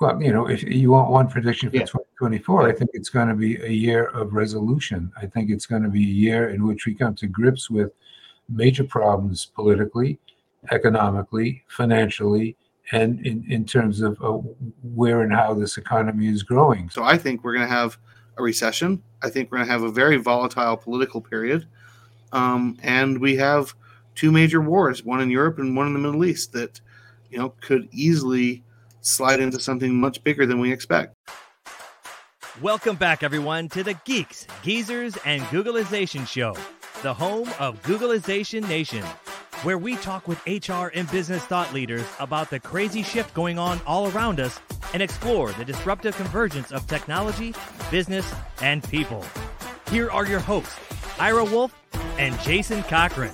Well, 0.00 0.22
you 0.22 0.32
know, 0.32 0.48
if 0.48 0.62
you 0.62 0.90
want 0.90 1.10
one 1.10 1.28
prediction 1.28 1.70
for 1.70 1.76
yeah. 1.76 1.82
2024, 1.82 2.68
I 2.68 2.72
think 2.72 2.90
it's 2.94 3.08
going 3.08 3.28
to 3.28 3.34
be 3.34 3.56
a 3.56 3.70
year 3.70 4.04
of 4.06 4.32
resolution. 4.32 5.10
I 5.20 5.26
think 5.26 5.50
it's 5.50 5.66
going 5.66 5.82
to 5.82 5.88
be 5.88 6.04
a 6.04 6.12
year 6.12 6.50
in 6.50 6.64
which 6.64 6.86
we 6.86 6.94
come 6.94 7.16
to 7.16 7.26
grips 7.26 7.68
with 7.68 7.90
major 8.48 8.84
problems 8.84 9.46
politically, 9.46 10.20
economically, 10.70 11.64
financially, 11.66 12.56
and 12.92 13.26
in, 13.26 13.44
in 13.50 13.64
terms 13.64 14.00
of 14.00 14.16
uh, 14.22 14.38
where 14.94 15.22
and 15.22 15.32
how 15.32 15.52
this 15.52 15.76
economy 15.76 16.28
is 16.28 16.44
growing. 16.44 16.88
So 16.90 17.02
I 17.02 17.18
think 17.18 17.42
we're 17.42 17.54
going 17.54 17.66
to 17.66 17.74
have 17.74 17.98
a 18.36 18.42
recession. 18.42 19.02
I 19.22 19.30
think 19.30 19.50
we're 19.50 19.58
going 19.58 19.66
to 19.66 19.72
have 19.72 19.82
a 19.82 19.90
very 19.90 20.16
volatile 20.16 20.76
political 20.76 21.20
period. 21.20 21.66
Um, 22.32 22.78
and 22.82 23.20
we 23.20 23.34
have 23.36 23.74
two 24.14 24.30
major 24.30 24.60
wars, 24.60 25.04
one 25.04 25.20
in 25.20 25.30
Europe 25.30 25.58
and 25.58 25.76
one 25.76 25.88
in 25.88 25.92
the 25.92 25.98
Middle 25.98 26.24
East, 26.24 26.52
that 26.52 26.80
you 27.30 27.38
know 27.38 27.50
could 27.60 27.88
easily 27.90 28.62
slide 29.00 29.40
into 29.40 29.60
something 29.60 29.94
much 29.94 30.22
bigger 30.24 30.46
than 30.46 30.60
we 30.60 30.72
expect. 30.72 31.14
Welcome 32.60 32.96
back, 32.96 33.22
everyone, 33.22 33.68
to 33.68 33.84
the 33.84 33.94
Geeks, 34.04 34.46
Geezers, 34.62 35.16
and 35.24 35.42
Googlization 35.42 36.26
Show, 36.26 36.56
the 37.02 37.14
home 37.14 37.48
of 37.60 37.80
Googlization 37.82 38.68
Nation, 38.68 39.04
where 39.62 39.78
we 39.78 39.96
talk 39.96 40.26
with 40.26 40.44
HR 40.46 40.88
and 40.94 41.08
business 41.10 41.44
thought 41.44 41.72
leaders 41.72 42.04
about 42.18 42.50
the 42.50 42.58
crazy 42.58 43.02
shift 43.02 43.32
going 43.32 43.58
on 43.58 43.80
all 43.86 44.10
around 44.10 44.40
us 44.40 44.58
and 44.92 45.02
explore 45.02 45.52
the 45.52 45.64
disruptive 45.64 46.16
convergence 46.16 46.72
of 46.72 46.86
technology, 46.88 47.54
business, 47.90 48.34
and 48.60 48.82
people. 48.82 49.24
Here 49.90 50.10
are 50.10 50.26
your 50.26 50.40
hosts, 50.40 50.74
Ira 51.20 51.44
Wolf 51.44 51.72
and 52.18 52.38
Jason 52.40 52.82
Cochran. 52.84 53.32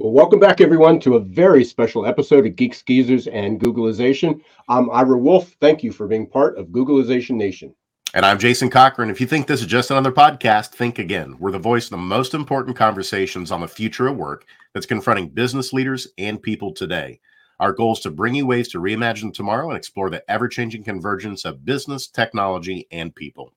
Well, 0.00 0.12
welcome 0.12 0.40
back, 0.40 0.62
everyone, 0.62 0.98
to 1.00 1.16
a 1.16 1.20
very 1.20 1.62
special 1.62 2.06
episode 2.06 2.46
of 2.46 2.56
Geeks 2.56 2.80
Geezers 2.80 3.26
and 3.26 3.60
Googlization. 3.60 4.40
I'm 4.66 4.88
Ira 4.88 5.18
Wolf. 5.18 5.54
Thank 5.60 5.82
you 5.82 5.92
for 5.92 6.08
being 6.08 6.26
part 6.26 6.56
of 6.56 6.68
Googlization 6.68 7.32
Nation. 7.32 7.74
And 8.14 8.24
I'm 8.24 8.38
Jason 8.38 8.70
Cochran. 8.70 9.10
If 9.10 9.20
you 9.20 9.26
think 9.26 9.46
this 9.46 9.60
is 9.60 9.66
just 9.66 9.90
another 9.90 10.10
podcast, 10.10 10.68
think 10.68 10.98
again. 10.98 11.36
We're 11.38 11.50
the 11.50 11.58
voice 11.58 11.84
of 11.84 11.90
the 11.90 11.96
most 11.98 12.32
important 12.32 12.78
conversations 12.78 13.52
on 13.52 13.60
the 13.60 13.68
future 13.68 14.06
of 14.06 14.16
work 14.16 14.46
that's 14.72 14.86
confronting 14.86 15.28
business 15.28 15.74
leaders 15.74 16.08
and 16.16 16.40
people 16.40 16.72
today. 16.72 17.20
Our 17.58 17.74
goal 17.74 17.92
is 17.92 18.00
to 18.00 18.10
bring 18.10 18.34
you 18.34 18.46
ways 18.46 18.68
to 18.68 18.80
reimagine 18.80 19.34
tomorrow 19.34 19.68
and 19.68 19.76
explore 19.76 20.08
the 20.08 20.24
ever 20.30 20.48
changing 20.48 20.82
convergence 20.82 21.44
of 21.44 21.66
business, 21.66 22.08
technology, 22.08 22.86
and 22.90 23.14
people. 23.14 23.52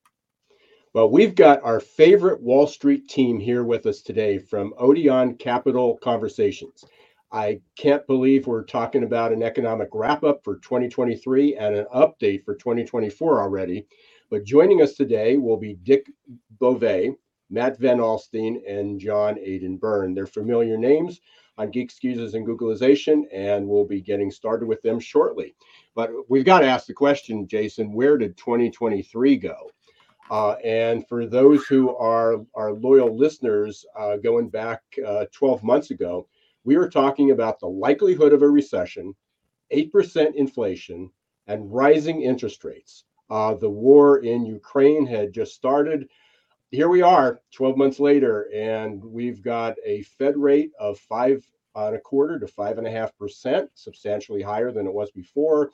Well, 0.94 1.10
we've 1.10 1.34
got 1.34 1.60
our 1.64 1.80
favorite 1.80 2.40
Wall 2.40 2.68
Street 2.68 3.08
team 3.08 3.40
here 3.40 3.64
with 3.64 3.84
us 3.84 4.00
today 4.00 4.38
from 4.38 4.72
Odeon 4.78 5.34
Capital 5.34 5.98
Conversations. 5.98 6.84
I 7.32 7.62
can't 7.76 8.06
believe 8.06 8.46
we're 8.46 8.62
talking 8.62 9.02
about 9.02 9.32
an 9.32 9.42
economic 9.42 9.88
wrap 9.92 10.22
up 10.22 10.44
for 10.44 10.58
2023 10.58 11.56
and 11.56 11.74
an 11.74 11.86
update 11.92 12.44
for 12.44 12.54
2024 12.54 13.42
already. 13.42 13.88
But 14.30 14.44
joining 14.44 14.82
us 14.82 14.94
today 14.94 15.36
will 15.36 15.56
be 15.56 15.74
Dick 15.82 16.06
Bove, 16.60 17.16
Mat 17.50 17.76
Van 17.80 17.98
Alstyne, 17.98 18.62
and 18.64 19.00
John 19.00 19.36
Aidan 19.40 19.78
Byrne. 19.78 20.14
They're 20.14 20.28
familiar 20.28 20.78
names 20.78 21.20
on 21.58 21.72
Geeks, 21.72 21.98
Geezers, 21.98 22.34
and 22.34 22.46
Googlization, 22.46 23.22
and 23.32 23.66
we'll 23.66 23.84
be 23.84 24.00
getting 24.00 24.30
started 24.30 24.68
with 24.68 24.80
them 24.82 25.00
shortly. 25.00 25.56
But 25.96 26.10
we've 26.28 26.44
got 26.44 26.60
to 26.60 26.68
ask 26.68 26.86
the 26.86 26.94
question, 26.94 27.48
Jason, 27.48 27.92
where 27.92 28.16
did 28.16 28.36
2023 28.36 29.38
go? 29.38 29.72
Uh, 30.30 30.52
and 30.64 31.06
for 31.06 31.26
those 31.26 31.66
who 31.66 31.94
are 31.96 32.44
our 32.54 32.72
loyal 32.72 33.16
listeners, 33.16 33.84
uh, 33.98 34.16
going 34.16 34.48
back 34.48 34.80
uh, 35.06 35.26
12 35.32 35.62
months 35.62 35.90
ago, 35.90 36.26
we 36.64 36.76
were 36.76 36.88
talking 36.88 37.30
about 37.30 37.60
the 37.60 37.66
likelihood 37.66 38.32
of 38.32 38.42
a 38.42 38.48
recession, 38.48 39.14
8% 39.72 40.34
inflation, 40.34 41.10
and 41.46 41.70
rising 41.70 42.22
interest 42.22 42.64
rates. 42.64 43.04
Uh, 43.28 43.54
the 43.54 43.68
war 43.68 44.18
in 44.18 44.46
Ukraine 44.46 45.06
had 45.06 45.32
just 45.32 45.54
started. 45.54 46.08
Here 46.70 46.88
we 46.88 47.02
are, 47.02 47.40
12 47.52 47.76
months 47.76 48.00
later, 48.00 48.48
and 48.54 49.04
we've 49.04 49.42
got 49.42 49.76
a 49.84 50.02
Fed 50.02 50.36
rate 50.36 50.72
of 50.80 50.98
five 50.98 51.46
and 51.76 51.96
a 51.96 52.00
quarter 52.00 52.38
to 52.38 52.46
five 52.46 52.78
and 52.78 52.86
a 52.86 52.90
half 52.90 53.16
percent, 53.18 53.70
substantially 53.74 54.42
higher 54.42 54.72
than 54.72 54.86
it 54.86 54.92
was 54.92 55.10
before 55.10 55.70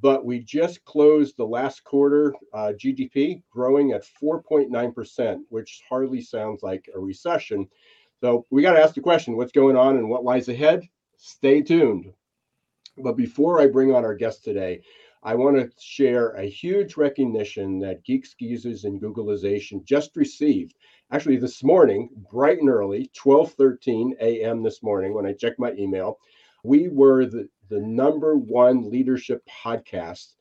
but 0.00 0.24
we 0.24 0.40
just 0.40 0.84
closed 0.84 1.36
the 1.36 1.46
last 1.46 1.84
quarter 1.84 2.34
uh, 2.52 2.72
GDP 2.76 3.42
growing 3.50 3.92
at 3.92 4.04
4.9%, 4.22 5.38
which 5.48 5.82
hardly 5.88 6.20
sounds 6.20 6.62
like 6.62 6.88
a 6.94 6.98
recession. 6.98 7.68
So 8.20 8.46
we 8.50 8.62
got 8.62 8.72
to 8.74 8.82
ask 8.82 8.94
the 8.94 9.00
question 9.00 9.36
what's 9.36 9.52
going 9.52 9.76
on 9.76 9.96
and 9.96 10.08
what 10.08 10.24
lies 10.24 10.48
ahead? 10.48 10.82
Stay 11.16 11.62
tuned. 11.62 12.12
But 12.98 13.16
before 13.16 13.60
I 13.60 13.68
bring 13.68 13.94
on 13.94 14.04
our 14.04 14.14
guest 14.14 14.44
today, 14.44 14.82
I 15.24 15.36
want 15.36 15.56
to 15.56 15.70
share 15.80 16.30
a 16.30 16.44
huge 16.44 16.96
recognition 16.96 17.78
that 17.78 18.04
Geeks, 18.04 18.34
Geezers, 18.34 18.84
and 18.84 19.00
Googlization 19.00 19.84
just 19.84 20.16
received. 20.16 20.74
Actually, 21.12 21.36
this 21.36 21.62
morning, 21.62 22.08
bright 22.30 22.58
and 22.58 22.68
early, 22.68 23.08
12:13 23.14 24.14
a.m. 24.20 24.62
this 24.62 24.82
morning, 24.82 25.14
when 25.14 25.26
I 25.26 25.32
checked 25.32 25.60
my 25.60 25.72
email, 25.74 26.18
we 26.64 26.88
were 26.88 27.26
the, 27.26 27.48
the 27.72 27.80
number 27.80 28.36
one 28.36 28.90
leadership 28.90 29.42
podcast, 29.46 30.34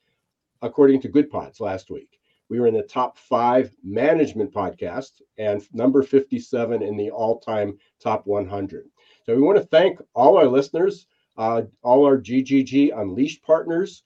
according 0.62 1.00
to 1.00 1.08
Goodpods 1.08 1.62
last 1.62 1.90
week. 1.90 2.19
We 2.50 2.59
were 2.59 2.68
in 2.68 2.74
the 2.74 2.84
top 2.84 3.18
five 3.18 3.74
management 3.81 4.53
podcast 4.53 5.22
and 5.38 5.66
number 5.74 6.03
57 6.03 6.84
in 6.84 6.97
the 6.97 7.09
all 7.09 7.40
time 7.40 7.78
top 8.02 8.28
100. 8.28 8.90
So 9.25 9.34
we 9.34 9.41
want 9.41 9.58
to 9.58 9.64
thank 9.64 10.02
all 10.14 10.38
our 10.38 10.46
listeners, 10.46 11.08
uh, 11.38 11.62
all 11.84 12.06
our 12.06 12.18
GGG 12.18 13.00
Unleashed 13.00 13.44
partners, 13.44 14.03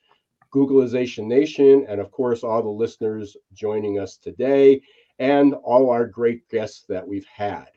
Googlization 0.54 1.26
Nation, 1.26 1.84
and 1.90 2.00
of 2.00 2.12
course, 2.12 2.44
all 2.44 2.62
the 2.62 2.70
listeners 2.70 3.36
joining 3.54 3.98
us 3.98 4.18
today, 4.18 4.84
and 5.18 5.56
all 5.56 5.90
our 5.90 6.06
great 6.06 6.48
guests 6.50 6.86
that 6.90 7.08
we've 7.08 7.26
had. 7.26 7.70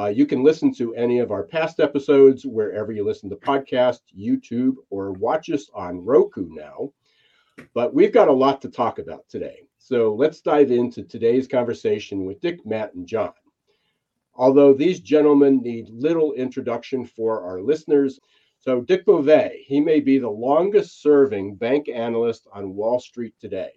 Uh, 0.00 0.06
you 0.06 0.24
can 0.24 0.42
listen 0.42 0.72
to 0.72 0.94
any 0.94 1.18
of 1.18 1.30
our 1.30 1.42
past 1.42 1.78
episodes 1.78 2.46
wherever 2.46 2.90
you 2.90 3.04
listen 3.04 3.28
to 3.28 3.36
podcasts, 3.36 4.00
YouTube, 4.18 4.76
or 4.88 5.12
watch 5.12 5.50
us 5.50 5.68
on 5.74 6.02
Roku 6.02 6.46
now. 6.48 6.90
But 7.74 7.92
we've 7.92 8.12
got 8.12 8.28
a 8.28 8.32
lot 8.32 8.62
to 8.62 8.70
talk 8.70 8.98
about 8.98 9.28
today. 9.28 9.66
So 9.76 10.14
let's 10.14 10.40
dive 10.40 10.70
into 10.70 11.02
today's 11.02 11.46
conversation 11.46 12.24
with 12.24 12.40
Dick, 12.40 12.64
Matt, 12.64 12.94
and 12.94 13.06
John. 13.06 13.32
Although 14.34 14.72
these 14.72 15.00
gentlemen 15.00 15.60
need 15.60 15.90
little 15.90 16.32
introduction 16.32 17.04
for 17.04 17.42
our 17.42 17.60
listeners, 17.60 18.18
so 18.58 18.80
Dick 18.80 19.04
Bove, 19.04 19.50
he 19.66 19.80
may 19.80 20.00
be 20.00 20.16
the 20.16 20.30
longest 20.30 21.02
serving 21.02 21.56
bank 21.56 21.90
analyst 21.90 22.46
on 22.54 22.74
Wall 22.74 23.00
Street 23.00 23.34
today. 23.38 23.72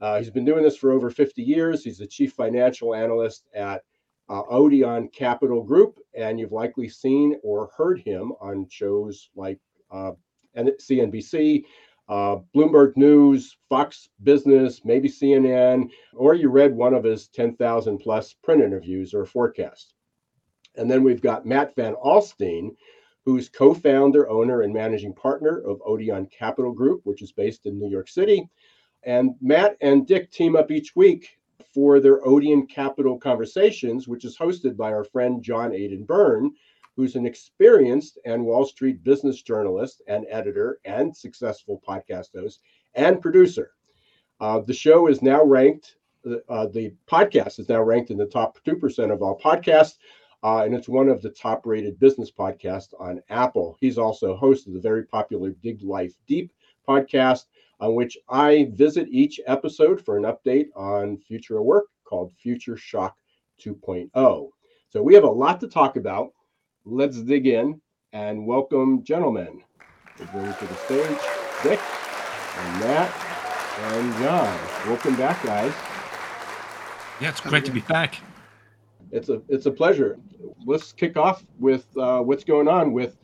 Uh, 0.00 0.18
he's 0.18 0.30
been 0.30 0.46
doing 0.46 0.62
this 0.62 0.78
for 0.78 0.90
over 0.90 1.10
50 1.10 1.42
years. 1.42 1.84
He's 1.84 1.98
the 1.98 2.06
chief 2.06 2.32
financial 2.32 2.94
analyst 2.94 3.46
at 3.54 3.82
uh, 4.28 4.42
Odeon 4.48 5.08
Capital 5.08 5.62
Group, 5.62 5.98
and 6.14 6.38
you've 6.38 6.52
likely 6.52 6.88
seen 6.88 7.38
or 7.42 7.70
heard 7.76 8.00
him 8.00 8.32
on 8.40 8.66
shows 8.70 9.30
like 9.36 9.58
uh, 9.90 10.12
CNBC, 10.56 11.64
uh, 12.08 12.36
Bloomberg 12.54 12.96
News, 12.96 13.56
Fox 13.68 14.08
Business, 14.22 14.82
maybe 14.84 15.08
CNN, 15.08 15.90
or 16.14 16.34
you 16.34 16.48
read 16.48 16.74
one 16.74 16.94
of 16.94 17.04
his 17.04 17.28
10,000 17.28 17.98
plus 17.98 18.34
print 18.42 18.62
interviews 18.62 19.14
or 19.14 19.24
forecasts. 19.24 19.94
And 20.76 20.90
then 20.90 21.02
we've 21.02 21.22
got 21.22 21.46
Mat 21.46 21.72
Van 21.76 21.94
Alstyne, 22.04 22.70
who's 23.24 23.48
co 23.48 23.72
founder, 23.72 24.28
owner, 24.28 24.62
and 24.62 24.74
managing 24.74 25.14
partner 25.14 25.58
of 25.60 25.80
Odeon 25.86 26.26
Capital 26.26 26.72
Group, 26.72 27.00
which 27.04 27.22
is 27.22 27.32
based 27.32 27.66
in 27.66 27.78
New 27.78 27.88
York 27.88 28.08
City. 28.08 28.48
And 29.04 29.34
Matt 29.40 29.76
and 29.80 30.06
Dick 30.06 30.30
team 30.30 30.56
up 30.56 30.70
each 30.70 30.96
week 30.96 31.38
for 31.72 32.00
their 32.00 32.26
Odeon 32.26 32.66
Capital 32.66 33.18
Conversations, 33.18 34.06
which 34.08 34.24
is 34.24 34.36
hosted 34.36 34.76
by 34.76 34.92
our 34.92 35.04
friend 35.04 35.42
John 35.42 35.72
Aidan 35.72 36.04
Byrne, 36.04 36.52
who's 36.96 37.16
an 37.16 37.26
experienced 37.26 38.18
and 38.24 38.44
Wall 38.44 38.64
Street 38.64 39.02
business 39.02 39.42
journalist 39.42 40.02
and 40.06 40.26
editor 40.30 40.78
and 40.84 41.16
successful 41.16 41.82
podcast 41.86 42.28
host 42.34 42.60
and 42.94 43.20
producer. 43.20 43.72
Uh, 44.40 44.60
the 44.60 44.74
show 44.74 45.08
is 45.08 45.22
now 45.22 45.44
ranked, 45.44 45.96
uh, 46.48 46.66
the 46.66 46.94
podcast 47.08 47.58
is 47.58 47.68
now 47.68 47.82
ranked 47.82 48.10
in 48.10 48.16
the 48.16 48.26
top 48.26 48.58
2% 48.64 49.12
of 49.12 49.22
all 49.22 49.38
podcasts, 49.38 49.96
uh, 50.42 50.62
and 50.64 50.74
it's 50.74 50.88
one 50.88 51.08
of 51.08 51.22
the 51.22 51.30
top 51.30 51.66
rated 51.66 51.98
business 51.98 52.30
podcasts 52.30 52.92
on 53.00 53.22
Apple. 53.30 53.76
He's 53.80 53.98
also 53.98 54.36
host 54.36 54.66
of 54.66 54.74
the 54.74 54.80
very 54.80 55.04
popular 55.04 55.50
Dig 55.62 55.82
Life 55.82 56.14
Deep 56.26 56.52
podcast 56.86 57.46
on 57.84 57.94
which 57.94 58.16
I 58.30 58.70
visit 58.72 59.08
each 59.10 59.38
episode 59.46 60.02
for 60.02 60.16
an 60.16 60.22
update 60.22 60.68
on 60.74 61.18
future 61.18 61.60
work 61.60 61.84
called 62.04 62.32
Future 62.32 62.78
Shock 62.78 63.14
2.0. 63.62 64.48
So 64.88 65.02
we 65.02 65.12
have 65.12 65.24
a 65.24 65.30
lot 65.30 65.60
to 65.60 65.68
talk 65.68 65.96
about. 65.96 66.30
Let's 66.86 67.20
dig 67.20 67.46
in 67.46 67.78
and 68.14 68.46
welcome 68.46 69.04
gentlemen. 69.04 69.62
we 70.18 70.24
bring 70.26 70.54
to 70.54 70.66
the 70.66 70.76
stage 70.76 71.18
Dick 71.62 71.80
and 72.56 72.80
Matt 72.80 73.14
and 73.78 74.12
John. 74.14 74.58
Welcome 74.88 75.16
back, 75.16 75.42
guys. 75.44 75.74
Yeah, 77.20 77.28
it's 77.28 77.40
great 77.42 77.66
to 77.66 77.70
be 77.70 77.80
back. 77.80 78.16
It's 79.10 79.28
a 79.28 79.42
it's 79.48 79.66
a 79.66 79.70
pleasure. 79.70 80.18
Let's 80.64 80.90
kick 80.92 81.18
off 81.18 81.44
with 81.58 81.86
uh, 81.98 82.20
what's 82.20 82.44
going 82.44 82.66
on 82.66 82.94
with 82.94 83.18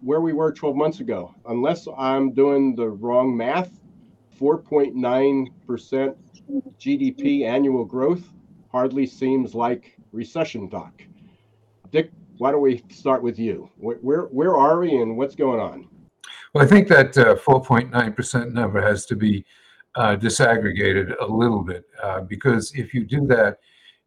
where 0.00 0.20
we 0.20 0.32
were 0.32 0.52
12 0.52 0.76
months 0.76 1.00
ago. 1.00 1.34
Unless 1.46 1.88
I'm 1.98 2.32
doing 2.32 2.74
the 2.74 2.88
wrong 2.88 3.36
math, 3.36 3.70
4.9% 4.40 6.16
GDP 6.78 7.44
annual 7.44 7.84
growth 7.84 8.22
hardly 8.70 9.06
seems 9.06 9.54
like 9.54 9.96
recession 10.12 10.68
talk. 10.68 11.02
Dick, 11.90 12.10
why 12.38 12.52
don't 12.52 12.60
we 12.60 12.82
start 12.90 13.22
with 13.22 13.38
you? 13.38 13.70
Where 13.78 13.96
where, 13.96 14.22
where 14.22 14.56
are 14.56 14.80
we 14.80 14.96
and 14.96 15.16
what's 15.16 15.34
going 15.34 15.60
on? 15.60 15.88
Well, 16.52 16.64
I 16.64 16.66
think 16.66 16.88
that 16.88 17.16
uh, 17.16 17.36
4.9% 17.36 18.52
number 18.52 18.80
has 18.80 19.06
to 19.06 19.16
be 19.16 19.44
uh, 19.94 20.16
disaggregated 20.16 21.14
a 21.20 21.26
little 21.26 21.62
bit 21.62 21.84
uh, 22.02 22.20
because 22.20 22.72
if 22.74 22.92
you 22.92 23.04
do 23.04 23.26
that, 23.26 23.58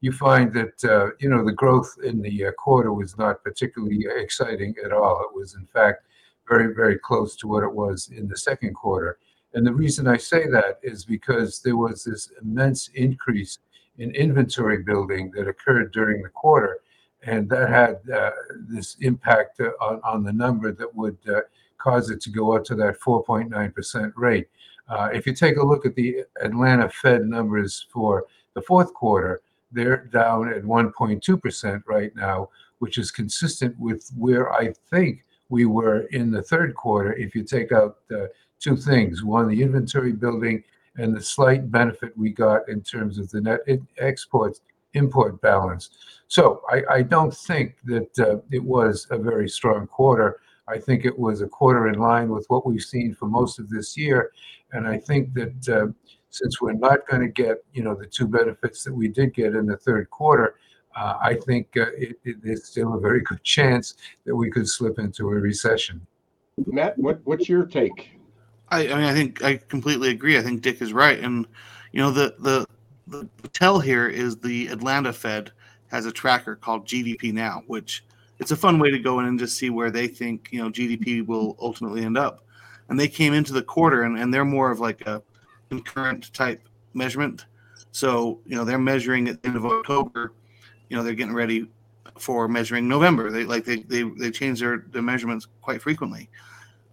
you 0.01 0.11
find 0.11 0.53
that 0.53 0.83
uh, 0.83 1.11
you 1.19 1.29
know 1.29 1.43
the 1.43 1.51
growth 1.51 1.95
in 2.03 2.21
the 2.21 2.45
uh, 2.45 2.51
quarter 2.53 2.93
was 2.93 3.17
not 3.17 3.43
particularly 3.43 4.05
exciting 4.15 4.73
at 4.83 4.91
all. 4.91 5.21
It 5.21 5.37
was 5.37 5.55
in 5.55 5.65
fact 5.65 6.03
very 6.47 6.73
very 6.73 6.97
close 6.97 7.35
to 7.37 7.47
what 7.47 7.63
it 7.63 7.73
was 7.73 8.09
in 8.15 8.27
the 8.27 8.37
second 8.37 8.73
quarter. 8.73 9.17
And 9.53 9.65
the 9.65 9.73
reason 9.73 10.07
I 10.07 10.17
say 10.17 10.47
that 10.47 10.79
is 10.83 11.05
because 11.05 11.61
there 11.61 11.77
was 11.77 12.03
this 12.03 12.31
immense 12.41 12.89
increase 12.93 13.57
in 13.97 14.11
inventory 14.11 14.83
building 14.83 15.31
that 15.35 15.47
occurred 15.47 15.91
during 15.91 16.21
the 16.21 16.29
quarter, 16.29 16.79
and 17.23 17.49
that 17.49 17.69
had 17.69 17.99
uh, 18.15 18.31
this 18.69 18.95
impact 19.01 19.59
on, 19.81 19.99
on 20.03 20.23
the 20.23 20.31
number 20.31 20.71
that 20.71 20.95
would 20.95 21.17
uh, 21.27 21.41
cause 21.77 22.09
it 22.09 22.21
to 22.21 22.29
go 22.29 22.55
up 22.55 22.63
to 22.65 22.75
that 22.75 22.99
4.9% 22.99 24.11
rate. 24.15 24.47
Uh, 24.87 25.09
if 25.13 25.25
you 25.25 25.33
take 25.33 25.57
a 25.57 25.65
look 25.65 25.85
at 25.85 25.95
the 25.95 26.23
Atlanta 26.41 26.89
Fed 26.89 27.25
numbers 27.25 27.87
for 27.91 28.25
the 28.53 28.61
fourth 28.61 28.93
quarter, 28.93 29.41
they're 29.71 30.05
down 30.05 30.51
at 30.51 30.63
1.2% 30.63 31.83
right 31.87 32.15
now, 32.15 32.49
which 32.79 32.97
is 32.97 33.11
consistent 33.11 33.77
with 33.79 34.09
where 34.17 34.53
I 34.53 34.73
think 34.89 35.25
we 35.49 35.65
were 35.65 36.01
in 36.11 36.31
the 36.31 36.43
third 36.43 36.75
quarter 36.75 37.13
if 37.13 37.35
you 37.35 37.43
take 37.43 37.71
out 37.71 37.97
uh, 38.11 38.27
two 38.59 38.77
things. 38.77 39.23
One, 39.23 39.47
the 39.47 39.61
inventory 39.61 40.11
building 40.11 40.63
and 40.97 41.15
the 41.15 41.21
slight 41.21 41.71
benefit 41.71 42.17
we 42.17 42.31
got 42.31 42.67
in 42.67 42.81
terms 42.81 43.17
of 43.17 43.29
the 43.29 43.41
net 43.41 43.61
exports 43.97 44.61
import 44.93 45.39
balance. 45.41 45.89
So 46.27 46.61
I, 46.69 46.81
I 46.89 47.01
don't 47.01 47.33
think 47.33 47.75
that 47.85 48.19
uh, 48.19 48.37
it 48.51 48.63
was 48.63 49.07
a 49.11 49.17
very 49.17 49.49
strong 49.49 49.87
quarter. 49.87 50.39
I 50.67 50.77
think 50.77 51.05
it 51.05 51.17
was 51.17 51.41
a 51.41 51.47
quarter 51.47 51.87
in 51.87 51.99
line 51.99 52.29
with 52.29 52.45
what 52.49 52.65
we've 52.65 52.81
seen 52.81 53.13
for 53.13 53.27
most 53.27 53.59
of 53.59 53.69
this 53.69 53.97
year. 53.97 54.31
And 54.71 54.87
I 54.87 54.97
think 54.97 55.33
that 55.33 55.69
uh, 55.69 55.87
since 56.29 56.61
we're 56.61 56.73
not 56.73 57.07
going 57.07 57.21
to 57.21 57.27
get, 57.27 57.63
you 57.73 57.83
know, 57.83 57.95
the 57.95 58.05
two 58.05 58.27
benefits 58.27 58.83
that 58.83 58.93
we 58.93 59.07
did 59.07 59.33
get 59.33 59.55
in 59.55 59.65
the 59.65 59.77
third 59.77 60.09
quarter, 60.09 60.55
uh, 60.95 61.15
I 61.21 61.35
think 61.35 61.67
uh, 61.77 61.87
it, 61.97 62.17
it, 62.23 62.37
it's 62.43 62.69
still 62.69 62.95
a 62.95 62.99
very 62.99 63.21
good 63.21 63.43
chance 63.43 63.95
that 64.25 64.35
we 64.35 64.49
could 64.49 64.67
slip 64.67 64.99
into 64.99 65.29
a 65.29 65.33
recession. 65.33 66.05
Matt, 66.65 66.97
what, 66.97 67.19
what's 67.23 67.47
your 67.47 67.65
take? 67.65 68.19
I, 68.71 68.81
I 68.89 68.95
mean, 68.95 69.05
I 69.05 69.13
think 69.13 69.43
I 69.43 69.57
completely 69.57 70.09
agree. 70.09 70.37
I 70.37 70.41
think 70.41 70.61
Dick 70.61 70.81
is 70.81 70.93
right, 70.93 71.19
and 71.19 71.47
you 71.91 71.99
know, 71.99 72.11
the 72.11 72.35
the 72.39 72.67
the 73.07 73.27
tell 73.49 73.79
here 73.79 74.07
is 74.07 74.37
the 74.37 74.67
Atlanta 74.67 75.11
Fed 75.11 75.51
has 75.87 76.05
a 76.05 76.11
tracker 76.11 76.55
called 76.55 76.85
GDP 76.85 77.33
Now, 77.33 77.63
which 77.65 78.05
it's 78.37 78.51
a 78.51 78.55
fun 78.55 78.77
way 78.77 78.91
to 78.91 78.99
go 78.99 79.19
in 79.19 79.25
and 79.25 79.39
just 79.39 79.57
see 79.57 79.69
where 79.69 79.89
they 79.89 80.07
think 80.07 80.49
you 80.51 80.61
know 80.61 80.69
GDP 80.69 81.25
will 81.25 81.57
ultimately 81.59 82.03
end 82.03 82.17
up. 82.17 82.45
And 82.89 82.99
they 82.99 83.07
came 83.07 83.33
into 83.33 83.53
the 83.53 83.61
quarter, 83.61 84.03
and, 84.03 84.17
and 84.17 84.33
they're 84.33 84.45
more 84.45 84.71
of 84.71 84.79
like 84.79 85.01
a 85.07 85.21
concurrent 85.69 86.33
type 86.33 86.67
measurement. 86.93 87.45
So 87.91 88.39
you 88.45 88.55
know 88.55 88.65
they're 88.65 88.77
measuring 88.77 89.27
at 89.27 89.41
the 89.41 89.49
end 89.49 89.57
of 89.57 89.65
October. 89.65 90.33
You 90.89 90.97
know 90.97 91.03
they're 91.03 91.13
getting 91.13 91.33
ready 91.33 91.69
for 92.17 92.47
measuring 92.47 92.87
November. 92.87 93.31
They 93.31 93.45
like 93.45 93.65
they 93.65 93.77
they, 93.77 94.03
they 94.03 94.31
change 94.31 94.59
their, 94.59 94.85
their 94.91 95.01
measurements 95.01 95.47
quite 95.61 95.81
frequently 95.81 96.29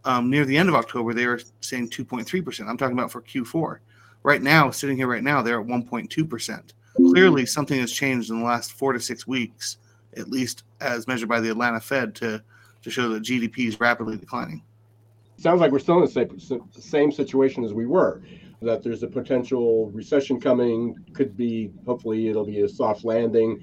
um, 0.06 0.31
near 0.31 0.44
the 0.44 0.56
end 0.56 0.69
of 0.69 0.75
October, 0.75 1.12
they 1.12 1.26
were 1.26 1.40
saying 1.61 1.90
2.3%. 1.90 2.69
I'm 2.69 2.78
talking 2.78 2.96
about 2.96 3.11
for 3.11 3.20
Q4. 3.20 3.78
Right 4.23 4.40
now, 4.40 4.70
sitting 4.70 4.96
here 4.96 5.08
right 5.08 5.23
now, 5.23 5.43
they're 5.43 5.61
at 5.61 5.67
1.2%. 5.67 6.73
Clearly, 6.96 7.44
something 7.44 7.78
has 7.78 7.93
changed 7.93 8.31
in 8.31 8.38
the 8.38 8.44
last 8.44 8.73
four 8.73 8.93
to 8.93 9.00
six 9.00 9.26
weeks, 9.26 9.76
at 10.17 10.31
least 10.31 10.62
as 10.81 11.06
measured 11.06 11.28
by 11.28 11.40
the 11.40 11.50
Atlanta 11.50 11.81
Fed, 11.81 12.14
to, 12.17 12.43
to 12.82 12.90
show 12.90 13.08
that 13.11 13.23
GDP 13.23 13.67
is 13.69 13.78
rapidly 13.81 14.17
declining. 14.17 14.62
Sounds 15.37 15.61
like 15.61 15.73
we're 15.73 15.78
still 15.78 16.02
in 16.02 16.05
the 16.06 16.40
same, 16.40 16.70
same 16.70 17.12
situation 17.12 17.64
as 17.64 17.75
we 17.75 17.84
were. 17.84 18.23
That 18.62 18.82
there's 18.82 19.03
a 19.03 19.08
potential 19.08 19.91
recession 19.91 20.41
coming, 20.41 20.97
could 21.12 21.37
be, 21.37 21.70
hopefully, 21.85 22.29
it'll 22.29 22.47
be 22.47 22.61
a 22.62 22.69
soft 22.69 23.05
landing 23.05 23.61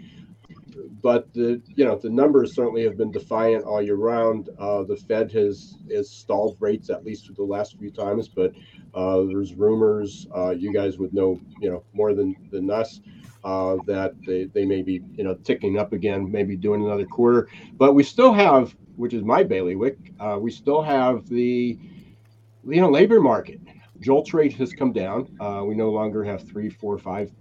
but 1.01 1.31
the 1.33 1.61
you 1.75 1.85
know 1.85 1.97
the 1.97 2.09
numbers 2.09 2.55
certainly 2.55 2.83
have 2.83 2.97
been 2.97 3.11
defiant 3.11 3.63
all 3.65 3.81
year 3.81 3.95
round. 3.95 4.49
Uh, 4.57 4.83
the 4.83 4.95
Fed 4.95 5.31
has 5.31 5.77
has 5.91 6.09
stalled 6.09 6.57
rates 6.59 6.89
at 6.89 7.03
least 7.03 7.27
for 7.27 7.33
the 7.33 7.43
last 7.43 7.77
few 7.77 7.91
times, 7.91 8.27
but 8.27 8.53
uh, 8.93 9.21
there's 9.23 9.53
rumors. 9.53 10.27
Uh, 10.35 10.51
you 10.51 10.73
guys 10.73 10.97
would 10.97 11.13
know 11.13 11.39
you 11.59 11.69
know 11.69 11.83
more 11.93 12.13
than 12.13 12.35
than 12.51 12.69
us 12.69 13.01
uh, 13.43 13.77
that 13.85 14.13
they, 14.25 14.45
they 14.45 14.65
may 14.65 14.81
be 14.81 15.01
you 15.15 15.23
know 15.23 15.35
ticking 15.35 15.77
up 15.77 15.93
again, 15.93 16.31
maybe 16.31 16.55
doing 16.55 16.83
another 16.83 17.05
quarter. 17.05 17.49
But 17.73 17.93
we 17.93 18.03
still 18.03 18.33
have, 18.33 18.75
which 18.95 19.13
is 19.13 19.23
my 19.23 19.43
bailiwick, 19.43 19.97
uh, 20.19 20.37
we 20.39 20.51
still 20.51 20.81
have 20.81 21.27
the 21.27 21.77
you 22.65 22.81
know 22.81 22.89
labor 22.89 23.19
market. 23.19 23.59
JOLTS 24.03 24.33
rate 24.33 24.53
has 24.53 24.73
come 24.73 24.91
down. 24.91 25.27
Uh, 25.39 25.63
we 25.65 25.75
no 25.75 25.89
longer 25.89 26.23
have 26.23 26.47
three, 26.47 26.69
four, 26.69 26.97
five 26.97 27.31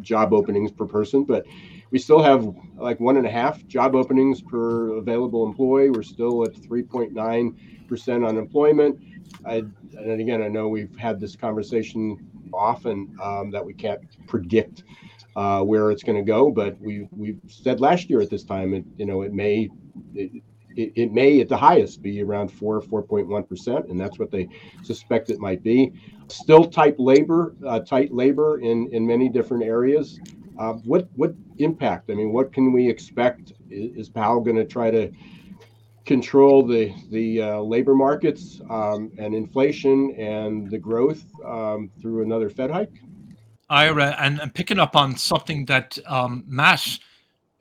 job 0.00 0.32
openings 0.32 0.70
per 0.70 0.86
person, 0.86 1.24
but 1.24 1.44
we 1.90 1.98
still 1.98 2.22
have 2.22 2.48
like 2.76 3.00
one 3.00 3.16
and 3.16 3.26
a 3.26 3.30
half 3.30 3.66
job 3.66 3.94
openings 3.94 4.40
per 4.40 4.94
available 4.94 5.46
employee. 5.46 5.90
We're 5.90 6.02
still 6.02 6.44
at 6.44 6.54
3.9% 6.54 8.28
unemployment. 8.28 9.00
I, 9.44 9.56
and 9.98 10.20
again, 10.20 10.42
I 10.42 10.48
know 10.48 10.68
we've 10.68 10.96
had 10.96 11.20
this 11.20 11.36
conversation 11.36 12.16
often 12.52 13.16
um, 13.20 13.50
that 13.50 13.64
we 13.64 13.74
can't 13.74 14.00
predict 14.28 14.84
uh, 15.36 15.62
where 15.62 15.90
it's 15.90 16.02
going 16.02 16.16
to 16.16 16.24
go, 16.24 16.50
but 16.50 16.80
we 16.80 17.08
we 17.10 17.36
said 17.48 17.80
last 17.80 18.08
year 18.08 18.20
at 18.20 18.30
this 18.30 18.44
time, 18.44 18.74
it 18.74 18.84
you 18.96 19.06
know 19.06 19.22
it 19.22 19.32
may 19.32 19.68
it, 20.14 20.42
it, 20.76 20.92
it 20.94 21.12
may 21.12 21.40
at 21.40 21.48
the 21.48 21.56
highest 21.56 22.02
be 22.02 22.22
around 22.22 22.50
four 22.50 22.76
or 22.76 22.82
four 22.82 23.02
point 23.02 23.28
one 23.28 23.44
percent, 23.44 23.86
and 23.88 24.00
that's 24.00 24.18
what 24.18 24.30
they 24.30 24.48
suspect 24.82 25.30
it 25.30 25.38
might 25.38 25.62
be. 25.62 25.92
Still 26.28 26.64
tight 26.64 26.98
labor, 26.98 27.54
uh, 27.66 27.80
tight 27.80 28.12
labor 28.12 28.60
in 28.60 28.88
in 28.92 29.06
many 29.06 29.28
different 29.28 29.64
areas. 29.64 30.20
Uh, 30.58 30.74
what 30.84 31.08
what 31.16 31.34
impact? 31.58 32.10
I 32.10 32.14
mean, 32.14 32.32
what 32.32 32.52
can 32.52 32.72
we 32.72 32.88
expect? 32.88 33.52
Is, 33.70 34.08
Powell 34.08 34.40
going 34.40 34.56
to 34.56 34.64
try 34.64 34.90
to 34.90 35.10
control 36.04 36.66
the 36.66 36.94
the 37.10 37.42
uh, 37.42 37.58
labor 37.60 37.94
markets 37.94 38.60
um, 38.70 39.10
and 39.18 39.34
inflation 39.34 40.14
and 40.18 40.70
the 40.70 40.78
growth 40.78 41.24
um, 41.44 41.90
through 42.00 42.22
another 42.22 42.48
Fed 42.48 42.70
hike? 42.70 42.92
Ira, 43.70 44.14
and, 44.20 44.40
and 44.40 44.54
picking 44.54 44.78
up 44.78 44.94
on 44.94 45.16
something 45.16 45.64
that 45.66 45.98
um, 46.06 46.44
Matt 46.46 46.98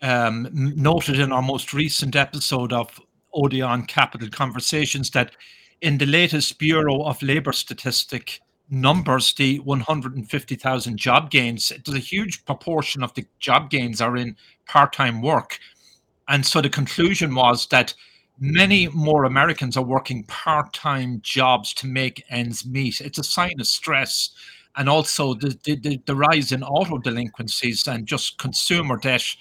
um, 0.01 0.47
noted 0.51 1.19
in 1.19 1.31
our 1.31 1.41
most 1.41 1.73
recent 1.73 2.15
episode 2.15 2.73
of 2.73 2.99
Odeon 3.33 3.85
Capital 3.85 4.29
Conversations, 4.29 5.09
that 5.11 5.31
in 5.81 5.97
the 5.97 6.05
latest 6.05 6.59
Bureau 6.59 7.03
of 7.03 7.21
Labor 7.21 7.51
Statistic 7.51 8.39
numbers, 8.69 9.33
the 9.33 9.59
150,000 9.59 10.97
job 10.97 11.29
gains, 11.29 11.71
there's 11.85 11.97
a 11.97 11.99
huge 11.99 12.45
proportion 12.45 13.03
of 13.03 13.13
the 13.13 13.25
job 13.39 13.69
gains 13.69 14.01
are 14.01 14.15
in 14.15 14.35
part 14.65 14.93
time 14.93 15.21
work. 15.21 15.59
And 16.27 16.45
so 16.45 16.61
the 16.61 16.69
conclusion 16.69 17.35
was 17.35 17.67
that 17.67 17.93
many 18.39 18.87
more 18.89 19.25
Americans 19.25 19.77
are 19.77 19.83
working 19.83 20.23
part 20.23 20.73
time 20.73 21.19
jobs 21.21 21.73
to 21.75 21.87
make 21.87 22.23
ends 22.29 22.65
meet. 22.65 23.01
It's 23.01 23.19
a 23.19 23.23
sign 23.23 23.59
of 23.59 23.67
stress. 23.67 24.31
And 24.75 24.89
also 24.89 25.35
the, 25.35 25.57
the, 25.63 26.01
the 26.05 26.15
rise 26.15 26.51
in 26.51 26.63
auto 26.63 26.97
delinquencies 26.97 27.87
and 27.87 28.07
just 28.07 28.39
consumer 28.39 28.97
debt 28.97 29.35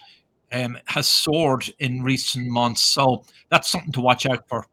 um, 0.53 0.79
has 0.87 1.09
soared 1.09 1.73
in 1.79 2.03
recent 2.03 2.47
months. 2.47 2.83
So 2.83 3.25
that's 3.49 3.69
something 3.69 3.93
to 3.93 4.01
watch 4.01 4.27
out 4.27 4.49
for. 4.49 4.67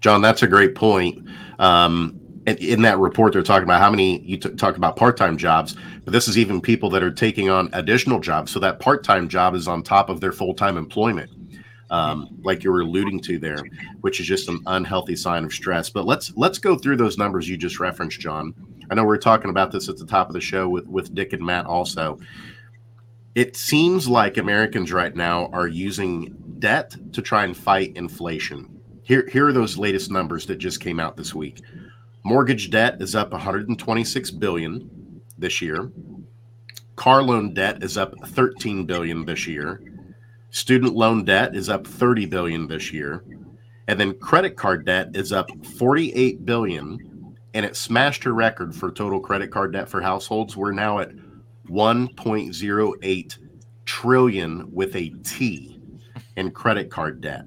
John, 0.00 0.20
that's 0.20 0.42
a 0.42 0.48
great 0.48 0.74
point. 0.74 1.26
Um, 1.58 2.18
in 2.46 2.82
that 2.82 2.98
report 2.98 3.32
they're 3.32 3.42
talking 3.42 3.64
about 3.64 3.80
how 3.80 3.90
many 3.90 4.20
you 4.22 4.36
t- 4.36 4.50
talked 4.54 4.76
about 4.76 4.96
part-time 4.96 5.36
jobs 5.36 5.76
but 6.04 6.12
this 6.12 6.26
is 6.26 6.36
even 6.36 6.60
people 6.60 6.90
that 6.90 7.02
are 7.02 7.10
taking 7.10 7.48
on 7.48 7.70
additional 7.72 8.18
jobs 8.18 8.50
so 8.50 8.58
that 8.58 8.80
part-time 8.80 9.28
job 9.28 9.54
is 9.54 9.68
on 9.68 9.82
top 9.82 10.08
of 10.08 10.20
their 10.20 10.32
full-time 10.32 10.76
employment 10.76 11.30
um, 11.90 12.28
like 12.42 12.64
you 12.64 12.72
were 12.72 12.80
alluding 12.80 13.20
to 13.20 13.38
there 13.38 13.62
which 14.00 14.18
is 14.18 14.26
just 14.26 14.48
an 14.48 14.58
unhealthy 14.66 15.14
sign 15.14 15.44
of 15.44 15.52
stress 15.52 15.88
but 15.88 16.04
let's 16.04 16.32
let's 16.36 16.58
go 16.58 16.76
through 16.76 16.96
those 16.96 17.16
numbers 17.16 17.48
you 17.48 17.56
just 17.56 17.78
referenced 17.78 18.18
john 18.18 18.52
i 18.90 18.94
know 18.94 19.04
we 19.04 19.14
are 19.14 19.20
talking 19.20 19.50
about 19.50 19.70
this 19.70 19.88
at 19.88 19.96
the 19.96 20.06
top 20.06 20.28
of 20.28 20.32
the 20.32 20.40
show 20.40 20.68
with 20.68 20.86
with 20.86 21.14
dick 21.14 21.32
and 21.32 21.44
matt 21.44 21.64
also 21.66 22.18
it 23.34 23.56
seems 23.56 24.08
like 24.08 24.36
americans 24.36 24.92
right 24.92 25.16
now 25.16 25.46
are 25.52 25.68
using 25.68 26.34
debt 26.58 26.94
to 27.12 27.22
try 27.22 27.44
and 27.44 27.56
fight 27.56 27.96
inflation 27.96 28.68
here 29.02 29.28
here 29.32 29.46
are 29.46 29.52
those 29.52 29.78
latest 29.78 30.10
numbers 30.10 30.46
that 30.46 30.56
just 30.56 30.80
came 30.80 31.00
out 31.00 31.16
this 31.16 31.34
week 31.34 31.60
Mortgage 32.24 32.70
debt 32.70 33.02
is 33.02 33.16
up 33.16 33.32
126 33.32 34.30
billion 34.32 35.20
this 35.38 35.60
year. 35.60 35.90
Car 36.94 37.22
loan 37.22 37.52
debt 37.52 37.82
is 37.82 37.98
up 37.98 38.14
13 38.28 38.86
billion 38.86 39.24
this 39.24 39.48
year. 39.48 39.82
Student 40.50 40.94
loan 40.94 41.24
debt 41.24 41.56
is 41.56 41.68
up 41.68 41.84
30 41.84 42.26
billion 42.26 42.68
this 42.68 42.92
year. 42.92 43.24
And 43.88 43.98
then 43.98 44.16
credit 44.20 44.56
card 44.56 44.86
debt 44.86 45.08
is 45.14 45.32
up 45.32 45.50
48 45.78 46.46
billion 46.46 47.34
and 47.54 47.66
it 47.66 47.76
smashed 47.76 48.24
a 48.24 48.32
record 48.32 48.74
for 48.74 48.92
total 48.92 49.18
credit 49.18 49.50
card 49.50 49.72
debt 49.72 49.88
for 49.88 50.00
households. 50.00 50.56
We're 50.56 50.72
now 50.72 51.00
at 51.00 51.10
1.08 51.72 53.38
trillion 53.86 54.70
with 54.72 54.94
a 54.94 55.08
T 55.24 55.80
in 56.36 56.50
credit 56.50 56.90
card 56.90 57.22
debt. 57.22 57.46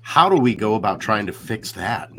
How 0.00 0.28
do 0.28 0.36
we 0.36 0.56
go 0.56 0.74
about 0.74 1.00
trying 1.00 1.26
to 1.26 1.32
fix 1.32 1.70
that? 1.72 2.10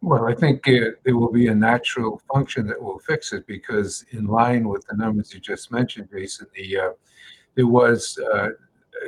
Well, 0.00 0.26
I 0.26 0.34
think 0.34 0.66
uh, 0.66 0.96
there 1.04 1.16
will 1.16 1.30
be 1.30 1.46
a 1.46 1.54
natural 1.54 2.20
function 2.32 2.66
that 2.66 2.82
will 2.82 2.98
fix 2.98 3.32
it 3.32 3.46
because, 3.46 4.04
in 4.10 4.26
line 4.26 4.68
with 4.68 4.84
the 4.86 4.96
numbers 4.96 5.32
you 5.32 5.38
just 5.38 5.70
mentioned, 5.70 6.08
Jason, 6.12 6.48
the 6.56 6.76
uh, 6.76 6.90
there 7.54 7.68
was 7.68 8.18
uh, 8.34 8.48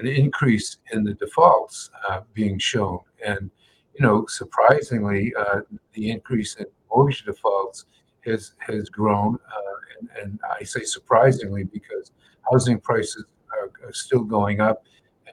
an 0.00 0.06
increase 0.06 0.76
in 0.92 1.02
the 1.02 1.14
defaults 1.14 1.90
uh, 2.08 2.20
being 2.32 2.60
shown, 2.60 3.00
and 3.26 3.50
you 3.94 4.06
know, 4.06 4.24
surprisingly, 4.28 5.34
uh, 5.36 5.60
the 5.94 6.12
increase 6.12 6.54
in 6.56 6.66
mortgage 6.88 7.24
defaults 7.24 7.86
has 8.24 8.52
has 8.58 8.88
grown, 8.88 9.34
uh, 9.34 9.73
and, 10.20 10.38
I 10.58 10.64
say 10.64 10.84
surprisingly 10.84 11.64
because 11.64 12.12
housing 12.50 12.80
prices 12.80 13.24
are, 13.52 13.70
are 13.86 13.92
still 13.92 14.22
going 14.22 14.60
up, 14.60 14.84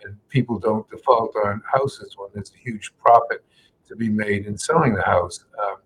and 0.04 0.18
people 0.30 0.60
don't 0.60 0.90
default 0.90 1.36
on 1.46 1.62
houses 1.72 2.16
when 2.18 2.30
there's 2.34 2.52
a 2.52 2.58
huge 2.58 2.92
profit 3.02 3.44
to 3.88 3.96
be 3.96 4.10
made 4.10 4.46
in 4.46 4.58
selling 4.58 4.96
the 4.96 5.04
house. 5.04 5.46
Um, 5.64 5.78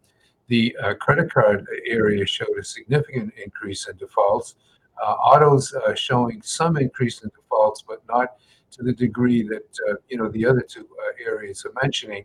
the 0.48 0.75
uh, 0.82 0.94
credit 0.96 1.34
card 1.34 1.65
area 1.88 2.25
showed 2.25 2.58
a 2.60 2.63
significant 2.63 3.34
increase 3.44 3.88
in 3.88 3.98
defaults. 3.98 4.56
Uh, 5.01 5.12
autos 5.12 5.74
uh, 5.74 5.94
showing 5.96 6.42
some 6.42 6.77
increase 6.77 7.24
in 7.24 7.30
defaults, 7.36 7.84
but 7.86 8.01
not 8.08 8.36
to 8.72 8.84
the 8.84 8.94
degree 8.94 9.44
that 9.44 9.68
uh, 9.89 9.96
you 10.08 10.18
know 10.18 10.30
the 10.30 10.46
other 10.46 10.62
two 10.62 10.88
uh, 11.04 11.30
areas 11.30 11.65
are 11.65 11.74
mentioning. 11.82 12.24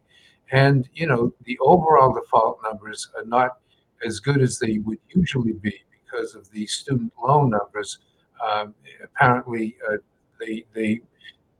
And 0.53 0.89
you 0.93 1.07
know 1.07 1.33
the 1.45 1.59
overall 1.61 2.13
default 2.13 2.59
numbers 2.63 3.09
are 3.17 3.25
not 3.25 3.59
as 4.05 4.21
good 4.21 4.41
as 4.41 4.59
they 4.59 4.79
would 4.79 4.99
usually 5.09 5.53
be 5.53 5.75
because 6.11 6.35
of 6.35 6.51
the 6.51 6.67
student 6.67 7.13
loan 7.23 7.51
numbers. 7.51 7.99
Um, 8.45 8.75
apparently, 9.03 9.77
uh, 9.91 9.97
they 10.39 10.65
they 10.75 11.01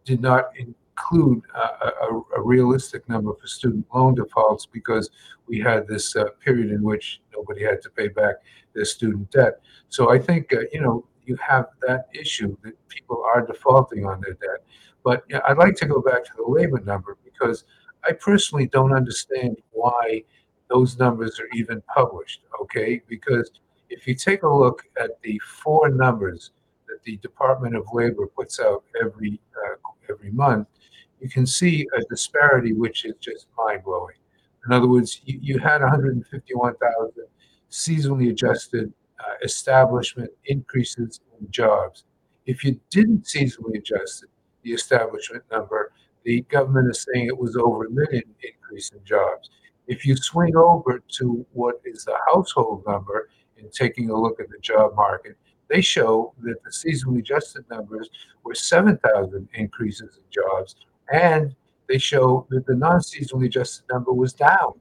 did 0.05 0.21
not 0.21 0.47
include 0.57 1.43
a, 1.55 1.61
a, 1.61 2.23
a, 2.37 2.41
realistic 2.43 3.07
number 3.09 3.35
for 3.35 3.47
student 3.47 3.87
loan 3.95 4.15
defaults 4.15 4.67
because 4.67 5.11
we 5.47 5.59
had 5.61 5.87
this 5.87 6.17
uh, 6.17 6.25
period 6.45 6.71
in 6.71 6.83
which 6.83 7.21
nobody 7.37 7.63
had 7.63 7.83
to 7.83 7.91
pay 7.91 8.09
back 8.09 8.37
their 8.75 8.85
student 8.85 9.31
debt. 9.31 9.61
So 9.89 10.11
I 10.11 10.19
think, 10.19 10.53
uh, 10.53 10.61
you 10.73 10.81
know, 10.81 11.05
you 11.25 11.37
have 11.37 11.67
that 11.87 12.09
issue 12.15 12.57
that 12.65 12.75
people 12.89 13.23
are 13.35 13.47
defaulting 13.47 14.07
on 14.07 14.21
their 14.21 14.35
debt. 14.35 14.65
But 15.05 15.25
yeah, 15.29 15.41
I'd 15.47 15.59
like 15.59 15.77
to 15.77 15.87
go 15.87 16.01
back 16.01 16.25
to 16.25 16.31
the 16.37 16.45
labor 16.51 16.81
number 16.81 17.19
because 17.25 17.65
I 18.09 18.13
personally 18.13 18.67
don't 18.67 18.93
understand 18.93 19.59
why 19.73 20.25
those 20.69 20.99
numbers 20.99 21.39
are 21.41 21.49
even 21.55 21.83
published, 21.95 22.41
okay? 22.63 23.03
Because 23.07 23.51
if 23.91 24.07
you 24.07 24.15
take 24.15 24.45
a 24.45 24.49
look 24.49 24.85
at 24.99 25.21
the 25.23 25.39
four 25.41 25.91
numbers 25.91 26.53
that 26.89 27.03
the 27.05 27.17
Department 27.19 27.77
of 27.77 27.85
Labor 27.93 28.27
puts 28.27 28.61
out 28.61 28.85
every 29.03 29.41
uh, 29.57 29.75
every 30.09 30.31
month, 30.31 30.69
you 31.21 31.29
can 31.29 31.47
see 31.47 31.87
a 31.97 32.03
disparity 32.09 32.73
which 32.73 33.05
is 33.05 33.15
just 33.21 33.47
mind 33.59 33.85
blowing. 33.85 34.17
In 34.67 34.73
other 34.73 34.89
words, 34.89 35.21
you, 35.25 35.39
you 35.41 35.59
had 35.59 35.81
151,000 35.81 37.13
seasonally 37.71 38.31
adjusted 38.31 38.93
uh, 39.21 39.35
establishment 39.43 40.31
increases 40.47 41.21
in 41.39 41.51
jobs. 41.51 42.05
If 42.47 42.65
you 42.65 42.81
didn't 42.91 43.25
seasonally 43.25 43.79
adjust 43.79 44.25
the 44.63 44.73
establishment 44.73 45.45
number, 45.51 45.93
the 46.25 46.43
government 46.43 46.91
is 46.91 47.07
saying 47.13 47.27
it 47.27 47.39
was 47.39 47.57
over 47.57 47.87
a 47.87 47.91
million 47.91 48.23
increase 48.43 48.91
in 48.91 49.05
jobs. 49.05 49.51
If 49.87 50.05
you 50.07 50.17
swing 50.17 50.57
over 50.57 51.03
to 51.19 51.47
what 51.53 51.81
is 51.85 52.05
the 52.05 52.17
household 52.29 52.85
number 52.87 53.29
and 53.61 53.73
taking 53.73 54.11
a 54.11 54.21
look 54.21 54.41
at 54.41 54.49
the 54.49 54.59
job 54.59 54.95
market, 54.97 55.37
they 55.69 55.81
show 55.81 56.35
that 56.43 56.63
the 56.65 56.71
seasonally 56.71 57.21
adjusted 57.21 57.65
numbers 57.71 58.11
were 58.45 58.55
7,000 58.55 59.49
increases 59.55 60.17
in 60.17 60.25
jobs 60.31 60.77
and 61.13 61.55
they 61.89 61.99
show 61.99 62.47
that 62.51 62.67
the 62.67 62.75
non-seasonally 62.75 63.47
adjusted 63.47 63.85
number 63.91 64.13
was 64.13 64.33
down 64.33 64.75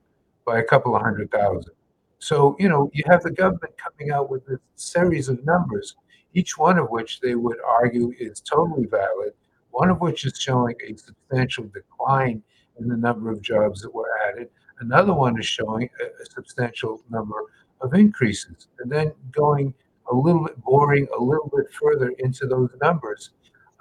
by 0.46 0.60
a 0.60 0.64
couple 0.64 0.96
of 0.96 1.02
hundred 1.02 1.32
thousand. 1.32 1.74
So, 2.20 2.56
you 2.60 2.70
know, 2.70 2.90
you 2.94 3.04
have 3.08 3.24
the 3.24 3.32
government 3.32 3.74
coming 3.78 4.12
out 4.12 4.30
with 4.30 4.48
a 4.50 4.60
series 4.76 5.30
of 5.30 5.44
numbers, 5.46 5.96
each 6.34 6.58
one 6.58 6.78
of 6.78 6.90
which 6.90 7.20
they 7.20 7.36
would 7.36 7.58
argue 7.66 8.14
is 8.20 8.42
totally 8.42 8.86
valid, 8.86 9.34
one 9.72 9.90
of 9.90 10.02
which 10.02 10.26
is 10.26 10.38
showing 10.38 10.76
a 10.88 10.96
substantial 10.98 11.66
decline 11.74 12.44
in 12.80 12.88
the 12.88 12.98
number 12.98 13.32
of 13.32 13.42
jobs 13.42 13.82
that 13.82 13.94
were 13.94 14.10
added. 14.28 14.50
Another 14.80 15.14
one 15.14 15.40
is 15.40 15.46
showing 15.46 15.90
a, 16.02 16.06
a 16.22 16.26
substantial 16.26 17.02
number 17.10 17.36
of 17.82 17.94
increases. 17.94 18.68
And 18.80 18.92
then 18.92 19.14
going 19.32 19.74
a 20.12 20.16
little 20.16 20.46
bit 20.46 20.62
boring 20.64 21.08
a 21.18 21.22
little 21.22 21.52
bit 21.56 21.72
further 21.72 22.10
into 22.20 22.48
those 22.48 22.70
numbers, 22.82 23.32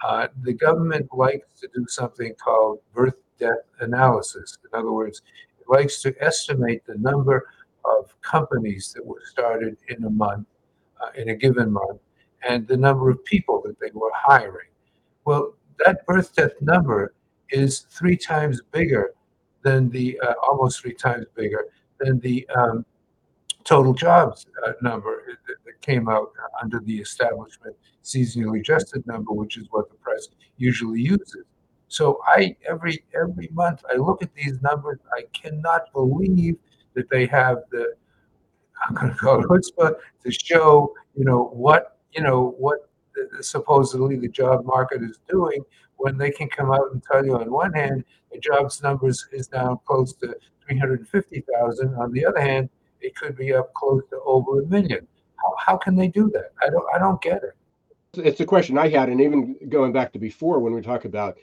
uh, 0.04 0.28
the 0.42 0.52
government 0.52 1.08
likes 1.12 1.60
to 1.60 1.68
do 1.74 1.86
something 1.88 2.34
called 2.34 2.80
birth 2.94 3.14
death 3.38 3.64
analysis. 3.80 4.58
In 4.64 4.78
other 4.78 4.92
words, 4.92 5.22
it 5.60 5.68
likes 5.68 6.02
to 6.02 6.14
estimate 6.22 6.84
the 6.86 6.96
number 6.96 7.46
of 7.84 8.14
companies 8.22 8.92
that 8.94 9.04
were 9.04 9.22
started 9.24 9.76
in 9.88 10.04
a 10.04 10.10
month, 10.10 10.46
uh, 11.00 11.10
in 11.16 11.30
a 11.30 11.34
given 11.34 11.72
month, 11.72 12.00
and 12.46 12.66
the 12.68 12.76
number 12.76 13.10
of 13.10 13.24
people 13.24 13.62
that 13.64 13.78
they 13.80 13.90
were 13.92 14.12
hiring. 14.14 14.68
Well, 15.24 15.54
that 15.84 16.04
birth 16.06 16.34
death 16.34 16.60
number 16.60 17.14
is 17.50 17.80
three 17.90 18.16
times 18.16 18.60
bigger 18.72 19.14
than 19.62 19.90
the, 19.90 20.18
uh, 20.20 20.34
almost 20.42 20.80
three 20.80 20.94
times 20.94 21.26
bigger 21.34 21.66
than 21.98 22.20
the 22.20 22.46
um, 22.56 22.84
total 23.68 23.92
jobs 23.92 24.46
uh, 24.66 24.72
number 24.80 25.22
that, 25.46 25.56
that, 25.64 25.80
came 25.82 26.08
out 26.08 26.32
under 26.60 26.80
the 26.80 26.98
establishment 26.98 27.74
seasonally 28.02 28.60
adjusted 28.60 29.06
number, 29.06 29.32
which 29.32 29.56
is 29.56 29.66
what 29.70 29.88
the 29.90 29.94
press 29.96 30.28
usually 30.56 31.00
uses. 31.00 31.44
So 31.88 32.18
I 32.26 32.56
every 32.68 33.04
every 33.14 33.48
month 33.52 33.82
I 33.92 33.96
look 33.96 34.22
at 34.22 34.34
these 34.34 34.60
numbers. 34.60 34.98
I 35.12 35.22
cannot 35.32 35.92
believe 35.92 36.56
that 36.94 37.08
they 37.10 37.26
have 37.26 37.58
the 37.70 37.94
I'm 38.86 38.94
going 38.94 39.12
to 39.12 39.16
call 39.16 39.40
it 39.40 39.46
chutzpah 39.46 39.94
to 40.24 40.30
show 40.30 40.94
you 41.14 41.24
know 41.24 41.50
what 41.52 41.98
you 42.12 42.22
know 42.22 42.54
what 42.58 42.90
the, 43.14 43.42
supposedly 43.42 44.16
the 44.16 44.28
job 44.28 44.64
market 44.64 45.02
is 45.02 45.18
doing 45.28 45.62
when 45.96 46.16
they 46.18 46.30
can 46.30 46.48
come 46.48 46.72
out 46.72 46.92
and 46.92 47.02
tell 47.02 47.24
you 47.24 47.36
on 47.36 47.50
one 47.50 47.72
hand 47.72 48.04
the 48.32 48.38
jobs 48.38 48.82
numbers 48.82 49.26
is 49.32 49.46
down 49.46 49.78
close 49.86 50.12
to 50.14 50.34
350,000. 50.66 51.94
On 51.94 52.12
the 52.12 52.26
other 52.26 52.40
hand, 52.40 52.68
it 53.00 53.14
could 53.16 53.36
be 53.36 53.52
up 53.52 53.72
close 53.74 54.02
to 54.10 54.20
over 54.24 54.62
a 54.62 54.66
million. 54.66 55.06
How, 55.36 55.54
how 55.58 55.76
can 55.76 55.94
they 55.96 56.08
do 56.08 56.30
that? 56.34 56.52
I 56.62 56.70
don't 56.70 56.86
I 56.94 56.98
don't 56.98 57.20
get 57.20 57.42
it. 57.42 57.54
It's 58.14 58.40
a 58.40 58.46
question 58.46 58.78
I 58.78 58.88
had, 58.88 59.08
and 59.08 59.20
even 59.20 59.56
going 59.68 59.92
back 59.92 60.12
to 60.12 60.18
before 60.18 60.60
when 60.60 60.72
we 60.72 60.80
talk 60.80 61.04
about, 61.04 61.36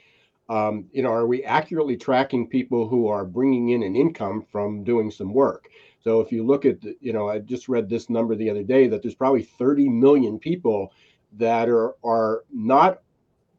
um, 0.49 0.85
you 0.91 1.03
know, 1.03 1.11
are 1.11 1.27
we 1.27 1.43
accurately 1.43 1.95
tracking 1.95 2.47
people 2.47 2.87
who 2.87 3.07
are 3.07 3.23
bringing 3.23 3.69
in 3.69 3.83
an 3.83 3.95
income 3.95 4.43
from 4.51 4.83
doing 4.83 5.11
some 5.11 5.33
work? 5.33 5.69
So 5.99 6.19
if 6.19 6.31
you 6.31 6.45
look 6.45 6.65
at, 6.65 6.77
you 6.99 7.13
know, 7.13 7.29
I 7.29 7.39
just 7.39 7.67
read 7.69 7.89
this 7.89 8.09
number 8.09 8.35
the 8.35 8.49
other 8.49 8.63
day 8.63 8.87
that 8.87 9.01
there's 9.01 9.15
probably 9.15 9.43
30 9.43 9.89
million 9.89 10.37
people 10.37 10.91
that 11.37 11.69
are 11.69 11.95
are 12.03 12.43
not 12.51 13.01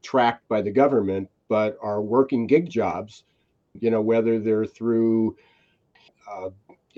tracked 0.02 0.46
by 0.48 0.62
the 0.62 0.70
government, 0.70 1.28
but 1.48 1.76
are 1.82 2.02
working 2.02 2.46
gig 2.46 2.68
jobs. 2.68 3.24
You 3.80 3.90
know, 3.90 4.00
whether 4.00 4.38
they're 4.38 4.66
through 4.66 5.36
uh, 6.30 6.50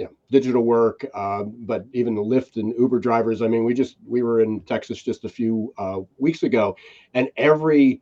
know 0.04 0.10
digital 0.30 0.62
work 0.62 1.04
uh, 1.14 1.42
but 1.42 1.84
even 1.92 2.14
the 2.14 2.22
lyft 2.22 2.56
and 2.56 2.74
uber 2.78 2.98
drivers. 2.98 3.42
I 3.42 3.48
mean 3.48 3.64
we 3.64 3.74
just 3.74 3.96
we 4.06 4.22
were 4.22 4.40
in 4.40 4.60
texas 4.62 5.02
just 5.02 5.24
a 5.24 5.28
few 5.28 5.72
uh, 5.78 6.00
weeks 6.18 6.42
ago 6.42 6.76
and 7.14 7.28
every 7.36 8.00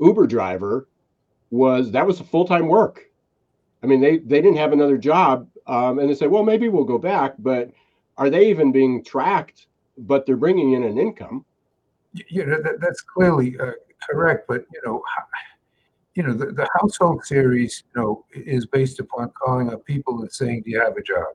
uber 0.00 0.26
driver 0.26 0.88
was 1.50 1.90
that 1.92 2.06
was 2.06 2.20
full-time 2.20 2.68
work. 2.68 3.06
I 3.82 3.86
mean 3.86 4.00
they 4.00 4.18
they 4.18 4.40
didn't 4.40 4.56
have 4.56 4.72
another 4.72 4.98
job 4.98 5.48
um, 5.66 5.98
and 5.98 6.08
they 6.08 6.14
say 6.14 6.26
well 6.26 6.42
maybe 6.42 6.68
we'll 6.68 6.84
go 6.84 6.98
back 6.98 7.34
but 7.38 7.70
are 8.18 8.30
they 8.30 8.48
even 8.50 8.72
being 8.72 9.02
tracked 9.04 9.66
but 9.98 10.26
they're 10.26 10.36
bringing 10.36 10.72
in 10.72 10.84
an 10.84 10.98
income? 10.98 11.44
You 12.28 12.44
know 12.46 12.60
that, 12.62 12.80
that's 12.80 13.00
clearly 13.00 13.56
uh, 13.58 13.72
correct 14.10 14.46
but 14.48 14.64
you 14.72 14.80
know 14.84 15.02
you 16.14 16.22
know, 16.22 16.34
the, 16.34 16.46
the 16.46 16.68
household 16.78 17.24
series, 17.24 17.84
you 17.94 18.00
know, 18.00 18.24
is 18.32 18.66
based 18.66 19.00
upon 19.00 19.30
calling 19.30 19.72
up 19.72 19.84
people 19.84 20.20
and 20.20 20.30
saying, 20.30 20.62
"Do 20.64 20.70
you 20.70 20.80
have 20.80 20.96
a 20.96 21.02
job?" 21.02 21.28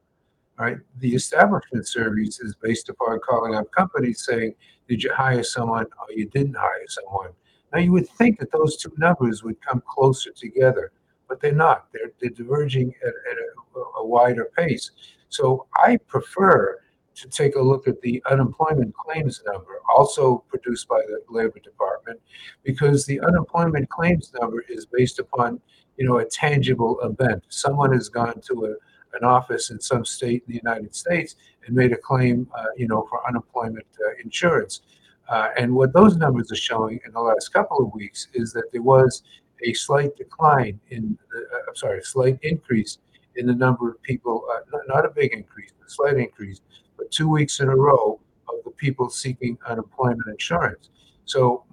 Right. 0.60 0.78
The 1.00 1.14
establishment 1.14 1.88
series 1.88 2.40
is 2.40 2.56
based 2.56 2.90
upon 2.90 3.20
calling 3.20 3.56
up 3.56 3.72
companies 3.72 4.26
saying, 4.26 4.56
"Did 4.88 5.04
you 5.04 5.14
hire 5.14 5.44
someone 5.44 5.86
or 5.86 6.14
you 6.14 6.28
didn't 6.30 6.56
hire 6.56 6.88
someone?" 6.88 7.32
Now 7.74 7.80
you 7.80 7.92
would 7.92 8.10
think 8.10 8.40
that 8.40 8.52
those 8.52 8.78
two 8.78 8.94
numbers 8.98 9.44
would 9.44 9.60
come 9.62 9.84
closer 9.88 10.32
together, 10.32 10.92
but 11.28 11.42
they're 11.42 11.52
not. 11.52 11.88
They're, 11.92 12.12
they're 12.22 12.30
diverging 12.30 12.94
at, 13.02 13.10
at 13.10 13.38
a, 13.38 13.80
a 14.00 14.06
wider 14.06 14.50
pace. 14.56 14.92
So 15.30 15.68
I 15.76 15.98
prefer 16.08 16.80
to 17.18 17.28
take 17.30 17.56
a 17.56 17.62
look 17.62 17.88
at 17.88 18.02
the 18.02 18.22
unemployment 18.30 18.94
claims 18.96 19.42
number, 19.46 19.82
also 19.96 20.44
produced 20.50 20.88
by 20.88 21.02
the 21.08 21.20
Labor 21.30 21.60
Department, 21.60 22.20
because 22.64 23.06
the 23.06 23.20
unemployment 23.22 23.90
claims 23.90 24.32
number 24.40 24.64
is 24.70 24.86
based 24.86 25.20
upon 25.20 25.60
you 25.98 26.06
know, 26.06 26.20
a 26.20 26.26
tangible 26.26 27.00
event. 27.02 27.44
Someone 27.50 27.92
has 27.92 28.08
gone 28.08 28.40
to 28.48 28.66
a, 28.66 29.18
an 29.18 29.24
office 29.24 29.72
in 29.72 29.80
some 29.80 30.06
state 30.06 30.44
in 30.48 30.54
the 30.54 30.62
United 30.64 30.96
States 30.96 31.36
and 31.66 31.76
made 31.76 31.92
a 31.92 31.98
claim, 31.98 32.48
uh, 32.58 32.66
you 32.78 32.88
know, 32.88 33.06
for 33.10 33.28
unemployment 33.28 33.88
uh, 34.06 34.12
insurance. 34.24 34.82
Uh, 35.28 35.50
and 35.58 35.74
what 35.74 35.92
those 35.94 36.16
numbers 36.16 36.52
are 36.52 36.56
showing 36.56 37.00
in 37.06 37.12
the 37.12 37.20
last 37.20 37.52
couple 37.52 37.80
of 37.80 37.94
weeks 37.94 38.28
is 38.34 38.54
that 38.54 38.72
there 38.72 38.82
was 38.82 39.24
a 39.64 39.74
slight 39.74 40.16
decline 40.16 40.80
in, 40.92 41.18
the, 41.32 41.40
uh, 41.40 41.62
I'm 41.68 41.76
sorry, 41.76 42.00
a 42.00 42.04
slight 42.04 42.38
increase 42.44 43.00
in 43.36 43.48
the 43.48 43.56
number 43.56 43.90
of 43.90 44.02
people, 44.04 44.46
uh, 44.54 44.60
not, 44.72 44.82
not 44.88 45.06
a 45.06 45.10
big 45.10 45.34
increase, 45.34 45.72
a 45.86 45.90
slight 45.90 46.18
increase, 46.18 46.62
but 46.98 47.12
two 47.12 47.30
weeks 47.30 47.60
in 47.60 47.70
a 47.70 47.76
row 47.76 48.20
of 48.50 48.56
the 48.66 48.72
people 48.72 49.10
seeking 49.10 49.58
unemployment 49.68 50.28
insurance. 50.28 50.90
So 51.26 51.66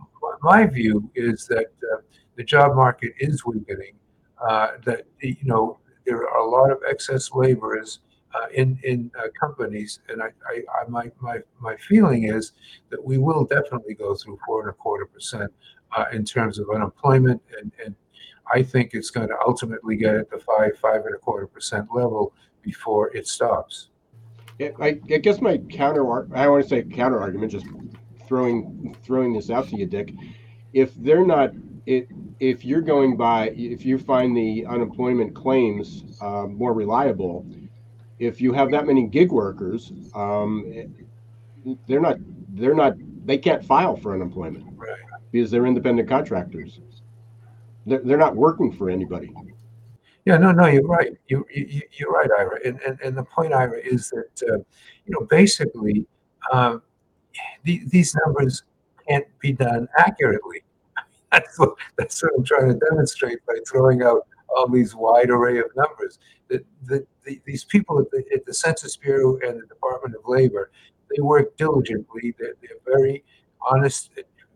my 0.42 0.66
view 0.66 1.10
is 1.14 1.46
that 1.46 1.66
uh, 1.92 2.00
the 2.36 2.44
job 2.44 2.74
market 2.74 3.12
is 3.18 3.44
weakening. 3.44 3.94
Uh, 4.46 4.72
that 4.84 5.04
you 5.20 5.36
know 5.42 5.78
there 6.04 6.28
are 6.28 6.38
a 6.38 6.48
lot 6.48 6.70
of 6.70 6.78
excess 6.88 7.30
laborers 7.32 8.00
uh, 8.34 8.46
in 8.52 8.78
in 8.82 9.10
uh, 9.18 9.28
companies, 9.38 10.00
and 10.08 10.22
I, 10.22 10.28
I, 10.48 10.62
I, 10.80 10.88
my 10.88 11.10
my 11.20 11.38
my 11.60 11.76
feeling 11.76 12.24
is 12.24 12.52
that 12.90 13.02
we 13.02 13.16
will 13.16 13.44
definitely 13.44 13.94
go 13.94 14.14
through 14.14 14.38
four 14.46 14.62
and 14.62 14.70
a 14.70 14.72
quarter 14.72 15.06
percent 15.06 15.52
uh, 15.96 16.06
in 16.12 16.24
terms 16.24 16.58
of 16.58 16.68
unemployment, 16.70 17.40
and 17.60 17.72
and 17.84 17.94
I 18.52 18.62
think 18.62 18.90
it's 18.92 19.10
going 19.10 19.28
to 19.28 19.36
ultimately 19.46 19.96
get 19.96 20.16
at 20.16 20.30
the 20.30 20.38
five 20.38 20.72
five 20.80 21.06
and 21.06 21.14
a 21.14 21.18
quarter 21.18 21.46
percent 21.46 21.88
level 21.94 22.34
before 22.62 23.14
it 23.16 23.28
stops. 23.28 23.88
I, 24.60 24.72
I 24.80 25.18
guess 25.18 25.40
my 25.40 25.58
counter 25.58 26.34
I 26.34 26.44
don't 26.44 26.52
want 26.52 26.62
to 26.64 26.68
say 26.68 26.82
counter 26.82 27.20
argument, 27.20 27.52
just 27.52 27.66
throwing 28.26 28.96
throwing 29.02 29.32
this 29.32 29.50
out 29.50 29.68
to 29.68 29.76
you, 29.76 29.86
Dick. 29.86 30.14
If 30.72 30.94
they're 30.94 31.26
not 31.26 31.52
it 31.86 32.08
if 32.40 32.64
you're 32.64 32.80
going 32.80 33.16
by 33.16 33.50
if 33.50 33.84
you 33.84 33.98
find 33.98 34.36
the 34.36 34.66
unemployment 34.66 35.34
claims 35.34 36.04
uh, 36.20 36.46
more 36.46 36.72
reliable 36.72 37.46
if 38.18 38.40
you 38.40 38.52
have 38.52 38.70
that 38.70 38.86
many 38.86 39.06
gig 39.06 39.30
workers 39.30 39.92
um, 40.14 40.94
they're 41.86 42.00
not 42.00 42.16
they're 42.50 42.74
not 42.74 42.94
they 43.26 43.38
can't 43.38 43.64
file 43.64 43.96
for 43.96 44.14
unemployment 44.14 44.64
right. 44.76 44.90
because 45.30 45.50
they're 45.50 45.66
independent 45.66 46.08
contractors 46.08 46.80
they're, 47.86 48.00
they're 48.00 48.18
not 48.18 48.34
working 48.34 48.72
for 48.72 48.90
anybody 48.90 49.32
yeah 50.24 50.36
no 50.36 50.52
no 50.52 50.66
you're 50.66 50.86
right 50.86 51.12
you, 51.28 51.46
you 51.54 51.82
you're 51.92 52.10
right 52.10 52.30
ira 52.38 52.58
and, 52.64 52.80
and 52.86 52.98
and 53.00 53.16
the 53.16 53.24
point 53.24 53.52
ira 53.52 53.78
is 53.78 54.10
that 54.10 54.42
uh, 54.50 54.56
you 54.56 55.10
know 55.10 55.26
basically 55.26 56.06
um, 56.52 56.82
the, 57.64 57.82
these 57.88 58.14
numbers 58.26 58.62
can't 59.08 59.26
be 59.40 59.52
done 59.52 59.88
accurately 59.98 60.62
that's 61.32 61.58
what 61.58 61.74
that's 61.98 62.22
what 62.22 62.32
I'm 62.36 62.44
trying 62.44 62.68
to 62.68 62.86
demonstrate 62.90 63.44
by 63.46 63.54
throwing 63.68 64.02
out 64.02 64.26
all 64.54 64.68
these 64.68 64.94
wide 64.94 65.30
array 65.30 65.58
of 65.58 65.66
numbers. 65.76 66.18
That 66.48 66.64
the, 66.84 67.06
the, 67.24 67.40
these 67.44 67.64
people 67.64 67.98
at 68.00 68.10
the, 68.10 68.24
at 68.32 68.44
the 68.46 68.54
Census 68.54 68.96
Bureau 68.96 69.38
and 69.42 69.60
the 69.60 69.66
Department 69.66 70.14
of 70.14 70.22
Labor, 70.26 70.70
they 71.14 71.22
work 71.22 71.56
diligently. 71.56 72.34
They're, 72.38 72.54
they're 72.60 72.96
very 72.96 73.24
honest 73.60 74.10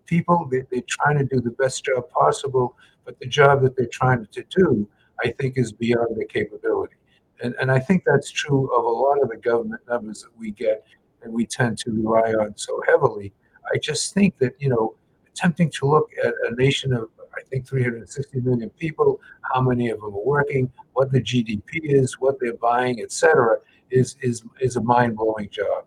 people. 0.07 0.47
They, 0.51 0.65
they're 0.71 0.83
trying 0.89 1.19
to 1.19 1.25
do 1.25 1.41
the 1.41 1.51
best 1.51 1.85
job 1.85 2.09
possible, 2.11 2.77
but 3.05 3.19
the 3.21 3.27
job 3.27 3.63
that 3.63 3.77
they're 3.77 3.87
trying 3.87 4.27
to 4.27 4.45
do, 4.51 4.89
I 5.25 5.31
think, 5.33 5.59
is 5.59 5.73
beyond 5.73 6.17
their 6.17 6.27
capability. 6.27 6.95
And, 7.43 7.55
and 7.61 7.71
I 7.71 7.79
think 7.79 8.05
that's 8.05 8.31
true 8.31 8.69
of 8.75 8.85
a 8.85 8.89
lot 8.89 9.23
of 9.23 9.29
the 9.29 9.37
government 9.37 9.83
numbers 9.89 10.23
that 10.23 10.37
we 10.39 10.51
get 10.51 10.85
and 11.23 11.33
we 11.33 11.47
tend 11.47 11.79
to 11.79 11.91
rely 11.91 12.33
on 12.33 12.57
so 12.57 12.83
heavily. 12.87 13.33
I 13.73 13.79
just 13.79 14.15
think 14.15 14.39
that, 14.39 14.55
you 14.59 14.69
know, 14.69 14.95
attempting 15.27 15.71
to 15.71 15.87
look 15.87 16.11
at 16.25 16.33
a 16.49 16.55
nation 16.55 16.93
of, 16.93 17.09
I 17.37 17.43
think, 17.51 17.67
360 17.67 18.41
million 18.41 18.71
people, 18.71 19.21
how 19.53 19.61
many 19.61 19.91
of 19.91 20.01
them 20.01 20.15
are 20.15 20.25
working, 20.25 20.71
what 20.95 21.13
the 21.13 21.21
GDP 21.21 21.81
is, 21.83 22.19
what 22.21 22.37
they're 22.41 22.55
buying, 22.55 23.01
etc., 23.01 23.57
is, 23.91 24.17
is, 24.21 24.43
is 24.61 24.77
a 24.77 24.83
mind 24.83 25.17
blowing 25.17 25.49
job. 25.51 25.85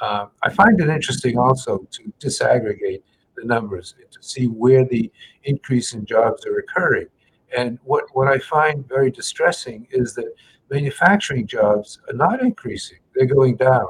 Uh, 0.00 0.26
I 0.42 0.50
find 0.50 0.80
it 0.80 0.88
interesting 0.88 1.38
also 1.38 1.86
to 1.90 2.12
disaggregate 2.20 3.02
the 3.36 3.44
numbers 3.44 3.94
and 3.98 4.10
to 4.10 4.18
see 4.22 4.46
where 4.46 4.84
the 4.84 5.10
increase 5.44 5.92
in 5.92 6.04
jobs 6.04 6.46
are 6.46 6.58
occurring. 6.58 7.06
And 7.56 7.78
what, 7.84 8.04
what 8.12 8.28
I 8.28 8.38
find 8.38 8.86
very 8.88 9.10
distressing 9.10 9.86
is 9.90 10.14
that 10.14 10.34
manufacturing 10.70 11.46
jobs 11.46 12.00
are 12.08 12.14
not 12.14 12.42
increasing, 12.42 12.98
they're 13.14 13.26
going 13.26 13.56
down. 13.56 13.88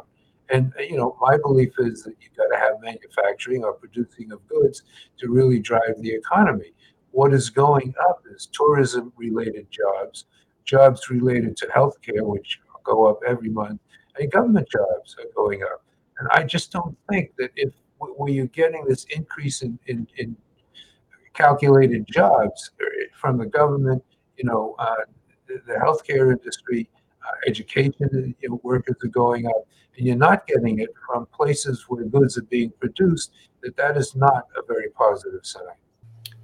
And 0.51 0.73
uh, 0.79 0.83
you 0.83 0.97
know, 0.97 1.17
my 1.21 1.39
belief 1.39 1.73
is 1.79 2.03
that 2.03 2.15
you've 2.21 2.37
got 2.37 2.55
to 2.55 2.59
have 2.59 2.81
manufacturing 2.83 3.65
or 3.65 3.73
producing 3.73 4.33
of 4.33 4.47
goods 4.49 4.83
to 5.19 5.31
really 5.31 5.59
drive 5.59 5.95
the 5.99 6.13
economy. 6.13 6.73
What 7.13 7.33
is 7.33 7.49
going 7.49 7.95
up 8.09 8.23
is 8.35 8.49
tourism-related 8.53 9.69
jobs, 9.71 10.27
jobs 10.65 11.09
related 11.09 11.57
to 11.59 11.67
healthcare, 11.69 12.27
which 12.27 12.61
go 12.83 13.07
up 13.09 13.21
every 13.27 13.49
month, 13.49 13.81
and 14.19 14.31
government 14.31 14.69
jobs 14.69 15.17
are 15.19 15.31
going 15.35 15.63
up. 15.63 15.83
And 16.19 16.29
I 16.33 16.45
just 16.45 16.71
don't 16.71 16.97
think 17.09 17.33
that 17.39 17.51
if 17.57 17.73
where 17.99 18.31
you're 18.31 18.47
getting 18.47 18.85
this 18.85 19.05
increase 19.17 19.63
in, 19.63 19.79
in, 19.87 20.07
in 20.19 20.37
calculated 21.35 22.07
jobs 22.07 22.71
uh, 22.81 22.85
from 23.15 23.39
the 23.39 23.47
government, 23.47 24.03
you 24.37 24.45
know, 24.45 24.75
uh, 24.79 24.95
the, 25.47 25.61
the 25.67 25.75
healthcare 25.75 26.33
industry, 26.33 26.89
uh, 27.23 27.33
education 27.47 28.35
you 28.41 28.49
know, 28.49 28.61
workers 28.63 28.97
are 29.05 29.09
going 29.09 29.47
up, 29.47 29.67
and 29.97 30.07
you're 30.07 30.17
not 30.17 30.47
getting 30.47 30.79
it 30.81 30.91
from 31.07 31.27
places 31.27 31.85
where 31.89 32.05
goods 32.05 32.39
are 32.39 32.43
being 32.43 32.73
produced, 32.81 33.33
that 33.63 33.77
that 33.77 33.97
is 33.97 34.15
not 34.15 34.47
a 34.57 34.63
very 34.67 34.91
positive 34.91 35.45
sign. 35.45 35.63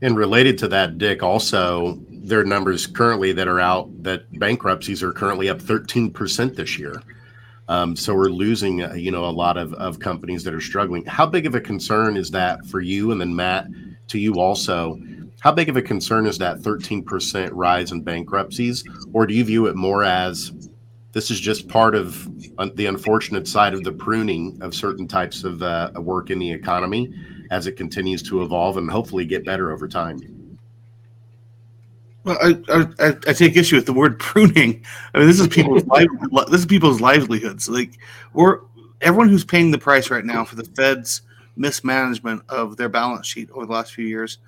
And 0.03 0.17
related 0.17 0.57
to 0.59 0.69
that, 0.69 0.99
Dick, 0.99 1.23
also 1.23 1.99
there 2.09 2.41
are 2.41 2.45
numbers 2.45 2.87
currently 2.87 3.33
that 3.33 3.49
are 3.49 3.61
out 3.61 4.03
that 4.03 4.31
bankruptcies 4.39 5.03
are 5.03 5.13
currently 5.13 5.49
up 5.49 5.59
13% 5.59 6.57
this 6.57 6.79
year. 6.79 7.03
Um, 7.69 7.95
so 7.95 8.15
we're 8.15 8.31
losing, 8.31 8.83
uh, 8.83 8.95
you 8.95 9.11
know, 9.13 9.27
a 9.27 9.31
lot 9.31 9.57
of, 9.57 9.75
of 9.75 10.01
companies 10.01 10.43
that 10.45 10.55
are 10.55 10.61
struggling. 10.61 11.05
How 11.05 11.27
big 11.27 11.47
of 11.47 11.55
a 11.55 11.61
concern 11.61 12.17
is 12.17 12.31
that 12.31 12.65
for 12.67 12.81
you? 12.81 13.13
And 13.13 13.21
then 13.21 13.37
Matt, 13.37 13.69
to 14.11 14.19
you 14.19 14.35
also, 14.41 14.99
how 15.41 15.53
big 15.53 15.69
of 15.69 15.77
a 15.77 15.83
concern 15.83 16.27
is 16.27 16.39
that 16.39 16.59
13% 16.59 17.51
rise 17.53 17.93
in 17.93 18.03
bankruptcies? 18.03 18.85
Or 19.13 19.27
do 19.27 19.35
you 19.35 19.45
view 19.45 19.67
it 19.67 19.77
more 19.77 20.05
as 20.05 20.71
this 21.13 21.31
is 21.31 21.41
just 21.41 21.69
part 21.69 21.95
of 21.95 22.29
the 22.77 22.87
unfortunate 22.87 23.49
side 23.49 23.75
of 23.75 23.83
the 23.83 23.93
pruning 23.93 24.59
of 24.61 24.75
certain 24.75 25.09
types 25.09 25.45
of 25.45 25.63
uh, 25.63 25.91
work 25.97 26.31
in 26.31 26.39
the 26.39 26.51
economy 26.51 27.13
as 27.51 27.67
it 27.67 27.73
continues 27.73 28.23
to 28.23 28.43
evolve 28.43 28.77
and 28.77 28.91
hopefully 28.91 29.25
get 29.25 29.45
better 29.45 29.73
over 29.73 29.89
time. 29.89 30.21
Well, 32.23 32.39
I, 32.43 32.87
I, 33.01 33.17
I 33.27 33.33
take 33.33 33.57
issue 33.57 33.77
with 33.77 33.87
the 33.87 33.93
word 33.93 34.19
pruning. 34.21 34.85
I 35.15 35.19
mean, 35.19 35.27
this 35.27 35.41
is 35.41 35.49
people's 35.49 35.83
this 36.49 36.61
is 36.61 36.67
people's 36.67 37.01
livelihoods. 37.01 37.69
Like 37.69 37.99
we're 38.35 38.61
everyone 39.01 39.29
who's 39.29 39.45
paying 39.45 39.71
the 39.71 39.79
price 39.79 40.11
right 40.11 40.25
now 40.25 40.45
for 40.45 40.57
the 40.57 40.65
Fed's 40.65 41.23
mismanagement 41.57 42.43
of 42.49 42.77
their 42.77 42.89
balance 42.89 43.27
sheet 43.27 43.51
over 43.53 43.67
the 43.67 43.73
last 43.73 43.93
few 43.93 44.07
years. 44.07 44.39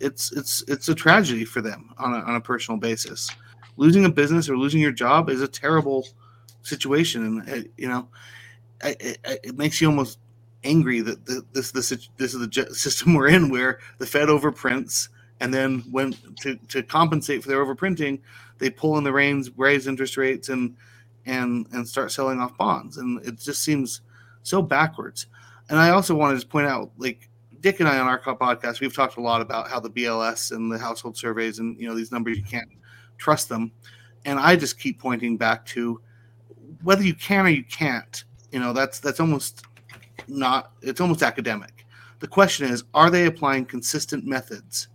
It's 0.00 0.32
it's 0.32 0.64
it's 0.68 0.88
a 0.88 0.94
tragedy 0.94 1.44
for 1.44 1.60
them 1.60 1.90
on 1.98 2.14
a, 2.14 2.18
on 2.18 2.34
a 2.36 2.40
personal 2.40 2.78
basis 2.78 3.30
losing 3.76 4.04
a 4.04 4.10
business 4.10 4.48
or 4.48 4.56
losing 4.56 4.80
your 4.80 4.92
job 4.92 5.30
is 5.30 5.40
a 5.40 5.48
terrible 5.48 6.06
situation, 6.62 7.24
and 7.24 7.48
it, 7.48 7.66
uh, 7.66 7.68
you 7.76 7.88
know, 7.88 8.08
it, 8.84 9.18
it, 9.24 9.56
makes 9.56 9.80
you 9.80 9.88
almost 9.88 10.18
angry 10.64 11.00
that 11.00 11.24
this 11.52 11.70
this 11.70 11.88
this 12.16 12.34
is 12.34 12.40
the 12.40 12.68
system 12.74 13.14
we're 13.14 13.28
in, 13.28 13.50
where 13.50 13.78
the 13.98 14.06
Fed 14.06 14.28
overprints, 14.28 15.08
and 15.40 15.52
then 15.52 15.80
when 15.90 16.14
to, 16.40 16.56
to 16.68 16.82
compensate 16.82 17.42
for 17.42 17.48
their 17.48 17.64
overprinting, 17.64 18.20
they 18.58 18.70
pull 18.70 18.98
in 18.98 19.04
the 19.04 19.12
reins, 19.12 19.50
raise 19.56 19.86
interest 19.86 20.16
rates, 20.16 20.48
and 20.48 20.76
and 21.26 21.66
and 21.72 21.88
start 21.88 22.12
selling 22.12 22.40
off 22.40 22.56
bonds, 22.56 22.98
and 22.98 23.24
it 23.26 23.38
just 23.38 23.62
seems 23.62 24.02
so 24.42 24.60
backwards. 24.62 25.26
And 25.72 25.80
I 25.80 25.88
also 25.88 26.14
wanted 26.14 26.38
to 26.38 26.46
point 26.46 26.66
out, 26.66 26.92
like 26.98 27.30
Dick 27.60 27.80
and 27.80 27.88
I 27.88 27.98
on 27.98 28.06
our 28.06 28.20
podcast, 28.20 28.80
we've 28.82 28.94
talked 28.94 29.16
a 29.16 29.22
lot 29.22 29.40
about 29.40 29.70
how 29.70 29.80
the 29.80 29.88
BLS 29.88 30.52
and 30.52 30.70
the 30.70 30.76
household 30.76 31.16
surveys 31.16 31.60
and 31.60 31.80
you 31.80 31.88
know 31.88 31.94
these 31.94 32.12
numbers 32.12 32.36
you 32.36 32.44
can't 32.44 32.68
trust 33.16 33.48
them. 33.48 33.72
And 34.26 34.38
I 34.38 34.54
just 34.54 34.78
keep 34.78 35.00
pointing 35.00 35.38
back 35.38 35.64
to 35.68 35.98
whether 36.82 37.02
you 37.02 37.14
can 37.14 37.46
or 37.46 37.48
you 37.48 37.64
can't. 37.64 38.22
You 38.50 38.60
know, 38.60 38.74
that's 38.74 39.00
that's 39.00 39.18
almost 39.18 39.64
not. 40.28 40.72
It's 40.82 41.00
almost 41.00 41.22
academic. 41.22 41.86
The 42.18 42.28
question 42.28 42.68
is, 42.68 42.84
are 42.92 43.08
they 43.08 43.24
applying 43.24 43.64
consistent 43.64 44.26
methods 44.26 44.88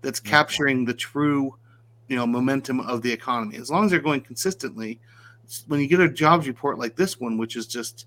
that's 0.00 0.18
capturing 0.18 0.86
the 0.86 0.94
true, 0.94 1.58
you 2.08 2.16
know, 2.16 2.26
momentum 2.26 2.80
of 2.80 3.02
the 3.02 3.12
economy? 3.12 3.58
As 3.58 3.70
long 3.70 3.84
as 3.84 3.90
they're 3.90 4.00
going 4.00 4.22
consistently, 4.22 4.98
when 5.66 5.78
you 5.80 5.88
get 5.88 6.00
a 6.00 6.08
jobs 6.08 6.48
report 6.48 6.78
like 6.78 6.96
this 6.96 7.20
one, 7.20 7.36
which 7.36 7.54
is 7.54 7.66
just, 7.66 8.06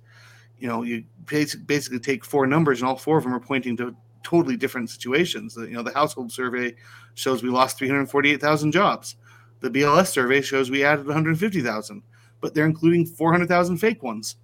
you 0.66 0.72
know, 0.72 0.82
you 0.82 1.04
basically 1.28 2.00
take 2.00 2.26
four 2.26 2.48
numbers 2.48 2.82
and 2.82 2.90
all 2.90 2.96
four 2.96 3.20
of 3.20 3.24
them 3.24 3.36
are 3.36 3.40
pointing 3.40 3.78
to 3.78 3.96
totally 4.24 4.58
different 4.58 4.90
situations. 4.90 5.56
You 5.56 5.68
know, 5.68 5.84
the 5.84 5.94
household 5.94 6.32
survey 6.32 6.74
shows 7.14 7.44
we 7.44 7.50
lost 7.50 7.78
348,000 7.78 8.72
jobs. 8.72 9.16
The 9.60 9.70
BLS 9.70 10.08
survey 10.08 10.42
shows 10.42 10.72
we 10.72 10.84
added 10.84 11.06
150,000, 11.06 12.02
but 12.42 12.56
they're 12.56 12.66
including 12.66 13.06
400,000 13.06 13.78
fake 13.78 14.02
ones. 14.02 14.38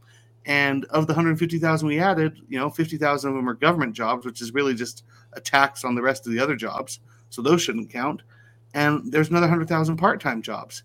And 0.45 0.85
of 0.91 1.07
the 1.07 1.13
150,000 1.13 1.87
we 1.87 1.97
added, 1.97 2.39
you 2.47 2.59
know, 2.59 2.69
50,000 2.69 3.27
of 3.27 3.35
them 3.35 3.49
are 3.49 3.55
government 3.55 3.93
jobs, 3.93 4.23
which 4.23 4.43
is 4.43 4.53
really 4.53 4.75
just 4.75 5.03
a 5.33 5.41
tax 5.41 5.83
on 5.83 5.95
the 5.95 6.03
rest 6.03 6.27
of 6.27 6.33
the 6.33 6.39
other 6.39 6.55
jobs. 6.55 6.99
So 7.31 7.41
those 7.41 7.63
shouldn't 7.63 7.89
count. 7.89 8.21
and 8.75 9.11
there's 9.11 9.29
another 9.29 9.47
100,000 9.47 9.97
part-time 9.97 10.43
jobs. 10.43 10.83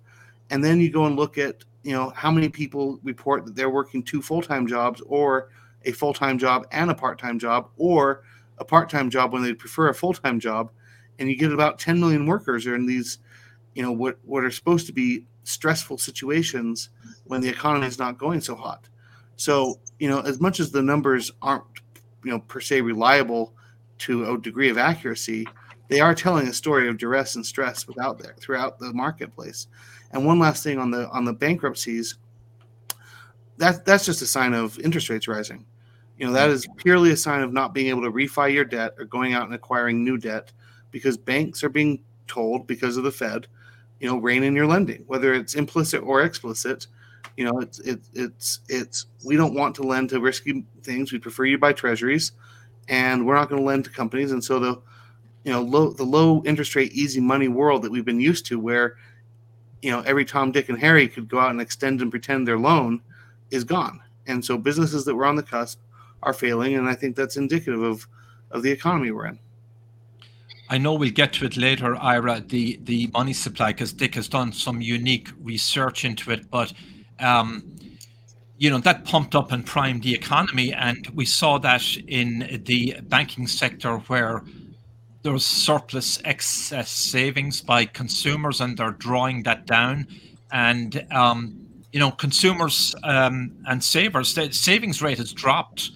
And 0.51 0.63
then 0.63 0.81
you 0.81 0.91
go 0.91 1.07
and 1.07 1.17
look 1.17 1.39
at, 1.39 1.65
you 1.83 1.93
know, 1.93 2.11
how 2.11 2.31
many 2.31 2.49
people 2.49 2.99
report 3.03 3.45
that 3.47 3.57
they're 3.57 3.71
working 3.71 4.03
two 4.03 4.23
full-time 4.23 4.67
jobs 4.67 5.01
or 5.07 5.51
a 5.85 5.93
full-time 5.93 6.39
job 6.39 6.67
and 6.73 6.91
a 6.91 6.95
part-time 6.95 7.39
job 7.39 7.71
or 7.77 8.23
a 8.59 8.65
part-time 8.65 9.11
job 9.11 9.33
when 9.33 9.43
they 9.43 9.53
prefer 9.53 9.89
a 9.89 9.95
full-time 9.95 10.41
job. 10.41 10.71
And 11.19 11.29
you 11.29 11.37
get 11.37 11.53
about 11.53 11.79
10 11.79 11.99
million 11.99 12.27
workers 12.27 12.67
are 12.67 12.75
in 12.75 12.87
these 12.87 13.19
you 13.75 13.83
know 13.83 13.93
what 13.93 14.19
what 14.25 14.43
are 14.43 14.51
supposed 14.51 14.87
to 14.87 14.93
be 14.93 15.27
stressful 15.45 15.99
situations 15.99 16.89
when 17.25 17.43
the 17.43 17.49
economy 17.49 17.87
is 17.87 17.99
not 17.99 18.19
going 18.19 18.41
so 18.41 18.55
hot. 18.57 18.89
So 19.37 19.79
you 19.99 20.09
know 20.09 20.21
as 20.21 20.41
much 20.41 20.61
as 20.61 20.71
the 20.71 20.83
numbers 20.83 21.31
aren't 21.43 21.65
you 22.25 22.31
know 22.31 22.41
per 22.41 22.61
se 22.61 22.81
reliable 22.81 23.55
to 23.99 24.33
a 24.33 24.39
degree 24.39 24.71
of 24.71 24.79
accuracy 24.79 25.47
they 25.89 26.01
are 26.01 26.15
telling 26.15 26.49
a 26.49 26.53
story 26.53 26.89
of 26.89 26.99
duress 26.99 27.37
and 27.37 27.47
stress 27.47 27.87
without 27.87 28.19
there 28.19 28.35
throughout 28.41 28.79
the 28.79 28.93
marketplace 28.93 29.69
and 30.13 30.25
one 30.25 30.39
last 30.39 30.63
thing 30.63 30.79
on 30.79 30.91
the 30.91 31.09
on 31.11 31.25
the 31.25 31.33
bankruptcies 31.33 32.17
that 33.59 33.85
that's 33.85 34.05
just 34.05 34.23
a 34.23 34.27
sign 34.27 34.55
of 34.55 34.79
interest 34.81 35.09
rates 35.09 35.29
rising. 35.29 35.65
You 36.19 36.27
know 36.27 36.33
that 36.33 36.51
is 36.51 36.67
purely 36.79 37.11
a 37.11 37.17
sign 37.17 37.43
of 37.43 37.53
not 37.53 37.75
being 37.75 37.89
able 37.89 38.03
to 38.03 38.11
refi 38.11 38.53
your 38.53 38.65
debt 38.65 38.95
or 38.99 39.05
going 39.05 39.35
out 39.35 39.45
and 39.45 39.55
acquiring 39.55 40.03
new 40.03 40.17
debt 40.19 40.53
because 40.91 41.17
banks 41.17 41.63
are 41.63 41.69
being 41.69 42.03
told 42.27 42.67
because 42.67 42.97
of 42.97 43.05
the 43.05 43.13
fed 43.13 43.47
you 44.01 44.09
know 44.09 44.17
rein 44.19 44.43
in 44.43 44.55
your 44.55 44.67
lending 44.67 45.05
whether 45.07 45.35
it's 45.35 45.55
implicit 45.55 46.03
or 46.03 46.23
explicit. 46.23 46.87
You 47.37 47.45
know 47.45 47.61
it's 47.61 47.79
it, 47.81 48.01
it's 48.15 48.61
it's 48.69 49.07
we 49.25 49.37
don't 49.37 49.55
want 49.55 49.75
to 49.77 49.83
lend 49.83 50.11
to 50.11 50.21
risky 50.21 50.65
things. 50.83 51.13
We 51.13 51.19
prefer 51.19 51.45
you 51.45 51.59
buy 51.59 51.73
treasuries 51.73 52.33
and 52.89 53.27
we're 53.27 53.35
not 53.35 53.49
going 53.49 53.61
to 53.61 53.67
lend 53.67 53.85
to 53.85 53.91
companies. 53.91 54.33
And 54.33 54.43
so 54.43 54.59
the 54.59 54.81
you 55.45 55.53
know 55.53 55.63
low 55.63 55.91
the 55.93 56.05
low 56.05 56.43
interest 56.45 56.75
rate 56.75 56.93
easy 56.93 57.21
money 57.21 57.49
world 57.49 57.83
that 57.83 57.91
we've 57.91 58.05
been 58.05 58.21
used 58.21 58.47
to 58.47 58.59
where 58.59 58.97
you 59.83 59.91
know 59.91 60.01
every 60.03 60.25
tom 60.25 60.51
dick 60.53 60.69
and 60.69 60.79
harry 60.79 61.09
could 61.09 61.29
go 61.29 61.39
out 61.39 61.51
and 61.51 61.61
extend 61.61 62.01
and 62.01 62.11
pretend 62.11 62.47
their 62.47 62.59
loan 62.59 63.01
is 63.51 63.65
gone 63.65 64.01
and 64.27 64.45
so 64.45 64.57
businesses 64.57 65.05
that 65.05 65.15
were 65.15 65.27
on 65.27 65.37
the 65.37 65.43
cusp 65.43 65.81
are 66.23 66.33
failing 66.33 66.75
and 66.77 66.89
i 66.89 66.95
think 66.95 67.15
that's 67.15 67.37
indicative 67.37 67.83
of 67.83 68.07
of 68.51 68.63
the 68.63 68.71
economy 68.71 69.11
we're 69.11 69.27
in 69.27 69.39
I 70.69 70.79
know 70.79 70.95
we'll 70.95 71.11
get 71.11 71.33
to 71.35 71.45
it 71.45 71.57
later, 71.57 71.95
Ira, 71.97 72.41
the, 72.41 72.79
the 72.83 73.09
money 73.13 73.33
supply, 73.33 73.73
because 73.73 73.93
Dick 73.93 74.15
has 74.17 74.29
done 74.29 74.53
some 74.53 74.81
unique 74.81 75.29
research 75.41 76.05
into 76.05 76.33
it. 76.33 76.51
But, 76.51 76.73
um, 77.21 77.73
you 78.59 78.71
know, 78.71 78.79
that 78.79 79.05
pumped 79.05 79.37
up 79.37 79.53
and 79.53 79.65
primed 79.65 80.03
the 80.03 80.13
economy. 80.13 80.73
And 80.73 81.07
we 81.15 81.25
saw 81.25 81.59
that 81.59 81.85
in 82.09 82.63
the 82.65 82.97
banking 83.03 83.47
sector 83.47 83.99
where 83.99 84.43
there 85.27 85.33
was 85.33 85.45
surplus 85.45 86.21
excess 86.25 86.89
savings 86.89 87.61
by 87.61 87.85
consumers 87.85 88.61
and 88.61 88.79
they're 88.79 88.93
drawing 88.93 89.43
that 89.43 89.67
down. 89.67 90.07
And, 90.53 91.05
um, 91.11 91.67
you 91.93 91.99
know, 91.99 92.13
consumers 92.13 92.95
um, 93.03 93.51
and 93.67 93.83
savers, 93.83 94.35
the 94.35 94.53
savings 94.53 95.03
rate 95.03 95.19
has 95.19 95.33
dropped. 95.33 95.91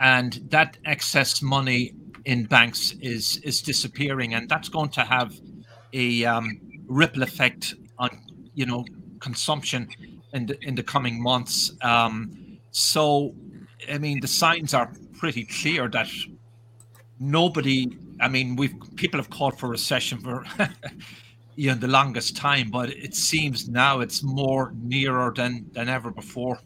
And 0.00 0.34
that 0.50 0.76
excess 0.84 1.40
money 1.40 1.94
in 2.24 2.44
banks 2.44 2.94
is 3.00 3.38
is 3.38 3.62
disappearing, 3.62 4.34
and 4.34 4.48
that's 4.48 4.68
going 4.68 4.90
to 4.90 5.00
have 5.00 5.34
a 5.92 6.24
um, 6.24 6.60
ripple 6.86 7.22
effect 7.22 7.74
on 7.98 8.10
you 8.54 8.66
know 8.66 8.84
consumption 9.20 9.88
in 10.32 10.46
the 10.46 10.58
in 10.62 10.74
the 10.74 10.82
coming 10.82 11.22
months. 11.22 11.72
Um, 11.80 12.58
so, 12.70 13.34
I 13.90 13.98
mean, 13.98 14.20
the 14.20 14.26
signs 14.26 14.74
are 14.74 14.92
pretty 15.18 15.44
clear 15.44 15.88
that 15.88 16.08
nobody. 17.18 17.96
I 18.24 18.28
mean, 18.28 18.56
we've 18.56 18.74
people 18.96 19.18
have 19.20 19.30
called 19.30 19.58
for 19.58 19.68
recession 19.68 20.18
for. 20.18 20.44
you 21.56 21.68
know 21.68 21.76
the 21.76 21.86
longest 21.86 22.36
time 22.36 22.68
but 22.68 22.90
it 22.90 23.14
seems 23.14 23.68
now 23.68 24.00
it's 24.00 24.24
more 24.24 24.72
nearer 24.82 25.32
than 25.36 25.64
than 25.72 25.88
ever 25.88 26.10
before 26.10 26.58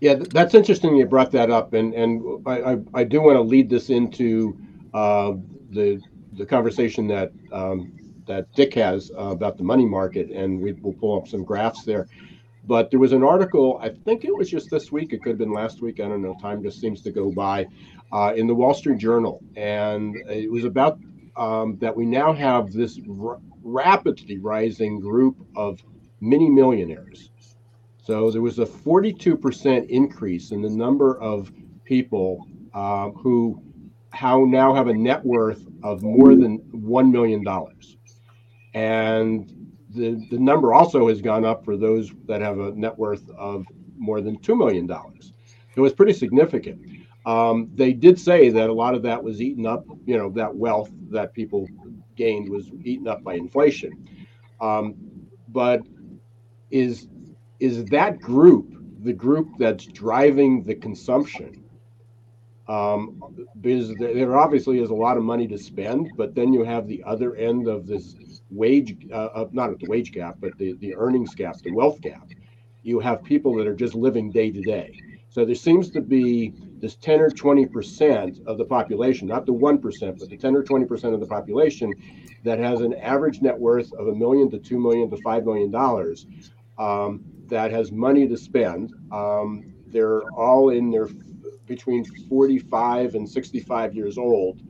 yeah, 0.00 0.14
that's 0.14 0.54
interesting. 0.54 0.96
You 0.96 1.04
brought 1.04 1.30
that 1.32 1.50
up, 1.50 1.74
and 1.74 1.92
and 1.94 2.42
I 2.46 2.72
I, 2.72 2.78
I 2.94 3.04
do 3.04 3.20
want 3.20 3.36
to 3.36 3.42
lead 3.42 3.68
this 3.68 3.90
into 3.90 4.58
uh, 4.94 5.32
the 5.70 6.00
the 6.32 6.46
conversation 6.46 7.06
that 7.08 7.32
um, 7.52 7.92
that 8.26 8.50
Dick 8.54 8.74
has 8.74 9.10
uh, 9.10 9.24
about 9.24 9.58
the 9.58 9.62
money 9.62 9.84
market, 9.84 10.30
and 10.30 10.58
we 10.60 10.72
will 10.72 10.94
pull 10.94 11.18
up 11.18 11.28
some 11.28 11.44
graphs 11.44 11.84
there. 11.84 12.08
But 12.66 12.90
there 12.90 13.00
was 13.00 13.12
an 13.12 13.22
article, 13.22 13.78
I 13.82 13.88
think 13.88 14.24
it 14.24 14.36
was 14.36 14.48
just 14.48 14.70
this 14.70 14.92
week, 14.92 15.12
it 15.12 15.22
could 15.22 15.30
have 15.30 15.38
been 15.38 15.52
last 15.52 15.80
week, 15.80 15.98
I 15.98 16.06
don't 16.06 16.22
know, 16.22 16.36
time 16.40 16.62
just 16.62 16.78
seems 16.78 17.00
to 17.02 17.10
go 17.10 17.32
by, 17.32 17.66
uh, 18.12 18.32
in 18.36 18.46
the 18.46 18.54
Wall 18.54 18.74
Street 18.74 18.98
Journal. 18.98 19.42
And 19.56 20.16
it 20.28 20.50
was 20.50 20.64
about 20.64 20.98
um, 21.36 21.76
that 21.78 21.94
we 21.94 22.06
now 22.06 22.32
have 22.32 22.72
this 22.72 22.98
r- 23.20 23.38
rapidly 23.62 24.38
rising 24.38 25.00
group 25.00 25.36
of 25.56 25.82
mini 26.20 26.50
millionaires 26.50 27.30
so 28.10 28.28
there 28.28 28.42
was 28.42 28.58
a 28.58 28.66
42% 28.66 29.88
increase 29.88 30.50
in 30.50 30.62
the 30.62 30.68
number 30.68 31.16
of 31.20 31.52
people 31.84 32.44
uh, 32.74 33.10
who 33.10 33.62
how 34.12 34.44
now 34.44 34.74
have 34.74 34.88
a 34.88 34.92
net 34.92 35.24
worth 35.24 35.64
of 35.84 36.02
more 36.02 36.34
than 36.34 36.58
$1 36.74 37.12
million. 37.12 37.44
And 38.74 39.48
the, 39.90 40.26
the 40.28 40.38
number 40.38 40.74
also 40.74 41.06
has 41.06 41.22
gone 41.22 41.44
up 41.44 41.64
for 41.64 41.76
those 41.76 42.10
that 42.26 42.40
have 42.40 42.58
a 42.58 42.72
net 42.72 42.98
worth 42.98 43.30
of 43.38 43.64
more 43.96 44.20
than 44.20 44.38
$2 44.38 44.58
million. 44.58 44.90
It 45.76 45.80
was 45.80 45.92
pretty 45.92 46.12
significant. 46.12 46.99
Um, 47.26 47.70
they 47.74 47.92
did 47.92 48.18
say 48.18 48.48
that 48.50 48.70
a 48.70 48.72
lot 48.72 48.94
of 48.94 49.02
that 49.02 49.22
was 49.22 49.42
eaten 49.42 49.66
up, 49.66 49.84
you 50.06 50.16
know, 50.16 50.30
that 50.30 50.54
wealth 50.54 50.90
that 51.10 51.34
people 51.34 51.68
gained 52.16 52.48
was 52.48 52.70
eaten 52.84 53.08
up 53.08 53.22
by 53.22 53.34
inflation. 53.34 54.08
Um, 54.60 54.94
but 55.48 55.82
is 56.70 57.08
is 57.58 57.84
that 57.86 58.20
group 58.20 58.74
the 59.02 59.12
group 59.12 59.48
that's 59.58 59.86
driving 59.86 60.64
the 60.64 60.74
consumption? 60.74 61.64
Um, 62.68 63.20
because 63.60 63.96
there 63.96 64.38
obviously 64.38 64.78
is 64.78 64.90
a 64.90 64.94
lot 64.94 65.16
of 65.16 65.24
money 65.24 65.48
to 65.48 65.58
spend, 65.58 66.16
but 66.16 66.34
then 66.34 66.52
you 66.52 66.62
have 66.62 66.86
the 66.86 67.02
other 67.04 67.34
end 67.34 67.66
of 67.66 67.86
this 67.86 68.14
wage, 68.50 68.96
uh, 69.12 69.46
not 69.52 69.70
at 69.70 69.80
the 69.80 69.86
wage 69.86 70.12
gap, 70.12 70.36
but 70.40 70.56
the, 70.56 70.74
the 70.74 70.94
earnings 70.94 71.34
gap, 71.34 71.56
the 71.62 71.72
wealth 71.72 72.00
gap. 72.00 72.28
You 72.82 73.00
have 73.00 73.24
people 73.24 73.56
that 73.56 73.66
are 73.66 73.74
just 73.74 73.94
living 73.94 74.30
day 74.30 74.52
to 74.52 74.62
day. 74.62 75.02
So 75.30 75.44
there 75.44 75.54
seems 75.54 75.90
to 75.90 76.00
be 76.00 76.52
this 76.80 76.96
10 76.96 77.20
or 77.20 77.30
20% 77.30 78.46
of 78.46 78.58
the 78.58 78.64
population, 78.64 79.28
not 79.28 79.46
the 79.46 79.52
1%, 79.52 80.18
but 80.18 80.28
the 80.28 80.36
10 80.36 80.56
or 80.56 80.62
20% 80.62 81.14
of 81.14 81.20
the 81.20 81.26
population 81.26 81.94
that 82.42 82.58
has 82.58 82.80
an 82.80 82.94
average 82.94 83.40
net 83.40 83.58
worth 83.58 83.92
of 83.92 84.08
a 84.08 84.14
million 84.14 84.50
to 84.50 84.58
two 84.58 84.78
million 84.78 85.08
to 85.10 85.16
five 85.18 85.44
million 85.44 85.70
dollars. 85.70 86.26
Um, 86.78 87.24
that 87.48 87.70
has 87.72 87.92
money 87.92 88.26
to 88.28 88.36
spend. 88.36 88.94
Um, 89.12 89.74
they're 89.88 90.22
all 90.30 90.70
in 90.70 90.90
their 90.90 91.08
between 91.66 92.04
45 92.04 93.14
and 93.14 93.28
65 93.28 93.94
years 93.94 94.18
old, 94.18 94.60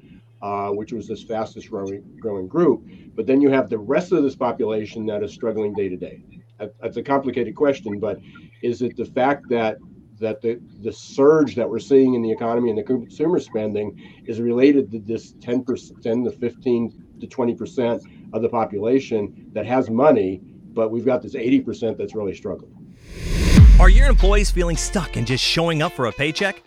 uh, 0.43 0.69
which 0.71 0.93
was 0.93 1.07
this 1.07 1.23
fastest 1.23 1.71
growing, 1.71 2.03
growing 2.21 2.47
group. 2.47 2.83
But 3.15 3.27
then 3.27 3.41
you 3.41 3.51
have 3.51 3.71
the 3.71 3.79
rest 3.79 4.13
of 4.13 4.23
this 4.23 4.37
population 4.37 5.07
that 5.07 5.23
is 5.23 5.33
struggling 5.33 5.73
day 5.73 5.89
to 5.89 5.97
day. 5.97 6.23
That's 6.81 6.99
a 6.99 7.03
complicated 7.03 7.55
question, 7.55 7.99
but 7.99 8.21
is 8.63 8.83
it 8.83 8.97
the 8.97 9.07
fact 9.07 9.49
that 9.49 9.79
that 10.21 10.41
the, 10.41 10.61
the 10.83 10.93
surge 10.93 11.55
that 11.57 11.69
we're 11.69 11.79
seeing 11.79 12.15
in 12.15 12.23
the 12.23 12.31
economy 12.31 12.71
and 12.71 12.79
the 12.79 12.83
consumer 12.83 13.41
spending 13.41 14.01
is 14.27 14.41
related 14.41 14.91
to 14.93 15.01
this 15.01 15.33
10%, 15.35 16.03
10 16.03 16.25
to 16.25 16.31
15 16.31 17.05
to 17.21 17.27
20% 17.27 18.01
of 18.33 18.43
the 18.43 18.49
population 18.49 19.51
that 19.53 19.67
has 19.67 19.91
money 19.91 20.41
but 20.73 20.91
we've 20.91 21.05
got 21.05 21.23
this 21.23 21.35
80% 21.35 21.97
that's 21.97 22.15
really 22.15 22.35
struggling. 22.35 22.77
Are 23.79 23.89
your 23.89 24.09
employees 24.09 24.51
feeling 24.51 24.77
stuck 24.77 25.17
and 25.17 25.27
just 25.27 25.43
showing 25.43 25.83
up 25.83 25.93
for 25.93 26.07
a 26.07 26.13
paycheck? 26.13 26.63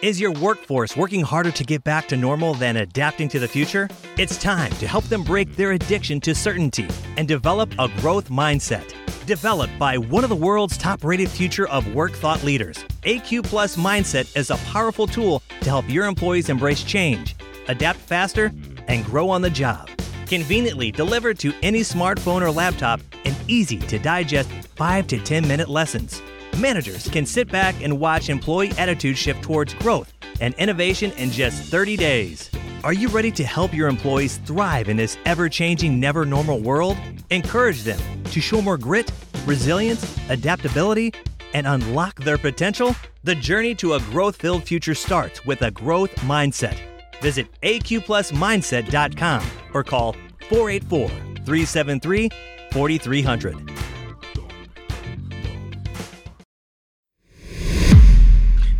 Is 0.00 0.20
your 0.20 0.32
workforce 0.32 0.96
working 0.96 1.22
harder 1.22 1.50
to 1.50 1.64
get 1.64 1.82
back 1.82 2.06
to 2.08 2.16
normal 2.16 2.54
than 2.54 2.76
adapting 2.76 3.28
to 3.30 3.40
the 3.40 3.48
future? 3.48 3.88
It's 4.16 4.36
time 4.38 4.70
to 4.72 4.86
help 4.86 5.04
them 5.04 5.24
break 5.24 5.56
their 5.56 5.72
addiction 5.72 6.20
to 6.20 6.34
certainty 6.34 6.86
and 7.16 7.26
develop 7.26 7.74
a 7.80 7.88
growth 8.00 8.28
mindset. 8.28 8.94
Developed 9.28 9.78
by 9.78 9.98
one 9.98 10.24
of 10.24 10.30
the 10.30 10.36
world's 10.36 10.78
top 10.78 11.04
rated 11.04 11.28
future 11.28 11.68
of 11.68 11.94
work 11.94 12.12
thought 12.12 12.42
leaders, 12.42 12.82
AQ 13.02 13.44
Plus 13.44 13.76
Mindset 13.76 14.34
is 14.34 14.48
a 14.48 14.56
powerful 14.72 15.06
tool 15.06 15.42
to 15.60 15.68
help 15.68 15.86
your 15.86 16.06
employees 16.06 16.48
embrace 16.48 16.82
change, 16.82 17.36
adapt 17.66 17.98
faster, 17.98 18.50
and 18.86 19.04
grow 19.04 19.28
on 19.28 19.42
the 19.42 19.50
job. 19.50 19.90
Conveniently 20.24 20.90
delivered 20.90 21.38
to 21.40 21.52
any 21.62 21.80
smartphone 21.80 22.40
or 22.40 22.50
laptop 22.50 23.02
and 23.26 23.36
easy 23.48 23.76
to 23.76 23.98
digest 23.98 24.48
5 24.76 25.06
to 25.08 25.18
10 25.18 25.46
minute 25.46 25.68
lessons. 25.68 26.22
Managers 26.58 27.06
can 27.10 27.26
sit 27.26 27.52
back 27.52 27.74
and 27.82 28.00
watch 28.00 28.30
employee 28.30 28.72
attitudes 28.78 29.18
shift 29.18 29.42
towards 29.42 29.74
growth 29.74 30.10
and 30.40 30.54
innovation 30.54 31.12
in 31.18 31.30
just 31.30 31.64
30 31.64 31.98
days. 31.98 32.50
Are 32.84 32.92
you 32.92 33.08
ready 33.08 33.32
to 33.32 33.42
help 33.42 33.74
your 33.74 33.88
employees 33.88 34.36
thrive 34.36 34.88
in 34.88 34.96
this 34.96 35.18
ever 35.24 35.48
changing, 35.48 35.98
never 35.98 36.24
normal 36.24 36.60
world? 36.60 36.96
Encourage 37.30 37.82
them 37.82 37.98
to 38.26 38.40
show 38.40 38.62
more 38.62 38.78
grit, 38.78 39.10
resilience, 39.46 40.16
adaptability, 40.28 41.12
and 41.54 41.66
unlock 41.66 42.20
their 42.20 42.38
potential? 42.38 42.94
The 43.24 43.34
journey 43.34 43.74
to 43.76 43.94
a 43.94 44.00
growth 44.10 44.36
filled 44.36 44.62
future 44.62 44.94
starts 44.94 45.44
with 45.44 45.62
a 45.62 45.72
growth 45.72 46.14
mindset. 46.20 46.78
Visit 47.20 47.48
aqplusmindset.com 47.62 49.46
or 49.74 49.82
call 49.82 50.12
484 50.48 51.08
373 51.08 52.28
4300. 52.70 53.70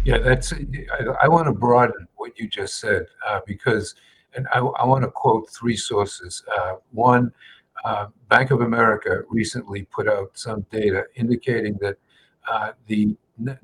Yeah, 0.09 0.17
that's. 0.21 0.55
I, 0.55 1.05
I 1.25 1.29
want 1.29 1.49
to 1.49 1.53
broaden 1.53 2.09
what 2.17 2.39
you 2.39 2.49
just 2.49 2.81
said 2.81 3.05
uh, 3.27 3.41
because, 3.47 3.95
and 4.35 4.47
I, 4.55 4.61
I 4.61 4.87
want 4.87 5.05
to 5.05 5.11
quote 5.11 5.51
three 5.51 5.77
sources. 5.77 6.43
Uh, 6.59 6.77
one, 6.93 7.31
uh, 7.85 8.07
Bank 8.31 8.51
of 8.51 8.63
America 8.63 9.21
recently 9.29 9.83
put 9.83 10.09
out 10.09 10.31
some 10.33 10.65
data 10.71 11.05
indicating 11.17 11.77
that 11.83 11.99
uh, 12.51 12.73
the 12.87 13.15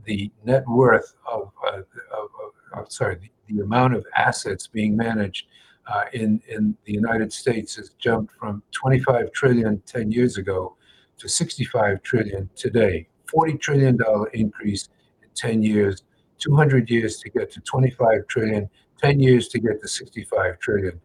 the 0.04 0.30
net 0.44 0.68
worth 0.68 1.14
of, 1.26 1.50
uh, 1.66 1.78
of, 2.12 2.28
of 2.74 2.92
sorry, 2.92 3.14
the, 3.16 3.30
the, 3.48 3.62
amount 3.62 3.94
of 3.94 4.04
assets 4.14 4.66
being 4.66 4.94
managed 4.94 5.46
uh, 5.86 6.04
in 6.12 6.42
in 6.48 6.76
the 6.84 6.92
United 6.92 7.32
States 7.32 7.74
has 7.76 7.94
jumped 7.94 8.34
from 8.34 8.62
25 8.72 9.32
trillion 9.32 9.80
10 9.86 10.12
years 10.12 10.36
ago 10.36 10.76
to 11.16 11.26
65 11.26 12.02
trillion 12.02 12.50
today. 12.54 13.08
40 13.30 13.56
trillion 13.56 13.96
dollar 13.96 14.28
increase 14.28 14.90
in 15.22 15.28
10 15.34 15.62
years 15.62 16.02
200 16.38 16.90
years 16.90 17.18
to 17.18 17.30
get 17.30 17.50
to 17.52 17.60
25 17.60 18.26
trillion, 18.28 18.68
10 19.00 19.20
years 19.20 19.48
to 19.48 19.58
get 19.58 19.80
to 19.80 19.88
65 19.88 20.58
trillion. 20.58 21.00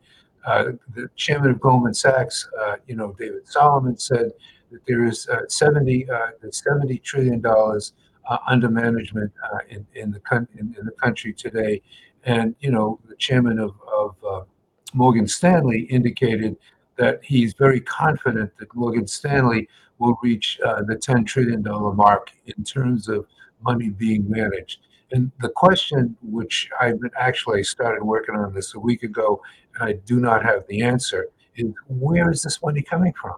Uh, 0.46 0.72
the 0.96 1.10
chairman 1.16 1.52
of 1.52 1.60
Goldman 1.60 1.94
Sachs, 1.94 2.48
uh, 2.62 2.76
you 2.88 2.96
know, 2.96 3.16
David 3.20 3.48
Solomon 3.48 3.98
said 3.98 4.32
that 4.72 4.86
there 4.88 5.06
is 5.06 5.28
uh, 5.28 5.42
70, 5.48 6.10
uh, 6.10 6.28
70 6.50 6.98
trillion 7.00 7.42
dollars 7.42 7.94
uh, 8.30 8.38
under 8.48 8.70
management 8.70 9.32
uh, 9.44 9.58
in, 9.70 9.86
in, 9.96 10.12
the 10.12 10.20
con- 10.20 10.48
in, 10.58 10.76
in, 10.80 10.86
the 10.86 10.92
country 10.92 11.34
today. 11.34 11.82
And, 12.24 12.56
you 12.60 12.72
know, 12.72 13.00
the 13.08 13.16
chairman 13.16 13.60
of, 13.60 13.74
of 13.96 14.46
Morgan 14.94 15.28
Stanley 15.28 15.82
indicated 15.84 16.58
that 16.98 17.20
he's 17.24 17.54
very 17.54 17.80
confident 17.80 18.52
that 18.58 18.74
Morgan 18.76 19.08
Stanley 19.08 19.68
will 20.00 20.18
reach 20.22 20.58
the 20.62 20.96
$10 20.96 21.26
trillion 21.26 21.64
mark 21.96 22.32
in 22.46 22.64
terms 22.64 23.08
of 23.08 23.26
money 23.62 23.90
being 23.90 24.30
managed. 24.30 24.80
And 25.12 25.32
the 25.40 25.50
question, 25.50 26.16
which 26.22 26.70
I've 26.80 27.00
actually 27.20 27.64
started 27.64 28.04
working 28.04 28.36
on 28.36 28.54
this 28.54 28.76
a 28.76 28.80
week 28.80 29.04
ago, 29.04 29.42
and 29.76 29.90
I 29.90 29.94
do 30.06 30.20
not 30.20 30.44
have 30.44 30.68
the 30.68 30.82
answer, 30.82 31.28
is 31.56 31.72
where 31.88 32.30
is 32.32 32.44
this 32.44 32.62
money 32.62 32.82
coming 32.82 33.14
from? 33.20 33.36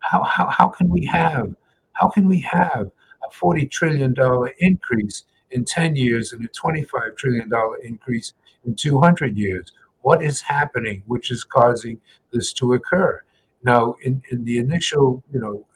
How, 0.00 0.22
how, 0.22 0.48
how 0.48 0.68
can 0.68 0.88
we 0.88 1.04
have 1.06 1.54
how 1.92 2.08
can 2.08 2.26
we 2.28 2.40
have 2.40 2.90
a 3.26 3.30
forty 3.32 3.66
trillion 3.66 4.14
dollar 4.14 4.48
increase 4.58 5.24
in 5.50 5.64
ten 5.64 5.96
years 5.96 6.32
and 6.32 6.44
a 6.44 6.48
twenty 6.48 6.84
five 6.84 7.16
trillion 7.16 7.48
dollar 7.48 7.76
increase 7.78 8.32
in 8.64 8.74
two 8.74 9.00
hundred 9.00 9.36
years? 9.36 9.72
What 10.02 10.22
is 10.22 10.40
happening, 10.40 11.02
which 11.06 11.30
is 11.30 11.44
causing 11.44 12.00
this 12.32 12.52
to 12.54 12.72
occur? 12.72 13.22
Now, 13.62 13.96
in, 14.02 14.22
in 14.30 14.44
the 14.44 14.56
initial, 14.58 15.22
you 15.30 15.40
know, 15.40 15.66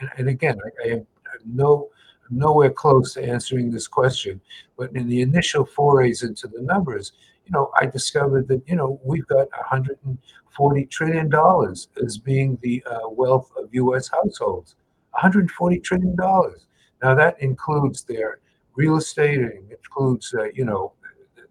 and, 0.00 0.10
and 0.16 0.28
again, 0.28 0.56
I, 0.64 0.86
I 0.86 0.88
have 0.90 1.06
no 1.44 1.90
nowhere 2.32 2.70
close 2.70 3.14
to 3.14 3.22
answering 3.24 3.70
this 3.70 3.86
question. 3.86 4.40
But 4.76 4.94
in 4.96 5.08
the 5.08 5.20
initial 5.20 5.64
forays 5.64 6.22
into 6.22 6.48
the 6.48 6.62
numbers, 6.62 7.12
you 7.44 7.52
know, 7.52 7.70
I 7.80 7.86
discovered 7.86 8.48
that, 8.48 8.62
you 8.66 8.76
know, 8.76 9.00
we've 9.04 9.26
got 9.26 9.50
140 9.50 10.86
trillion 10.86 11.28
dollars 11.28 11.88
as 12.02 12.18
being 12.18 12.58
the 12.62 12.82
uh, 12.86 13.08
wealth 13.08 13.50
of 13.56 13.74
U.S. 13.74 14.08
households. 14.08 14.76
140 15.10 15.78
trillion 15.80 16.16
dollars. 16.16 16.66
Now 17.02 17.14
that 17.14 17.40
includes 17.42 18.04
their 18.04 18.38
real 18.74 18.96
estate, 18.96 19.40
includes, 19.40 20.34
uh, 20.34 20.44
you 20.54 20.64
know, 20.64 20.92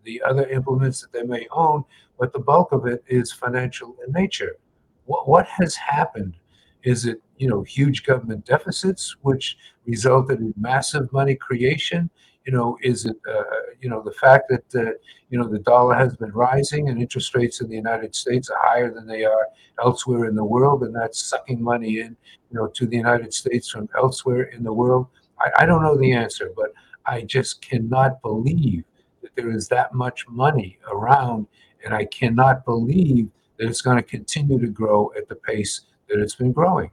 the 0.04 0.22
other 0.24 0.48
implements 0.48 1.02
that 1.02 1.12
they 1.12 1.24
may 1.24 1.48
own, 1.52 1.84
but 2.20 2.34
the 2.34 2.40
bulk 2.40 2.72
of 2.72 2.88
it 2.88 3.04
is 3.08 3.32
financial 3.32 3.96
in 4.06 4.14
nature. 4.14 4.58
What, 5.06 5.28
what 5.28 5.48
has 5.48 5.76
happened 5.76 6.36
is 6.84 7.06
it, 7.06 7.22
you 7.42 7.48
know, 7.48 7.64
huge 7.64 8.04
government 8.04 8.46
deficits, 8.46 9.16
which 9.24 9.58
resulted 9.88 10.40
in 10.40 10.54
massive 10.60 11.12
money 11.12 11.34
creation? 11.34 12.08
You 12.46 12.54
know, 12.54 12.78
is 12.84 13.06
it, 13.06 13.18
uh, 13.28 13.44
you 13.82 13.90
know, 13.90 14.02
the 14.04 14.12
fact 14.12 14.46
that, 14.50 14.68
uh, 14.76 14.92
you 15.32 15.40
know, 15.40 15.48
the 15.48 15.60
dollar 15.60 15.96
has 15.96 16.16
been 16.16 16.32
rising 16.32 16.90
and 16.90 17.02
interest 17.02 17.34
rates 17.34 17.60
in 17.62 17.68
the 17.68 17.76
United 17.76 18.14
States 18.14 18.50
are 18.52 18.60
higher 18.62 18.94
than 18.94 19.08
they 19.08 19.24
are 19.26 19.48
elsewhere 19.84 20.26
in 20.26 20.36
the 20.36 20.46
world, 20.46 20.84
and 20.84 20.96
that's 20.96 21.24
sucking 21.24 21.62
money 21.62 22.02
in, 22.02 22.16
you 22.50 22.58
know, 22.58 22.68
to 22.68 22.86
the 22.86 22.96
United 22.96 23.34
States 23.34 23.70
from 23.72 23.90
elsewhere 23.98 24.44
in 24.56 24.64
the 24.64 24.74
world? 24.74 25.08
I, 25.40 25.64
I 25.64 25.66
don't 25.66 25.82
know 25.82 25.98
the 25.98 26.14
answer, 26.14 26.52
but 26.56 26.74
I 27.08 27.22
just 27.22 27.62
cannot 27.64 28.22
believe 28.22 28.84
that 29.24 29.36
there 29.36 29.50
is 29.50 29.68
that 29.70 29.96
much 29.96 30.28
money 30.28 30.78
around, 30.92 31.48
and 31.84 31.92
I 31.94 32.06
cannot 32.06 32.66
believe 32.66 33.30
that 33.58 33.68
it's 33.68 33.82
going 33.82 33.98
to 33.98 34.04
continue 34.04 34.60
to 34.60 34.68
grow 34.68 35.12
at 35.18 35.28
the 35.28 35.36
pace 35.36 35.82
that 36.08 36.20
it's 36.20 36.36
been 36.36 36.52
growing. 36.52 36.92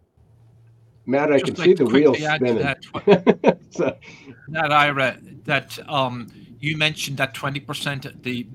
Matt, 1.08 1.32
I 1.32 1.38
Just 1.38 1.46
can 1.46 1.54
like 1.54 1.64
see 1.64 1.74
the 1.74 1.86
wheels 1.86 2.18
spinning. 2.18 2.58
That, 2.58 3.58
so. 3.70 3.96
that 4.48 4.70
Ira, 4.70 5.16
that 5.44 5.78
um, 5.88 6.26
you 6.60 6.76
mentioned 6.76 7.16
that 7.16 7.32
twenty 7.32 7.60
percent 7.60 8.22
the 8.22 8.46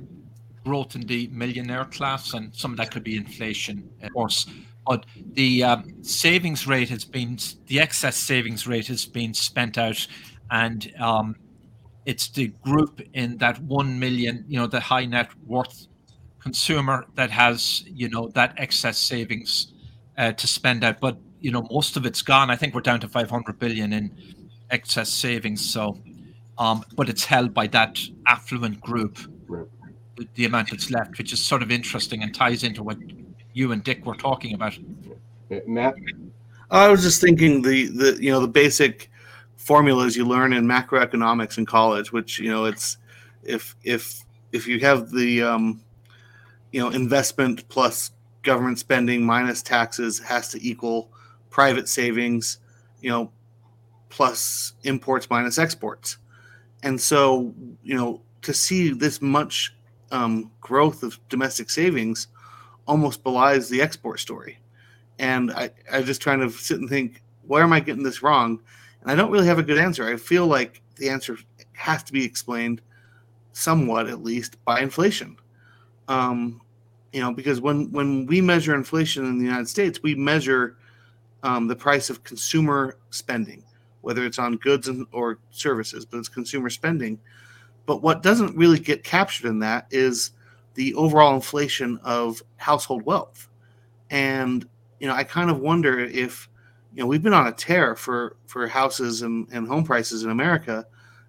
growth 0.63 0.93
in 0.93 1.01
the 1.01 1.27
millionaire 1.27 1.85
class, 1.85 2.35
and 2.35 2.53
some 2.53 2.71
of 2.71 2.77
that 2.77 2.91
could 2.91 3.03
be 3.03 3.17
inflation, 3.17 3.89
of 4.03 4.13
course. 4.13 4.45
But 4.85 5.07
the 5.33 5.63
um, 5.63 6.03
savings 6.03 6.67
rate 6.67 6.89
has 6.89 7.03
been 7.03 7.39
the 7.65 7.79
excess 7.79 8.17
savings 8.17 8.67
rate 8.67 8.85
has 8.85 9.03
been 9.03 9.33
spent 9.33 9.79
out, 9.79 10.05
and 10.51 10.93
um, 10.99 11.35
it's 12.05 12.27
the 12.29 12.49
group 12.61 13.01
in 13.13 13.35
that 13.37 13.59
one 13.63 13.97
million, 13.97 14.45
you 14.47 14.59
know, 14.59 14.67
the 14.67 14.79
high 14.79 15.05
net 15.05 15.29
worth 15.47 15.87
consumer 16.39 17.07
that 17.15 17.31
has, 17.31 17.83
you 17.87 18.09
know, 18.09 18.27
that 18.35 18.53
excess 18.57 18.99
savings 18.99 19.73
uh, 20.19 20.33
to 20.33 20.45
spend 20.45 20.83
out. 20.83 20.99
But 20.99 21.17
you 21.43 21.51
know, 21.51 21.67
most 21.69 21.97
of 21.97 22.05
it's 22.05 22.21
gone. 22.21 22.49
I 22.49 22.55
think 22.55 22.73
we're 22.73 22.81
down 22.81 23.01
to 23.01 23.07
500 23.07 23.59
billion 23.59 23.91
in 23.91 24.11
excess 24.71 25.09
savings. 25.09 25.69
So, 25.69 25.99
um, 26.57 26.85
but 26.95 27.09
it's 27.09 27.25
held 27.25 27.53
by 27.53 27.67
that 27.67 27.99
affluent 28.27 28.79
group. 28.79 29.19
Right. 29.47 29.67
The, 30.15 30.27
the 30.35 30.45
amount 30.45 30.71
that's 30.71 30.89
left, 30.89 31.17
which 31.17 31.33
is 31.33 31.43
sort 31.43 31.61
of 31.61 31.69
interesting 31.69 32.23
and 32.23 32.33
ties 32.33 32.63
into 32.63 32.81
what 32.81 32.97
you 33.51 33.73
and 33.73 33.83
Dick 33.83 34.05
were 34.05 34.15
talking 34.15 34.53
about. 34.55 34.77
Matt, 35.67 35.95
I 36.71 36.87
was 36.87 37.03
just 37.03 37.19
thinking 37.19 37.61
the 37.61 37.87
the 37.87 38.17
you 38.23 38.31
know 38.31 38.39
the 38.39 38.47
basic 38.47 39.11
formulas 39.57 40.15
you 40.15 40.25
learn 40.25 40.53
in 40.53 40.65
macroeconomics 40.65 41.57
in 41.57 41.65
college, 41.65 42.13
which 42.13 42.39
you 42.39 42.49
know 42.49 42.65
it's 42.65 42.97
if 43.43 43.75
if 43.83 44.23
if 44.53 44.65
you 44.65 44.79
have 44.79 45.11
the 45.11 45.43
um, 45.43 45.81
you 46.71 46.79
know 46.79 46.89
investment 46.89 47.67
plus 47.67 48.11
government 48.43 48.79
spending 48.79 49.25
minus 49.25 49.61
taxes 49.61 50.19
has 50.19 50.49
to 50.49 50.67
equal 50.67 51.09
private 51.53 51.87
savings, 51.87 52.57
you 52.99 53.11
know, 53.11 53.31
plus 54.09 54.73
imports 54.81 55.29
minus 55.29 55.59
exports. 55.59 56.17
And 56.81 56.99
so, 56.99 57.53
you 57.83 57.95
know, 57.95 58.23
to 58.41 58.53
see 58.53 58.89
this 58.89 59.21
much 59.21 59.75
um, 60.11 60.49
growth 60.61 61.03
of 61.03 61.19
domestic 61.29 61.69
savings 61.69 62.27
almost 62.87 63.23
belies 63.23 63.69
the 63.69 63.83
export 63.83 64.19
story. 64.19 64.57
And 65.19 65.51
I, 65.51 65.69
I'm 65.91 66.05
just 66.05 66.23
trying 66.23 66.39
to 66.39 66.49
sit 66.49 66.79
and 66.79 66.89
think, 66.89 67.21
where 67.43 67.61
am 67.61 67.71
I 67.71 67.81
getting 67.81 68.03
this 68.03 68.23
wrong? 68.23 68.59
And 69.03 69.11
I 69.11 69.15
don't 69.15 69.29
really 69.29 69.45
have 69.45 69.59
a 69.59 69.63
good 69.63 69.77
answer. 69.77 70.07
I 70.07 70.17
feel 70.17 70.47
like 70.47 70.81
the 70.95 71.07
answer 71.07 71.37
has 71.73 72.01
to 72.01 72.13
be 72.13 72.25
explained 72.25 72.81
somewhat, 73.51 74.07
at 74.07 74.23
least, 74.23 74.57
by 74.65 74.81
inflation. 74.81 75.37
Um, 76.07 76.61
you 77.11 77.21
know, 77.21 77.31
because 77.31 77.61
when 77.61 77.91
when 77.91 78.25
we 78.25 78.41
measure 78.41 78.73
inflation 78.73 79.25
in 79.25 79.37
the 79.37 79.45
United 79.45 79.69
States, 79.69 80.01
we 80.01 80.15
measure 80.15 80.77
um, 81.43 81.67
the 81.67 81.75
price 81.75 82.09
of 82.09 82.23
consumer 82.23 82.97
spending, 83.11 83.63
whether 84.01 84.25
it's 84.25 84.39
on 84.39 84.57
goods 84.57 84.87
and, 84.87 85.05
or 85.11 85.39
services, 85.51 86.05
but 86.05 86.17
it's 86.17 86.29
consumer 86.29 86.69
spending. 86.69 87.19
But 87.85 88.01
what 88.01 88.23
doesn't 88.23 88.55
really 88.55 88.79
get 88.79 89.03
captured 89.03 89.47
in 89.47 89.59
that 89.59 89.87
is 89.91 90.31
the 90.73 90.93
overall 90.95 91.35
inflation 91.35 91.99
of 92.03 92.41
household 92.55 93.03
wealth. 93.03 93.49
And 94.09 94.67
you 94.99 95.07
know, 95.07 95.13
I 95.13 95.23
kind 95.25 95.49
of 95.49 95.59
wonder 95.59 95.99
if 95.99 96.49
you 96.95 97.03
know 97.03 97.07
we've 97.07 97.21
been 97.21 97.33
on 97.33 97.47
a 97.47 97.51
tear 97.51 97.95
for 97.95 98.37
for 98.45 98.67
houses 98.67 99.21
and, 99.21 99.47
and 99.51 99.67
home 99.67 99.83
prices 99.83 100.23
in 100.23 100.29
America. 100.29 100.85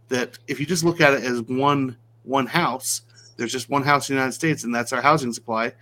That 0.08 0.38
if 0.46 0.60
you 0.60 0.66
just 0.66 0.84
look 0.84 1.00
at 1.00 1.14
it 1.14 1.24
as 1.24 1.42
one 1.42 1.96
one 2.22 2.46
house, 2.46 3.02
there's 3.36 3.52
just 3.52 3.68
one 3.68 3.82
house 3.82 4.08
in 4.08 4.14
the 4.14 4.20
United 4.20 4.34
States, 4.34 4.62
and 4.62 4.74
that's 4.74 4.92
our 4.92 5.02
housing 5.02 5.32
supply. 5.32 5.72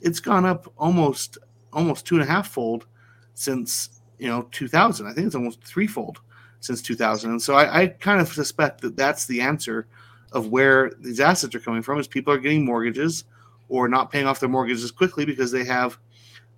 It's 0.00 0.20
gone 0.20 0.46
up 0.46 0.72
almost 0.78 1.36
almost 1.72 2.06
two 2.06 2.14
and 2.14 2.24
a 2.24 2.26
half 2.26 2.48
fold 2.48 2.86
since 3.34 4.00
you 4.18 4.28
know 4.28 4.48
2000. 4.52 5.06
I 5.06 5.12
think 5.12 5.26
it's 5.26 5.36
almost 5.36 5.62
threefold 5.62 6.20
since 6.60 6.80
2000. 6.82 7.30
And 7.30 7.42
so 7.42 7.54
I, 7.54 7.82
I 7.82 7.86
kind 7.88 8.20
of 8.20 8.28
suspect 8.32 8.80
that 8.82 8.96
that's 8.96 9.26
the 9.26 9.40
answer 9.40 9.86
of 10.32 10.48
where 10.48 10.92
these 11.00 11.20
assets 11.20 11.54
are 11.54 11.60
coming 11.60 11.82
from 11.82 11.98
is 11.98 12.06
people 12.06 12.32
are 12.32 12.38
getting 12.38 12.64
mortgages 12.64 13.24
or 13.68 13.88
not 13.88 14.10
paying 14.10 14.26
off 14.26 14.40
their 14.40 14.48
mortgages 14.48 14.90
quickly 14.90 15.24
because 15.24 15.50
they 15.50 15.64
have 15.64 15.98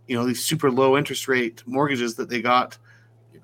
you 0.06 0.16
know 0.16 0.26
these 0.26 0.44
super 0.44 0.70
low 0.70 0.96
interest 0.96 1.26
rate 1.28 1.62
mortgages 1.66 2.14
that 2.14 2.28
they 2.28 2.42
got 2.42 2.76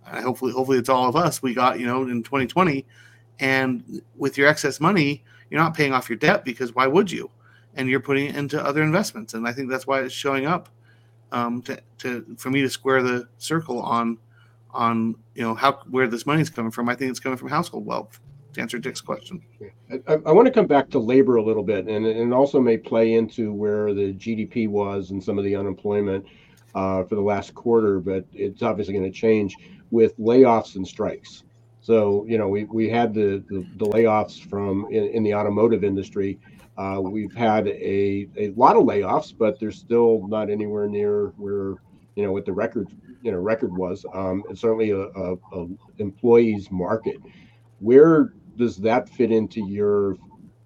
hopefully 0.04 0.52
hopefully 0.52 0.78
it's 0.78 0.88
all 0.88 1.08
of 1.08 1.16
us 1.16 1.42
we 1.42 1.54
got 1.54 1.80
you 1.80 1.86
know 1.86 2.02
in 2.02 2.22
2020 2.22 2.84
and 3.38 4.02
with 4.16 4.36
your 4.36 4.46
excess 4.46 4.80
money 4.80 5.24
you're 5.50 5.60
not 5.60 5.74
paying 5.74 5.92
off 5.92 6.08
your 6.08 6.16
debt 6.16 6.44
because 6.44 6.74
why 6.74 6.86
would 6.86 7.10
you? 7.10 7.30
And 7.74 7.88
you're 7.88 8.00
putting 8.00 8.26
it 8.26 8.36
into 8.36 8.64
other 8.64 8.82
investments. 8.82 9.34
And 9.34 9.46
I 9.46 9.52
think 9.52 9.68
that's 9.68 9.86
why 9.86 10.00
it's 10.00 10.14
showing 10.14 10.46
up 10.46 10.68
um, 11.32 11.62
to, 11.62 11.80
to 11.98 12.36
for 12.36 12.50
me 12.50 12.60
to 12.62 12.70
square 12.70 13.02
the 13.02 13.28
circle 13.38 13.80
on 13.80 14.18
on 14.72 15.16
you 15.34 15.42
know 15.42 15.54
how 15.54 15.80
where 15.90 16.08
this 16.08 16.26
money 16.26 16.42
is 16.42 16.50
coming 16.50 16.70
from. 16.70 16.88
I 16.88 16.94
think 16.94 17.10
it's 17.10 17.20
coming 17.20 17.38
from 17.38 17.48
household 17.48 17.86
wealth. 17.86 18.20
To 18.54 18.60
answer 18.60 18.80
Dick's 18.80 19.00
question, 19.00 19.40
I, 20.08 20.14
I 20.26 20.32
want 20.32 20.46
to 20.46 20.52
come 20.52 20.66
back 20.66 20.90
to 20.90 20.98
labor 20.98 21.36
a 21.36 21.42
little 21.42 21.62
bit, 21.62 21.86
and 21.86 22.04
and 22.04 22.34
also 22.34 22.60
may 22.60 22.76
play 22.76 23.14
into 23.14 23.52
where 23.52 23.94
the 23.94 24.12
GDP 24.14 24.68
was 24.68 25.10
and 25.10 25.22
some 25.22 25.38
of 25.38 25.44
the 25.44 25.54
unemployment 25.54 26.26
uh, 26.74 27.04
for 27.04 27.14
the 27.14 27.20
last 27.20 27.54
quarter, 27.54 28.00
but 28.00 28.24
it's 28.32 28.62
obviously 28.62 28.94
going 28.94 29.10
to 29.10 29.16
change 29.16 29.54
with 29.90 30.18
layoffs 30.18 30.76
and 30.76 30.86
strikes. 30.86 31.44
So 31.80 32.24
you 32.28 32.38
know 32.38 32.48
we 32.48 32.64
we 32.64 32.88
had 32.88 33.14
the 33.14 33.42
the, 33.48 33.64
the 33.76 33.86
layoffs 33.86 34.44
from 34.44 34.86
in, 34.90 35.04
in 35.04 35.22
the 35.22 35.34
automotive 35.34 35.84
industry. 35.84 36.38
Uh, 36.76 37.00
we've 37.00 37.34
had 37.34 37.68
a, 37.68 38.28
a 38.36 38.50
lot 38.56 38.76
of 38.76 38.84
layoffs, 38.84 39.34
but 39.36 39.58
they're 39.60 39.70
still 39.70 40.26
not 40.28 40.50
anywhere 40.50 40.88
near 40.88 41.28
where 41.36 41.74
you 42.16 42.24
know 42.24 42.32
what 42.32 42.44
the 42.44 42.52
record 42.52 42.88
you 43.22 43.30
know 43.30 43.38
record 43.38 43.76
was. 43.76 44.04
Um, 44.14 44.42
it's 44.48 44.60
certainly 44.60 44.90
a, 44.90 45.00
a, 45.00 45.34
a 45.52 45.66
employees 45.98 46.70
market. 46.70 47.18
Where 47.80 48.32
does 48.56 48.76
that 48.78 49.08
fit 49.08 49.30
into 49.30 49.66
your 49.66 50.16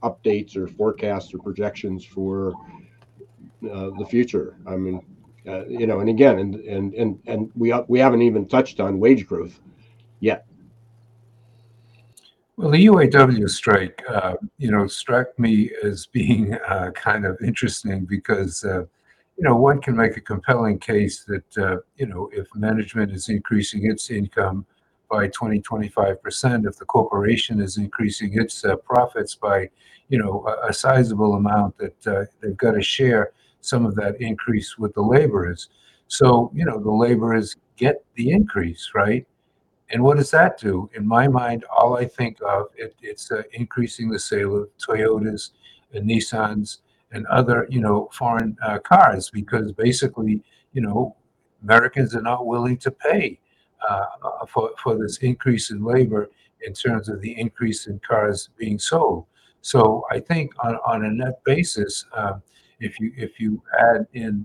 updates 0.03 0.57
or 0.57 0.67
forecasts 0.67 1.33
or 1.35 1.39
projections 1.39 2.05
for 2.05 2.53
uh, 3.71 3.91
the 3.99 4.07
future? 4.09 4.57
I 4.67 4.77
mean, 4.77 5.01
uh, 5.47 5.67
you 5.67 5.87
know, 5.87 6.01
and 6.01 6.09
again, 6.09 6.39
and 6.39 6.55
and 6.57 6.95
and 6.95 7.19
and 7.27 7.51
we 7.55 7.73
we 7.89 7.99
haven't 7.99 8.23
even 8.23 8.47
touched 8.47 8.81
on 8.81 9.01
wage 9.01 9.27
growth. 9.27 9.61
Well, 12.57 12.71
the 12.71 12.87
UAW 12.87 13.51
strike, 13.51 14.01
uh, 14.09 14.35
you 14.59 14.71
know, 14.71 14.87
struck 14.87 15.37
me 15.41 15.73
as 15.83 16.07
being 16.07 16.55
uh, 16.69 16.93
kind 16.93 17.27
of 17.27 17.37
interesting 17.45 18.05
because, 18.05 18.65
uh, 18.65 18.85
you 19.37 19.43
know, 19.43 19.57
one 19.57 19.81
can 19.81 19.97
make 19.97 20.17
a 20.17 20.21
compelling 20.21 20.79
case 20.79 21.25
that, 21.25 21.59
uh, 21.59 21.79
you 21.97 22.07
know, 22.07 22.31
if 22.33 22.47
management 22.55 23.11
is 23.11 23.29
increasing 23.29 23.91
its 23.91 24.09
income 24.11 24.65
by 25.11 25.27
20, 25.29 25.63
25%, 25.63 26.69
if 26.69 26.77
the 26.77 26.85
corporation 26.85 27.61
is 27.61 27.77
increasing 27.77 28.41
its 28.41 28.65
uh, 28.65 28.77
profits 28.77 29.35
by, 29.35 29.69
you 30.09 30.19
know, 30.19 30.47
a, 30.47 30.69
a 30.69 30.73
sizable 30.73 31.35
amount, 31.35 31.77
that 31.79 32.07
uh, 32.07 32.25
they've 32.41 32.57
got 32.57 32.73
to 32.73 32.83
share 32.83 33.33
some 33.63 33.85
of 33.85 33.97
that 33.97 34.21
increase 34.21 34.79
with 34.79 34.95
the 34.95 35.03
laborers. 35.03 35.71
So, 36.07 36.53
you 36.55 36.65
know, 36.65 36.79
the 36.79 36.93
laborers 36.93 37.57
get 37.77 38.05
the 38.15 38.31
increase, 38.31 38.93
right? 38.95 39.27
And 39.91 40.03
what 40.03 40.17
does 40.17 40.31
that 40.31 40.59
do? 40.59 40.91
In 40.95 41.07
my 41.07 41.29
mind, 41.29 41.65
all 41.77 41.97
I 41.97 42.07
think 42.07 42.39
of 42.47 42.67
it, 42.77 42.95
it's 43.03 43.31
uh, 43.31 43.43
increasing 43.53 44.11
the 44.11 44.19
sale 44.19 44.57
of 44.57 44.69
Toyotas 44.79 45.51
and 45.93 46.09
Nissans 46.09 46.79
and 47.13 47.27
other, 47.27 47.67
you 47.71 47.81
know, 47.81 48.09
foreign 48.13 48.57
uh, 48.63 48.79
cars 48.79 49.31
because 49.31 49.73
basically, 49.73 50.43
you 50.73 50.81
know, 50.81 51.15
Americans 51.63 52.15
are 52.15 52.23
not 52.23 52.47
willing 52.47 52.77
to 52.79 52.91
pay 52.91 53.39
uh, 53.89 54.07
for 54.49 54.73
for 54.83 54.97
this 54.97 55.19
increase 55.19 55.71
in 55.71 55.85
labor 55.85 56.31
in 56.67 56.73
terms 56.73 57.09
of 57.09 57.21
the 57.21 57.39
increase 57.39 57.87
in 57.87 58.01
cars 58.01 58.51
being 58.59 58.79
sold. 58.79 59.27
So 59.61 60.05
I 60.11 60.21
think 60.21 60.53
on, 60.63 60.77
on 60.87 61.05
a 61.05 61.11
net 61.11 61.43
basis, 61.45 62.05
um, 62.15 62.43
if 62.81 62.99
you 63.01 63.13
if 63.17 63.41
you 63.41 63.63
add 63.79 64.07
in, 64.13 64.45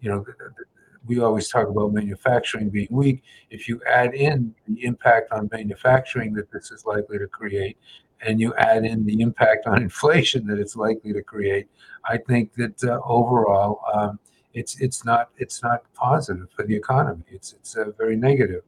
you 0.00 0.10
know, 0.10 0.20
the, 0.20 0.32
the, 0.32 0.64
we 1.06 1.20
always 1.20 1.48
talk 1.48 1.68
about 1.68 1.92
manufacturing 1.92 2.70
being 2.70 2.88
weak. 2.90 3.22
If 3.50 3.68
you 3.68 3.80
add 3.88 4.14
in 4.14 4.54
the 4.68 4.84
impact 4.84 5.32
on 5.32 5.48
manufacturing 5.52 6.32
that 6.34 6.50
this 6.52 6.70
is 6.70 6.86
likely 6.86 7.18
to 7.18 7.26
create, 7.26 7.76
and 8.24 8.40
you 8.40 8.54
add 8.54 8.84
in 8.84 9.04
the 9.04 9.20
impact 9.20 9.66
on 9.66 9.82
inflation 9.88 10.46
that 10.46 10.58
it's 10.58 10.76
likely 10.76 11.12
to 11.12 11.22
create, 11.22 11.68
I 12.04 12.18
think 12.18 12.54
that 12.54 12.82
uh, 12.84 13.00
overall 13.04 13.80
um, 13.92 14.18
it's 14.54 14.80
it's 14.80 15.04
not 15.04 15.30
it's 15.38 15.62
not 15.62 15.82
positive 15.94 16.48
for 16.54 16.64
the 16.64 16.74
economy. 16.74 17.24
It's 17.28 17.52
it's 17.52 17.76
uh, 17.76 17.90
very 17.98 18.16
negative. 18.16 18.62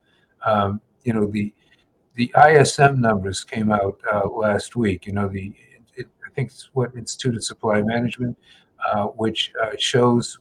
Um, 0.44 0.80
you 1.04 1.12
know 1.12 1.26
the 1.26 1.52
the 2.14 2.32
ISM 2.36 3.00
numbers 3.00 3.44
came 3.44 3.70
out 3.72 3.98
uh, 4.12 4.28
last 4.28 4.76
week. 4.76 5.06
You 5.06 5.12
know 5.12 5.28
the 5.28 5.52
it, 5.94 6.06
I 6.26 6.30
think 6.34 6.50
it's 6.50 6.70
what 6.72 6.94
Institute 6.96 7.36
of 7.36 7.44
Supply 7.44 7.82
Management, 7.82 8.36
uh, 8.90 9.06
which 9.06 9.52
uh, 9.62 9.70
shows 9.78 10.38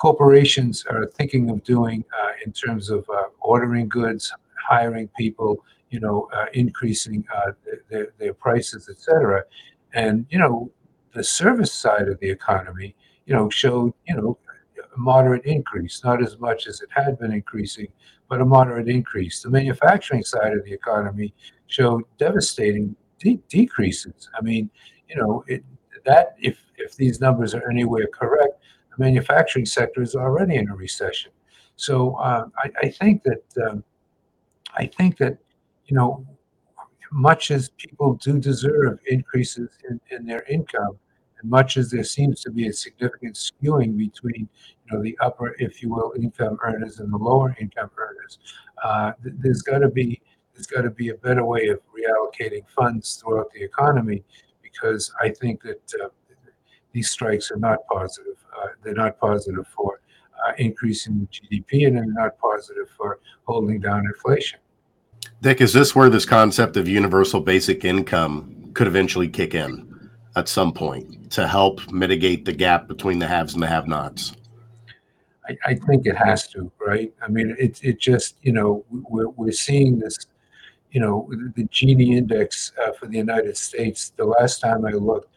corporations 0.00 0.84
are 0.88 1.04
thinking 1.18 1.50
of 1.50 1.62
doing 1.62 2.02
uh, 2.18 2.32
in 2.44 2.52
terms 2.52 2.88
of 2.88 3.00
uh, 3.10 3.24
ordering 3.40 3.86
goods, 3.86 4.32
hiring 4.70 5.08
people, 5.18 5.62
you 5.90 6.00
know, 6.00 6.26
uh, 6.32 6.46
increasing 6.54 7.22
uh, 7.36 7.52
their, 7.90 8.08
their 8.18 8.32
prices, 8.32 8.88
et 8.90 8.98
cetera. 8.98 9.44
And, 9.92 10.24
you 10.30 10.38
know, 10.38 10.70
the 11.12 11.22
service 11.22 11.72
side 11.72 12.08
of 12.08 12.18
the 12.20 12.30
economy, 12.30 12.94
you 13.26 13.34
know, 13.34 13.50
showed, 13.50 13.92
you 14.08 14.16
know, 14.16 14.38
a 14.78 14.98
moderate 14.98 15.44
increase, 15.44 16.02
not 16.02 16.22
as 16.22 16.38
much 16.38 16.66
as 16.66 16.80
it 16.80 16.88
had 16.90 17.18
been 17.18 17.32
increasing, 17.32 17.88
but 18.28 18.40
a 18.40 18.44
moderate 18.44 18.88
increase. 18.88 19.42
The 19.42 19.50
manufacturing 19.50 20.24
side 20.24 20.54
of 20.54 20.64
the 20.64 20.72
economy 20.72 21.34
showed 21.66 22.04
devastating 22.16 22.96
de- 23.18 23.42
decreases. 23.50 24.30
I 24.34 24.40
mean, 24.40 24.70
you 25.08 25.16
know, 25.16 25.44
it, 25.46 25.62
that 26.06 26.36
if 26.40 26.56
if 26.78 26.96
these 26.96 27.20
numbers 27.20 27.54
are 27.54 27.70
anywhere 27.70 28.06
correct, 28.06 28.54
manufacturing 29.00 29.66
sector 29.66 30.02
is 30.02 30.14
already 30.14 30.56
in 30.56 30.68
a 30.68 30.74
recession. 30.74 31.32
So 31.76 32.14
uh, 32.16 32.44
I, 32.58 32.70
I, 32.82 32.88
think 32.90 33.22
that 33.24 33.44
um, 33.66 33.82
I 34.76 34.86
think 34.86 35.16
that 35.16 35.38
you 35.86 35.96
know, 35.96 36.24
much 37.10 37.50
as 37.50 37.70
people 37.70 38.14
do 38.14 38.38
deserve 38.38 38.98
increases 39.06 39.70
in, 39.88 40.00
in 40.10 40.26
their 40.26 40.42
income, 40.42 40.98
and 41.40 41.50
much 41.50 41.76
as 41.78 41.90
there 41.90 42.04
seems 42.04 42.42
to 42.42 42.50
be 42.50 42.68
a 42.68 42.72
significant 42.72 43.34
skewing 43.34 43.96
between 43.96 44.48
you 44.84 44.88
know 44.92 45.02
the 45.02 45.16
upper, 45.20 45.56
if 45.58 45.82
you 45.82 45.88
will, 45.88 46.12
income 46.16 46.58
earners 46.62 47.00
and 47.00 47.12
the 47.12 47.16
lower 47.16 47.56
income 47.58 47.90
earners, 47.96 48.38
uh, 48.84 49.12
th- 49.22 49.34
there's 49.38 49.62
got 49.62 49.78
to 49.78 49.88
be 49.88 50.20
there's 50.54 50.66
got 50.66 50.82
to 50.82 50.90
be 50.90 51.08
a 51.08 51.14
better 51.14 51.44
way 51.44 51.68
of 51.68 51.80
reallocating 51.96 52.68
funds 52.68 53.16
throughout 53.16 53.50
the 53.52 53.62
economy 53.62 54.22
because 54.62 55.12
I 55.20 55.30
think 55.30 55.62
that 55.62 55.94
uh, 56.02 56.08
these 56.92 57.10
strikes 57.10 57.50
are 57.50 57.58
not 57.58 57.78
positive. 57.90 58.34
Uh, 58.56 58.68
they're 58.82 58.94
not 58.94 59.18
positive 59.18 59.66
for 59.68 60.00
uh, 60.46 60.52
increasing 60.58 61.28
GDP, 61.32 61.86
and 61.86 61.96
they're 61.96 62.06
not 62.06 62.38
positive 62.38 62.88
for 62.96 63.20
holding 63.44 63.80
down 63.80 64.06
inflation. 64.06 64.58
Dick, 65.42 65.60
is 65.60 65.72
this 65.72 65.94
where 65.94 66.08
this 66.08 66.24
concept 66.24 66.76
of 66.76 66.88
universal 66.88 67.40
basic 67.40 67.84
income 67.84 68.70
could 68.74 68.86
eventually 68.86 69.28
kick 69.28 69.54
in 69.54 70.10
at 70.36 70.48
some 70.48 70.72
point 70.72 71.30
to 71.30 71.46
help 71.46 71.90
mitigate 71.90 72.44
the 72.44 72.52
gap 72.52 72.88
between 72.88 73.18
the 73.18 73.26
haves 73.26 73.54
and 73.54 73.62
the 73.62 73.66
have-nots? 73.66 74.34
I, 75.48 75.56
I 75.64 75.74
think 75.74 76.06
it 76.06 76.16
has 76.16 76.46
to, 76.48 76.70
right? 76.80 77.12
I 77.22 77.28
mean, 77.28 77.56
it 77.58 77.82
it 77.82 77.98
just 77.98 78.36
you 78.42 78.52
know 78.52 78.84
we're 78.90 79.28
we're 79.30 79.52
seeing 79.52 79.98
this, 79.98 80.16
you 80.92 81.00
know, 81.00 81.28
the 81.56 81.64
Gini 81.64 82.16
index 82.16 82.72
uh, 82.82 82.92
for 82.92 83.06
the 83.06 83.16
United 83.16 83.56
States. 83.56 84.12
The 84.16 84.24
last 84.24 84.60
time 84.60 84.84
I 84.84 84.90
looked 84.90 85.29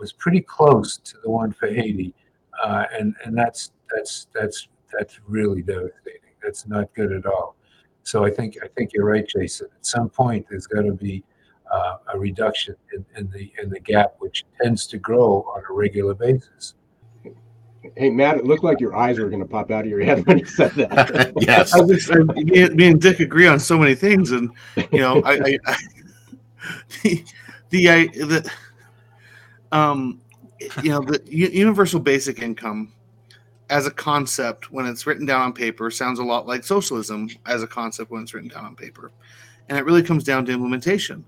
was 0.00 0.12
pretty 0.12 0.40
close 0.40 0.96
to 0.96 1.18
the 1.22 1.30
one 1.30 1.52
for 1.52 1.68
Haiti, 1.68 2.14
uh, 2.62 2.86
and 2.92 3.14
and 3.24 3.36
that's 3.36 3.72
that's 3.94 4.26
that's 4.34 4.68
that's 4.92 5.20
really 5.28 5.62
devastating. 5.62 6.20
That's 6.42 6.66
not 6.66 6.92
good 6.94 7.12
at 7.12 7.26
all. 7.26 7.54
So 8.02 8.24
I 8.24 8.30
think 8.30 8.56
I 8.64 8.68
think 8.68 8.92
you're 8.92 9.04
right, 9.04 9.28
Jason. 9.28 9.68
At 9.76 9.86
some 9.86 10.08
point, 10.08 10.46
there's 10.50 10.66
got 10.66 10.82
to 10.82 10.92
be 10.92 11.22
uh, 11.70 11.96
a 12.12 12.18
reduction 12.18 12.74
in, 12.94 13.04
in 13.16 13.30
the 13.30 13.52
in 13.62 13.70
the 13.70 13.80
gap, 13.80 14.14
which 14.18 14.44
tends 14.60 14.86
to 14.88 14.98
grow 14.98 15.46
on 15.54 15.62
a 15.68 15.72
regular 15.72 16.14
basis. 16.14 16.74
Hey 17.96 18.10
Matt, 18.10 18.36
it 18.36 18.44
looked 18.44 18.62
like 18.62 18.78
your 18.78 18.94
eyes 18.94 19.18
were 19.18 19.28
going 19.28 19.40
to 19.40 19.48
pop 19.48 19.70
out 19.70 19.84
of 19.84 19.90
your 19.90 20.02
head 20.02 20.26
when 20.26 20.38
you 20.38 20.44
said 20.44 20.72
that. 20.72 21.32
yes, 21.40 21.72
I 21.72 21.86
just, 21.86 22.10
I, 22.10 22.18
me, 22.18 22.68
me, 22.70 22.88
and 22.88 23.00
Dick 23.00 23.20
agree 23.20 23.46
on 23.46 23.58
so 23.58 23.78
many 23.78 23.94
things, 23.94 24.32
and 24.32 24.50
you 24.92 24.98
know, 24.98 25.22
I, 25.22 25.32
I, 25.32 25.58
I 25.66 25.76
the 27.02 27.24
the, 27.70 27.88
I, 27.88 28.06
the 28.08 28.50
um, 29.72 30.20
you 30.82 30.90
know, 30.90 31.00
the 31.00 31.22
universal 31.26 32.00
basic 32.00 32.42
income 32.42 32.92
as 33.70 33.86
a 33.86 33.90
concept 33.90 34.72
when 34.72 34.84
it's 34.86 35.06
written 35.06 35.24
down 35.24 35.42
on 35.42 35.52
paper 35.52 35.90
sounds 35.90 36.18
a 36.18 36.24
lot 36.24 36.46
like 36.46 36.64
socialism 36.64 37.28
as 37.46 37.62
a 37.62 37.66
concept 37.66 38.10
when 38.10 38.22
it's 38.22 38.34
written 38.34 38.48
down 38.48 38.64
on 38.64 38.74
paper. 38.74 39.12
And 39.68 39.78
it 39.78 39.84
really 39.84 40.02
comes 40.02 40.24
down 40.24 40.44
to 40.46 40.52
implementation. 40.52 41.24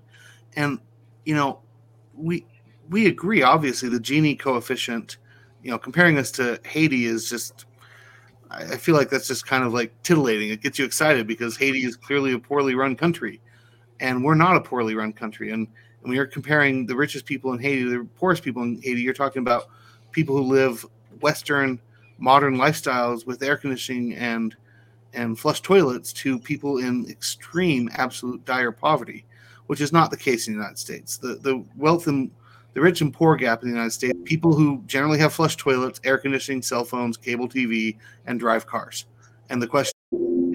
And 0.55 0.79
you 1.25 1.35
know, 1.35 1.59
we 2.15 2.45
we 2.89 3.07
agree 3.07 3.41
obviously 3.41 3.89
the 3.89 3.99
Gini 3.99 4.37
coefficient, 4.37 5.17
you 5.63 5.71
know, 5.71 5.77
comparing 5.77 6.17
us 6.17 6.31
to 6.31 6.59
Haiti 6.65 7.05
is 7.05 7.29
just 7.29 7.65
I 8.51 8.77
feel 8.77 8.95
like 8.95 9.09
that's 9.09 9.27
just 9.27 9.47
kind 9.47 9.63
of 9.63 9.73
like 9.73 9.91
titillating. 10.03 10.49
It 10.49 10.61
gets 10.61 10.77
you 10.77 10.85
excited 10.85 11.25
because 11.25 11.57
Haiti 11.57 11.85
is 11.85 11.95
clearly 11.95 12.33
a 12.33 12.39
poorly 12.39 12.75
run 12.75 12.95
country. 12.95 13.41
And 13.99 14.23
we're 14.23 14.35
not 14.35 14.55
a 14.55 14.61
poorly 14.61 14.95
run 14.95 15.13
country. 15.13 15.51
And 15.51 15.67
and 16.03 16.09
when 16.09 16.17
you're 16.17 16.25
comparing 16.25 16.85
the 16.85 16.95
richest 16.95 17.25
people 17.25 17.53
in 17.53 17.59
Haiti, 17.59 17.83
the 17.83 18.05
poorest 18.17 18.43
people 18.43 18.61
in 18.63 18.81
Haiti, 18.83 19.01
you're 19.01 19.13
talking 19.13 19.41
about 19.41 19.69
people 20.11 20.35
who 20.35 20.43
live 20.43 20.85
Western 21.21 21.79
modern 22.17 22.57
lifestyles 22.57 23.25
with 23.25 23.41
air 23.41 23.57
conditioning 23.57 24.13
and 24.15 24.55
and 25.13 25.39
flush 25.39 25.61
toilets 25.61 26.11
to 26.11 26.39
people 26.39 26.79
in 26.79 27.07
extreme, 27.09 27.89
absolute 27.93 28.43
dire 28.45 28.71
poverty, 28.71 29.25
which 29.67 29.79
is 29.79 29.93
not 29.93 30.09
the 30.09 30.17
case 30.17 30.47
in 30.47 30.53
the 30.53 30.57
United 30.57 30.77
States. 30.77 31.17
The 31.17 31.35
the 31.35 31.63
wealth 31.77 32.07
and 32.07 32.31
the 32.73 32.81
rich 32.81 32.99
and 33.01 33.13
poor 33.13 33.37
gap 33.37 33.61
in 33.61 33.69
the 33.69 33.75
United 33.75 33.91
States, 33.91 34.17
people 34.25 34.53
who 34.53 34.83
generally 34.87 35.19
have 35.19 35.31
flush 35.31 35.55
toilets, 35.55 36.01
air 36.03 36.17
conditioning, 36.17 36.61
cell 36.61 36.83
phones, 36.83 37.15
cable 37.15 37.47
TV, 37.47 37.97
and 38.25 38.39
drive 38.39 38.67
cars. 38.67 39.05
And 39.49 39.61
the 39.61 39.67
question 39.67 39.93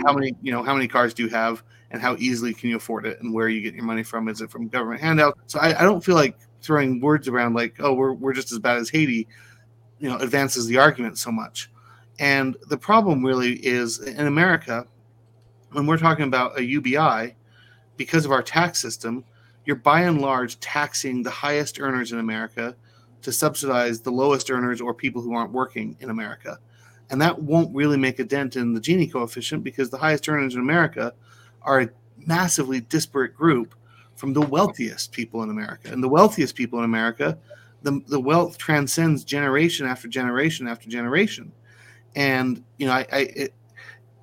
how 0.05 0.13
many, 0.13 0.35
you 0.43 0.53
know, 0.53 0.63
how 0.63 0.75
many 0.75 0.89
cars 0.89 1.15
do 1.15 1.25
you 1.25 1.29
have 1.31 1.63
and 1.91 2.03
how 2.03 2.17
easily 2.19 2.53
can 2.53 2.71
you 2.71 2.77
afford 2.77 3.07
it 3.07 3.21
and 3.21 3.33
where 3.33 3.49
you 3.49 3.61
get 3.61 3.75
your 3.75 3.85
money 3.85 4.03
from? 4.03 4.29
Is 4.29 4.41
it 4.41 4.51
from 4.51 4.69
government 4.69 5.01
handout? 5.01 5.39
So 5.47 5.59
I, 5.59 5.81
I 5.81 5.83
don't 5.83 6.05
feel 6.05 6.15
like 6.15 6.37
throwing 6.61 7.01
words 7.01 7.29
around 7.29 7.55
like, 7.55 7.77
oh, 7.81 7.95
we're, 7.95 8.13
we're 8.13 8.33
just 8.33 8.53
as 8.53 8.59
bad 8.59 8.79
as 8.79 8.91
Haiti, 8.91 9.27
you 9.99 10.09
know, 10.09 10.19
advances 10.19 10.67
the 10.67 10.79
argument 10.79 11.19
so 11.19 11.31
much. 11.31 11.71
And 12.19 12.57
the 12.69 12.77
problem 12.77 13.25
really 13.25 13.55
is 13.65 14.01
in 14.01 14.27
America, 14.27 14.87
when 15.73 15.87
we're 15.87 15.99
talking 15.99 16.25
about 16.25 16.59
a 16.59 16.65
UBI, 16.65 17.37
because 17.97 18.25
of 18.25 18.33
our 18.33 18.43
tax 18.43 18.81
system, 18.81 19.25
you're 19.65 19.77
by 19.77 20.03
and 20.03 20.21
large 20.21 20.59
taxing 20.61 21.23
the 21.23 21.31
highest 21.31 21.81
earners 21.81 22.13
in 22.13 22.19
America 22.19 22.75
to 23.23 23.33
subsidize 23.33 24.01
the 24.01 24.11
lowest 24.11 24.51
earners 24.51 24.81
or 24.81 24.95
people 24.95 25.21
who 25.21 25.35
aren't 25.35 25.53
working 25.53 25.97
in 26.01 26.11
America. 26.11 26.59
And 27.11 27.21
that 27.21 27.43
won't 27.43 27.75
really 27.75 27.97
make 27.97 28.19
a 28.19 28.25
dent 28.25 28.57
in 28.57 28.75
the 28.75 28.81
Gini 28.81 29.11
coefficient 29.11 29.65
because 29.65 29.91
the 29.91 29.99
highest 29.99 30.29
earners 30.29 30.55
in 30.55 30.61
America 30.61 31.13
are 31.69 31.83
a 31.83 31.89
massively 32.27 32.81
disparate 32.81 33.37
group 33.37 33.75
from 34.17 34.33
the 34.33 34.41
wealthiest 34.41 35.13
people 35.13 35.43
in 35.43 35.51
America. 35.51 35.93
And 35.93 36.03
the 36.03 36.09
wealthiest 36.09 36.57
people 36.57 36.79
in 36.79 36.85
America, 36.87 37.39
the, 37.83 38.01
the 38.09 38.19
wealth 38.19 38.57
transcends 38.57 39.23
generation 39.23 39.87
after 39.87 40.09
generation 40.09 40.67
after 40.67 40.89
generation. 40.89 41.53
And, 42.17 42.65
you 42.79 42.87
know, 42.87 42.95
I, 42.95 43.07
I 43.13 43.19
it, 43.37 43.55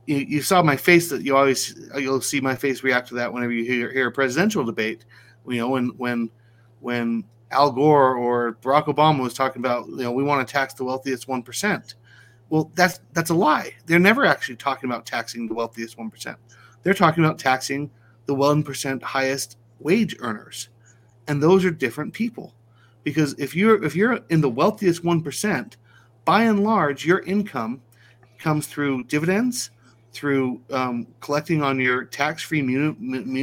you, 0.08 0.18
you 0.18 0.42
saw 0.42 0.64
my 0.64 0.76
face 0.76 1.10
that 1.10 1.22
you 1.22 1.38
always, 1.38 1.90
you'll 1.96 2.20
see 2.20 2.42
my 2.42 2.56
face 2.56 2.84
react 2.84 3.10
to 3.10 3.16
that 3.16 3.32
whenever 3.32 3.54
you 3.54 3.64
hear, 3.64 3.92
hear 3.92 4.08
a 4.08 4.12
presidential 4.12 4.66
debate, 4.66 5.06
you 5.48 5.58
know, 5.58 5.70
when, 5.70 5.90
when, 5.98 6.32
when 6.80 7.24
Al 7.52 7.72
Gore 7.72 8.16
or 8.16 8.58
Barack 8.64 8.86
Obama 8.86 9.22
was 9.22 9.36
talking 9.36 9.62
about, 9.62 9.88
you 9.88 9.98
know, 9.98 10.12
we 10.12 10.24
want 10.24 10.46
to 10.46 10.52
tax 10.52 10.74
the 10.74 10.84
wealthiest 10.84 11.28
1%. 11.28 11.94
Well, 12.50 12.72
that's, 12.76 13.00
that's 13.14 13.30
a 13.30 13.36
lie. 13.36 13.74
They're 13.86 14.00
never 14.00 14.26
actually 14.26 14.58
talking 14.58 14.90
about 14.90 15.06
taxing 15.06 15.48
the 15.48 15.54
wealthiest 15.54 15.98
1%. 15.98 16.36
They're 16.86 16.94
talking 16.94 17.26
about 17.26 17.40
taxing 17.40 17.90
the 18.28 18.36
1% 18.36 19.02
highest 19.02 19.58
wage 19.80 20.16
earners. 20.20 20.70
And 21.28 21.42
those 21.42 21.66
are 21.66 21.72
different 21.72 22.14
people. 22.14 22.54
Because 23.04 23.34
if 23.40 23.56
you're 23.56 23.84
if 23.84 23.96
you're 23.96 24.20
in 24.30 24.42
the 24.42 24.50
wealthiest 24.50 25.04
1%, 25.04 25.74
by 26.26 26.44
and 26.44 26.64
large 26.64 27.04
your 27.04 27.20
income 27.20 27.82
comes 28.38 28.68
through 28.68 29.06
dividends, 29.06 29.72
through 30.14 30.62
um, 30.70 31.08
collecting 31.22 31.64
on 31.64 31.80
your 31.80 32.06
tax-free 32.06 32.62
muni- 32.62 32.96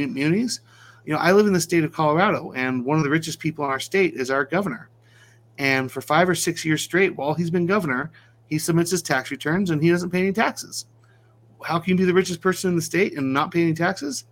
munis. 0.07 0.61
You 1.05 1.13
know, 1.13 1.19
I 1.19 1.33
live 1.33 1.45
in 1.45 1.53
the 1.53 1.59
state 1.59 1.83
of 1.83 1.91
Colorado, 1.91 2.53
and 2.53 2.85
one 2.85 2.97
of 2.97 3.03
the 3.03 3.09
richest 3.09 3.39
people 3.39 3.65
in 3.65 3.71
our 3.71 3.79
state 3.79 4.13
is 4.13 4.31
our 4.31 4.45
governor. 4.45 4.89
And 5.57 5.91
for 5.91 5.99
five 5.99 6.29
or 6.29 6.35
six 6.35 6.63
years 6.63 6.81
straight, 6.81 7.15
while 7.15 7.33
he's 7.33 7.51
been 7.51 7.67
governor, 7.67 8.09
he 8.47 8.57
submits 8.57 8.89
his 8.89 9.01
tax 9.01 9.31
returns 9.31 9.69
and 9.69 9.83
he 9.83 9.89
doesn't 9.89 10.11
pay 10.11 10.19
any 10.19 10.31
taxes. 10.31 10.85
How 11.63 11.79
can 11.79 11.91
you 11.91 11.97
be 11.97 12.05
the 12.05 12.13
richest 12.13 12.41
person 12.41 12.69
in 12.69 12.75
the 12.75 12.81
state 12.81 13.17
and 13.17 13.33
not 13.33 13.51
pay 13.51 13.61
any 13.61 13.73
taxes? 13.73 14.25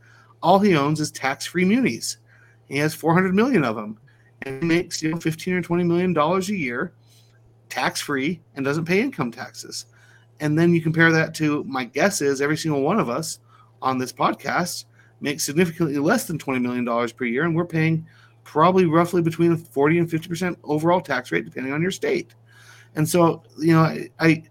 all 0.43 0.59
he 0.59 0.75
owns 0.75 0.99
is 0.99 1.11
tax-free 1.11 1.65
munis. 1.65 2.17
He 2.67 2.77
has 2.77 2.93
400 2.93 3.35
million 3.35 3.63
of 3.63 3.75
them, 3.75 3.99
and 4.43 4.61
he 4.61 4.67
makes 4.67 5.01
you 5.01 5.11
know 5.11 5.19
15 5.19 5.53
or 5.53 5.61
20 5.61 5.83
million 5.83 6.13
dollars 6.13 6.49
a 6.49 6.55
year, 6.55 6.93
tax-free, 7.69 8.41
and 8.55 8.65
doesn't 8.65 8.85
pay 8.85 9.01
income 9.01 9.31
taxes. 9.31 9.85
And 10.39 10.57
then 10.57 10.73
you 10.73 10.81
compare 10.81 11.11
that 11.11 11.35
to 11.35 11.63
my 11.65 11.85
guess 11.85 12.21
is 12.21 12.41
every 12.41 12.57
single 12.57 12.81
one 12.81 12.99
of 12.99 13.09
us 13.09 13.39
on 13.81 13.97
this 13.97 14.13
podcast 14.13 14.85
makes 15.19 15.43
significantly 15.43 15.97
less 15.97 16.25
than 16.25 16.39
20 16.39 16.59
million 16.59 16.85
dollars 16.85 17.11
per 17.11 17.25
year, 17.25 17.43
and 17.43 17.55
we're 17.55 17.65
paying 17.65 18.07
probably 18.43 18.85
roughly 18.85 19.21
between 19.21 19.51
a 19.51 19.57
40 19.57 19.99
and 19.99 20.09
50 20.09 20.27
percent 20.27 20.59
overall 20.63 21.01
tax 21.01 21.31
rate, 21.31 21.45
depending 21.45 21.73
on 21.73 21.81
your 21.81 21.91
state. 21.91 22.33
And 22.95 23.07
so, 23.07 23.43
you 23.57 23.73
know, 23.73 23.81
I, 23.81 24.09
I 24.19 24.43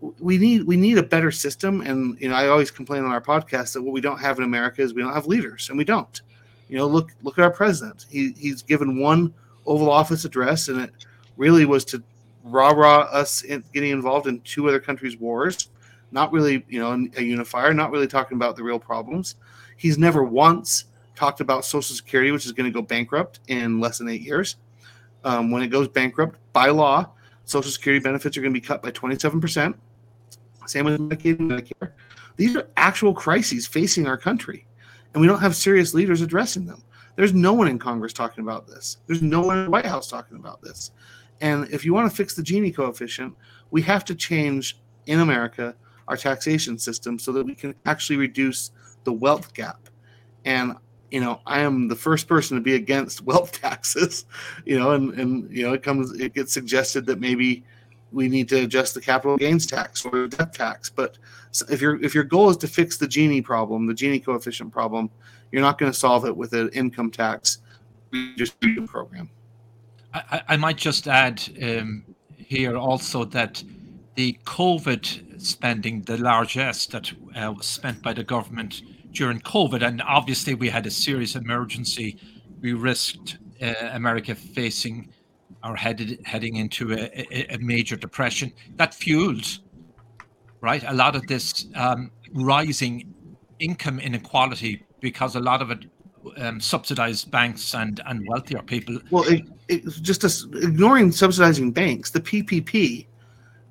we 0.00 0.38
need 0.38 0.64
we 0.64 0.76
need 0.76 0.98
a 0.98 1.02
better 1.02 1.30
system. 1.30 1.80
And 1.80 2.20
you 2.20 2.28
know 2.28 2.34
i 2.34 2.48
always 2.48 2.70
complain 2.70 3.04
on 3.04 3.10
our 3.10 3.20
podcast 3.20 3.72
that 3.74 3.82
what 3.82 3.92
we 3.92 4.00
don't 4.00 4.18
have 4.18 4.38
in 4.38 4.44
america 4.44 4.82
is 4.82 4.94
we 4.94 5.02
don't 5.02 5.14
have 5.14 5.26
leaders 5.26 5.68
and 5.68 5.78
we 5.78 5.84
don't. 5.84 6.20
You 6.68 6.78
know 6.78 6.86
look 6.86 7.10
look 7.22 7.38
at 7.38 7.44
our 7.44 7.50
president. 7.50 8.06
He, 8.08 8.32
he's 8.36 8.62
given 8.62 9.00
one 9.00 9.34
oval 9.66 9.90
office 9.90 10.24
address 10.24 10.68
and 10.68 10.80
it 10.80 10.92
really 11.36 11.64
was 11.64 11.84
to 11.86 12.02
rah 12.44 12.70
rah 12.70 13.00
us 13.00 13.42
in 13.42 13.62
getting 13.72 13.90
involved 13.90 14.26
in 14.26 14.40
two 14.40 14.68
other 14.68 14.80
countries 14.80 15.16
wars. 15.16 15.70
Not 16.10 16.32
really 16.32 16.64
you 16.68 16.80
know 16.80 17.08
a 17.16 17.22
unifier 17.22 17.74
not 17.74 17.90
really 17.90 18.06
talking 18.06 18.36
about 18.36 18.56
the 18.56 18.62
real 18.62 18.78
problems. 18.78 19.36
He's 19.76 19.98
never 19.98 20.22
once 20.22 20.86
talked 21.16 21.40
about 21.40 21.64
social 21.64 21.96
security 21.96 22.30
which 22.30 22.46
is 22.46 22.52
going 22.52 22.70
to 22.70 22.74
go 22.74 22.82
bankrupt 22.82 23.40
in 23.48 23.80
less 23.80 23.98
than 23.98 24.08
eight 24.08 24.22
years. 24.22 24.56
Um, 25.24 25.50
when 25.50 25.62
it 25.62 25.68
goes 25.68 25.88
bankrupt 25.88 26.38
by 26.52 26.68
law 26.68 27.10
social 27.48 27.70
security 27.70 28.02
benefits 28.02 28.36
are 28.36 28.42
going 28.42 28.52
to 28.52 28.60
be 28.60 28.64
cut 28.64 28.82
by 28.82 28.90
27% 28.90 29.74
same 30.68 30.84
with 30.84 31.00
Medicaid 31.00 31.38
and 31.38 31.50
Medicare. 31.50 31.92
These 32.36 32.56
are 32.56 32.68
actual 32.76 33.14
crises 33.14 33.66
facing 33.66 34.06
our 34.06 34.16
country, 34.16 34.66
and 35.12 35.20
we 35.20 35.26
don't 35.26 35.40
have 35.40 35.56
serious 35.56 35.94
leaders 35.94 36.20
addressing 36.20 36.66
them. 36.66 36.82
There's 37.16 37.34
no 37.34 37.52
one 37.52 37.66
in 37.66 37.78
Congress 37.78 38.12
talking 38.12 38.44
about 38.44 38.68
this. 38.68 38.98
There's 39.06 39.22
no 39.22 39.40
one 39.40 39.58
in 39.58 39.64
the 39.64 39.70
White 39.70 39.86
House 39.86 40.08
talking 40.08 40.36
about 40.36 40.62
this. 40.62 40.92
And 41.40 41.68
if 41.70 41.84
you 41.84 41.92
want 41.92 42.10
to 42.10 42.16
fix 42.16 42.34
the 42.34 42.42
Gini 42.42 42.74
coefficient, 42.74 43.34
we 43.70 43.82
have 43.82 44.04
to 44.06 44.14
change 44.14 44.78
in 45.06 45.20
America 45.20 45.74
our 46.06 46.16
taxation 46.16 46.78
system 46.78 47.18
so 47.18 47.32
that 47.32 47.44
we 47.44 47.54
can 47.54 47.74
actually 47.86 48.16
reduce 48.16 48.70
the 49.04 49.12
wealth 49.12 49.52
gap. 49.54 49.88
And 50.44 50.76
you 51.10 51.20
know, 51.20 51.40
I 51.46 51.60
am 51.60 51.88
the 51.88 51.96
first 51.96 52.28
person 52.28 52.56
to 52.56 52.62
be 52.62 52.74
against 52.74 53.22
wealth 53.24 53.52
taxes. 53.52 54.26
You 54.64 54.78
know, 54.78 54.92
and 54.92 55.12
and 55.18 55.50
you 55.50 55.66
know, 55.66 55.72
it 55.72 55.82
comes 55.82 56.12
it 56.18 56.34
gets 56.34 56.52
suggested 56.52 57.06
that 57.06 57.20
maybe 57.20 57.64
we 58.12 58.28
need 58.28 58.48
to 58.48 58.64
adjust 58.64 58.94
the 58.94 59.00
capital 59.00 59.36
gains 59.36 59.66
tax 59.66 60.04
or 60.04 60.10
the 60.10 60.28
death 60.28 60.52
tax. 60.52 60.90
But 60.90 61.18
if 61.68 61.80
your 61.80 62.02
if 62.02 62.14
your 62.14 62.24
goal 62.24 62.50
is 62.50 62.56
to 62.58 62.68
fix 62.68 62.96
the 62.96 63.06
Gini 63.06 63.42
problem, 63.42 63.86
the 63.86 63.94
Gini 63.94 64.24
coefficient 64.24 64.72
problem, 64.72 65.10
you're 65.52 65.62
not 65.62 65.78
going 65.78 65.92
to 65.92 65.98
solve 65.98 66.24
it 66.24 66.36
with 66.36 66.52
an 66.52 66.68
income 66.70 67.10
tax 67.10 67.58
redistribution 68.10 68.86
program. 68.86 69.30
I, 70.14 70.42
I 70.48 70.56
might 70.56 70.76
just 70.76 71.06
add 71.06 71.42
um, 71.62 72.04
here 72.36 72.76
also 72.76 73.24
that 73.26 73.62
the 74.14 74.38
COVID 74.44 75.40
spending, 75.40 76.02
the 76.02 76.16
largesse 76.16 76.86
that 76.86 77.12
uh, 77.36 77.52
was 77.52 77.66
spent 77.66 78.02
by 78.02 78.12
the 78.12 78.24
government 78.24 78.82
during 79.12 79.40
COVID, 79.40 79.86
and 79.86 80.02
obviously 80.02 80.54
we 80.54 80.68
had 80.68 80.86
a 80.86 80.90
serious 80.90 81.36
emergency, 81.36 82.18
we 82.60 82.72
risked 82.72 83.38
uh, 83.62 83.74
America 83.92 84.34
facing 84.34 85.12
are 85.62 85.76
headed 85.76 86.20
heading 86.24 86.56
into 86.56 86.92
a, 86.92 87.54
a, 87.54 87.58
major 87.58 87.96
depression 87.96 88.52
that 88.76 88.94
fuels 88.94 89.60
right 90.60 90.84
a 90.86 90.94
lot 90.94 91.16
of 91.16 91.26
this 91.26 91.66
um, 91.74 92.10
rising 92.32 93.12
income 93.58 93.98
inequality 93.98 94.84
because 95.00 95.34
a 95.34 95.40
lot 95.40 95.60
of 95.62 95.70
it 95.70 95.84
um, 96.36 96.60
subsidized 96.60 97.30
banks 97.30 97.74
and 97.74 98.00
and 98.06 98.26
wealthier 98.28 98.62
people. 98.62 98.98
Well 99.10 99.24
it, 99.24 99.44
it, 99.68 99.84
just 100.02 100.24
ignoring 100.54 101.12
subsidizing 101.12 101.72
banks. 101.72 102.10
The 102.10 102.20
ppp 102.20 103.06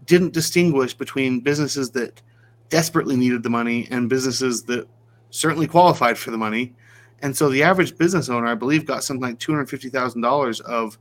didn't 0.05 0.33
distinguish 0.33 0.93
between 0.93 1.39
businesses 1.39 1.91
that 1.91 2.21
desperately 2.69 3.15
needed 3.15 3.43
the 3.43 3.49
money 3.49 3.87
and 3.91 4.09
businesses 4.09 4.63
that 4.63 4.87
certainly 5.29 5.67
qualified 5.67 6.17
for 6.17 6.31
the 6.31 6.37
money. 6.37 6.73
And 7.21 7.35
so 7.35 7.49
the 7.49 7.63
average 7.63 7.97
business 7.97 8.29
owner 8.29 8.47
i 8.47 8.55
believe 8.55 8.85
got 8.85 9.03
something 9.03 9.21
like 9.21 9.39
$250000 9.39 10.61
of 10.61 10.97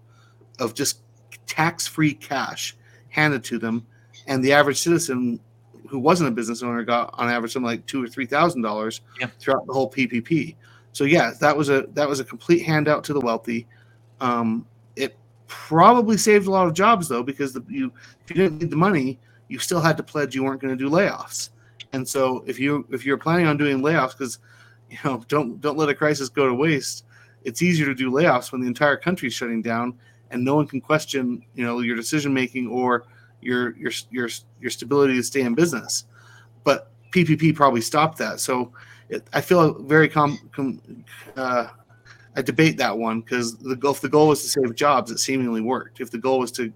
of 0.58 0.74
just 0.74 1.00
tax-free 1.46 2.14
cash 2.14 2.76
handed 3.08 3.44
to 3.44 3.58
them, 3.58 3.86
and 4.26 4.42
the 4.44 4.52
average 4.52 4.78
citizen 4.78 5.40
who 5.88 5.98
wasn't 5.98 6.28
a 6.28 6.32
business 6.32 6.62
owner 6.62 6.82
got 6.82 7.14
on 7.14 7.28
average 7.28 7.52
something 7.52 7.66
like 7.66 7.86
two 7.86 8.02
or 8.02 8.08
three 8.08 8.26
thousand 8.26 8.62
yeah. 8.62 8.68
dollars 8.68 9.00
throughout 9.38 9.66
the 9.66 9.72
whole 9.72 9.90
PPP. 9.90 10.56
So 10.92 11.04
yeah, 11.04 11.32
that 11.40 11.56
was 11.56 11.68
a 11.68 11.86
that 11.92 12.08
was 12.08 12.20
a 12.20 12.24
complete 12.24 12.62
handout 12.62 13.04
to 13.04 13.12
the 13.12 13.20
wealthy. 13.20 13.66
Um, 14.20 14.66
it 14.96 15.16
probably 15.46 16.16
saved 16.16 16.46
a 16.46 16.50
lot 16.50 16.66
of 16.66 16.74
jobs 16.74 17.08
though, 17.08 17.22
because 17.22 17.52
the, 17.52 17.64
you 17.68 17.92
if 18.24 18.30
you 18.30 18.36
didn't 18.36 18.60
need 18.60 18.70
the 18.70 18.76
money, 18.76 19.18
you 19.48 19.58
still 19.58 19.80
had 19.80 19.96
to 19.98 20.02
pledge 20.02 20.34
you 20.34 20.44
weren't 20.44 20.60
going 20.60 20.76
to 20.76 20.84
do 20.84 20.90
layoffs. 20.90 21.50
And 21.92 22.06
so 22.06 22.44
if 22.46 22.58
you 22.58 22.86
if 22.90 23.04
you're 23.04 23.18
planning 23.18 23.46
on 23.46 23.56
doing 23.56 23.80
layoffs, 23.80 24.12
because 24.12 24.38
you 24.90 24.98
know 25.04 25.22
don't 25.28 25.60
don't 25.60 25.76
let 25.76 25.88
a 25.88 25.94
crisis 25.94 26.28
go 26.28 26.46
to 26.46 26.54
waste. 26.54 27.04
It's 27.44 27.62
easier 27.62 27.86
to 27.86 27.94
do 27.94 28.10
layoffs 28.10 28.50
when 28.50 28.60
the 28.60 28.66
entire 28.66 28.96
country's 28.96 29.34
shutting 29.34 29.62
down 29.62 29.94
and 30.30 30.44
no 30.44 30.56
one 30.56 30.66
can 30.66 30.80
question 30.80 31.42
you 31.54 31.64
know 31.64 31.80
your 31.80 31.96
decision 31.96 32.32
making 32.32 32.68
or 32.68 33.04
your 33.40 33.76
your 33.76 33.92
your 34.10 34.28
your 34.60 34.70
stability 34.70 35.14
to 35.14 35.22
stay 35.22 35.42
in 35.42 35.54
business. 35.54 36.04
But 36.64 36.90
PPP 37.12 37.54
probably 37.54 37.80
stopped 37.80 38.18
that. 38.18 38.40
So 38.40 38.72
it, 39.08 39.26
I 39.32 39.40
feel 39.40 39.74
very 39.82 40.08
com, 40.08 40.38
com 40.52 40.80
uh, 41.36 41.68
I 42.36 42.42
debate 42.42 42.76
that 42.78 42.96
one 42.96 43.20
because 43.20 43.56
the 43.56 43.78
if 43.82 44.00
the 44.00 44.08
goal 44.08 44.28
was 44.28 44.42
to 44.42 44.48
save 44.48 44.74
jobs, 44.74 45.10
it 45.10 45.18
seemingly 45.18 45.60
worked. 45.60 46.00
If 46.00 46.10
the 46.10 46.18
goal 46.18 46.40
was 46.40 46.52
to 46.52 46.72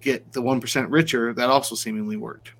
get 0.00 0.32
the 0.32 0.42
one 0.42 0.60
percent 0.60 0.88
richer, 0.90 1.32
that 1.32 1.48
also 1.48 1.74
seemingly 1.74 2.16
worked. 2.16 2.52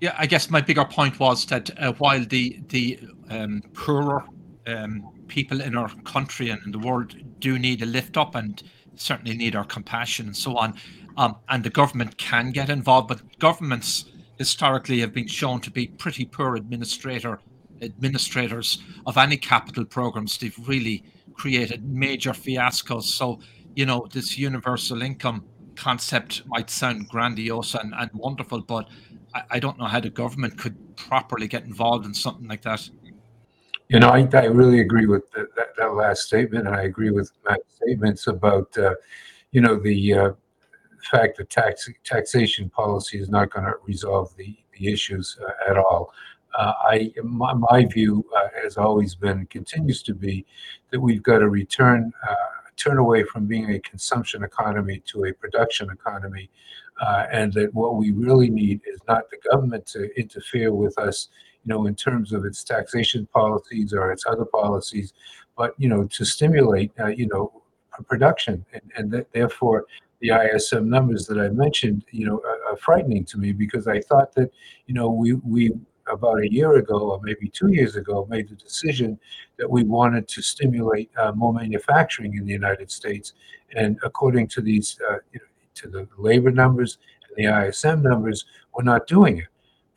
Yeah, 0.00 0.14
I 0.18 0.26
guess 0.26 0.50
my 0.50 0.60
bigger 0.60 0.84
point 0.84 1.18
was 1.18 1.46
that 1.46 1.70
uh, 1.78 1.92
while 1.94 2.24
the 2.24 2.60
the 2.68 2.98
um, 3.30 3.62
poorer 3.72 4.24
um, 4.66 5.08
people 5.28 5.60
in 5.60 5.76
our 5.76 5.88
country 6.04 6.50
and 6.50 6.60
in 6.64 6.72
the 6.72 6.78
world 6.78 7.14
do 7.40 7.58
need 7.58 7.82
a 7.82 7.86
lift 7.86 8.16
up, 8.16 8.34
and 8.34 8.62
certainly 8.96 9.36
need 9.36 9.54
our 9.54 9.64
compassion 9.64 10.26
and 10.26 10.36
so 10.36 10.56
on. 10.56 10.74
Um, 11.16 11.36
and 11.48 11.64
the 11.64 11.70
government 11.70 12.18
can 12.18 12.50
get 12.50 12.68
involved, 12.68 13.08
but 13.08 13.38
governments 13.38 14.06
historically 14.38 15.00
have 15.00 15.14
been 15.14 15.26
shown 15.26 15.60
to 15.62 15.70
be 15.70 15.86
pretty 15.86 16.24
poor 16.24 16.56
administrator 16.56 17.40
administrators 17.82 18.82
of 19.06 19.16
any 19.16 19.36
capital 19.36 19.84
programs. 19.84 20.38
They've 20.38 20.68
really 20.68 21.04
created 21.34 21.84
major 21.84 22.32
fiascos. 22.32 23.04
So, 23.04 23.40
you 23.74 23.86
know, 23.86 24.06
this 24.12 24.38
universal 24.38 25.02
income 25.02 25.44
concept 25.74 26.42
might 26.46 26.70
sound 26.70 27.08
grandiose 27.08 27.74
and, 27.74 27.92
and 27.96 28.10
wonderful, 28.14 28.62
but 28.62 28.88
I, 29.34 29.42
I 29.52 29.58
don't 29.58 29.78
know 29.78 29.86
how 29.86 30.00
the 30.00 30.10
government 30.10 30.58
could 30.58 30.96
properly 30.96 31.48
get 31.48 31.64
involved 31.64 32.06
in 32.06 32.14
something 32.14 32.48
like 32.48 32.62
that. 32.62 32.88
You 33.88 34.00
know, 34.00 34.08
I, 34.08 34.28
I 34.32 34.46
really 34.46 34.80
agree 34.80 35.06
with 35.06 35.30
the, 35.30 35.48
that, 35.56 35.76
that 35.78 35.94
last 35.94 36.22
statement, 36.22 36.66
and 36.66 36.74
I 36.74 36.82
agree 36.82 37.10
with 37.10 37.30
Matt's 37.44 37.76
statements 37.76 38.26
about, 38.26 38.76
uh, 38.76 38.94
you 39.52 39.60
know, 39.60 39.78
the 39.78 40.12
uh, 40.12 40.32
fact 41.10 41.38
that 41.38 41.50
tax 41.50 41.88
taxation 42.04 42.68
policy 42.68 43.18
is 43.18 43.28
not 43.28 43.50
going 43.50 43.64
to 43.64 43.74
resolve 43.84 44.34
the, 44.36 44.56
the 44.76 44.92
issues 44.92 45.38
uh, 45.40 45.70
at 45.70 45.78
all. 45.78 46.12
Uh, 46.58 46.72
I 46.80 47.12
my, 47.22 47.52
my 47.54 47.84
view 47.84 48.24
uh, 48.36 48.48
has 48.60 48.76
always 48.76 49.14
been, 49.14 49.46
continues 49.46 50.02
to 50.04 50.14
be, 50.14 50.44
that 50.90 50.98
we've 50.98 51.22
got 51.22 51.38
to 51.38 51.48
return 51.48 52.12
uh, 52.28 52.34
turn 52.76 52.98
away 52.98 53.22
from 53.22 53.46
being 53.46 53.70
a 53.70 53.78
consumption 53.80 54.42
economy 54.42 55.02
to 55.06 55.24
a 55.24 55.32
production 55.32 55.90
economy, 55.90 56.50
and 57.32 57.52
that 57.52 57.72
what 57.72 57.96
we 57.96 58.10
really 58.10 58.50
need 58.50 58.80
is 58.86 58.98
not 59.06 59.30
the 59.30 59.38
government 59.48 59.86
to 59.86 60.10
interfere 60.18 60.72
with 60.72 60.98
us 60.98 61.28
you 61.66 61.74
know, 61.74 61.86
in 61.86 61.94
terms 61.94 62.32
of 62.32 62.44
its 62.44 62.62
taxation 62.62 63.26
policies 63.32 63.92
or 63.92 64.12
its 64.12 64.24
other 64.26 64.44
policies, 64.44 65.12
but 65.56 65.74
you 65.78 65.88
know, 65.88 66.04
to 66.04 66.24
stimulate, 66.24 66.92
uh, 67.00 67.08
you 67.08 67.26
know, 67.26 67.62
production, 68.06 68.64
and, 68.72 69.12
and 69.12 69.26
therefore 69.32 69.86
the 70.20 70.30
ISM 70.30 70.88
numbers 70.88 71.26
that 71.26 71.38
I 71.38 71.48
mentioned, 71.48 72.04
you 72.10 72.26
know, 72.26 72.40
are, 72.44 72.72
are, 72.72 72.76
frightening 72.76 73.24
to 73.26 73.38
me 73.38 73.52
because 73.52 73.86
I 73.86 74.00
thought 74.00 74.32
that, 74.34 74.50
you 74.86 74.94
know, 74.94 75.10
we 75.10 75.34
we 75.34 75.72
about 76.10 76.38
a 76.38 76.52
year 76.52 76.76
ago 76.76 77.10
or 77.10 77.20
maybe 77.22 77.48
two 77.48 77.72
years 77.72 77.96
ago 77.96 78.26
made 78.30 78.48
the 78.48 78.54
decision 78.54 79.18
that 79.58 79.68
we 79.68 79.82
wanted 79.82 80.28
to 80.28 80.40
stimulate 80.40 81.10
uh, 81.18 81.32
more 81.32 81.52
manufacturing 81.52 82.34
in 82.36 82.44
the 82.44 82.52
United 82.52 82.90
States, 82.92 83.32
and 83.74 83.98
according 84.04 84.46
to 84.48 84.60
these, 84.60 84.98
uh, 85.10 85.16
you 85.32 85.40
know, 85.40 85.46
to 85.74 85.88
the 85.88 86.08
labor 86.16 86.52
numbers 86.52 86.98
and 87.28 87.44
the 87.44 87.66
ISM 87.66 88.02
numbers, 88.02 88.46
we're 88.72 88.84
not 88.84 89.06
doing 89.08 89.38
it. 89.38 89.48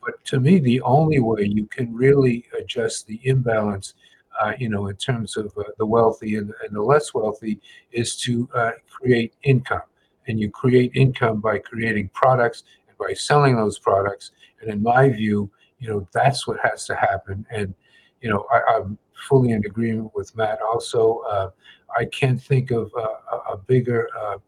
But 0.04 0.24
to 0.26 0.40
me, 0.40 0.58
the 0.58 0.80
only 0.82 1.20
way 1.20 1.44
you 1.44 1.66
can 1.66 1.94
really 1.94 2.46
adjust 2.58 3.06
the 3.06 3.20
imbalance, 3.24 3.94
uh, 4.40 4.52
you 4.58 4.68
know, 4.68 4.86
in 4.86 4.96
terms 4.96 5.36
of 5.36 5.52
uh, 5.58 5.64
the 5.78 5.86
wealthy 5.86 6.36
and, 6.36 6.52
and, 6.64 6.74
the 6.74 6.82
less 6.82 7.12
wealthy, 7.12 7.60
is 7.92 8.16
to 8.22 8.48
uh, 8.54 8.72
create 8.88 9.34
income. 9.42 9.82
And 10.26 10.38
you 10.38 10.50
create 10.50 10.92
income 10.94 11.40
by 11.40 11.58
creating 11.58 12.10
products 12.14 12.64
and 12.88 12.96
by 12.96 13.14
selling 13.14 13.56
those 13.56 13.78
products. 13.78 14.30
And 14.60 14.70
in 14.70 14.82
my 14.82 15.08
view, 15.08 15.50
you 15.78 15.88
know, 15.88 16.06
that's 16.12 16.46
what 16.46 16.58
has 16.60 16.86
to 16.86 16.94
happen. 16.94 17.46
And 17.50 17.74
you 18.20 18.28
know, 18.28 18.46
I, 18.52 18.76
am 18.76 18.98
fully 19.28 19.52
in 19.52 19.64
agreement 19.64 20.12
with 20.14 20.34
Matt. 20.36 20.60
Also, 20.62 21.22
uh, 21.28 21.50
I 21.96 22.04
can't 22.06 22.40
think 22.40 22.70
of 22.70 22.92
a, 22.96 23.52
a 23.52 23.56
bigger 23.56 24.08
uh, 24.18 24.38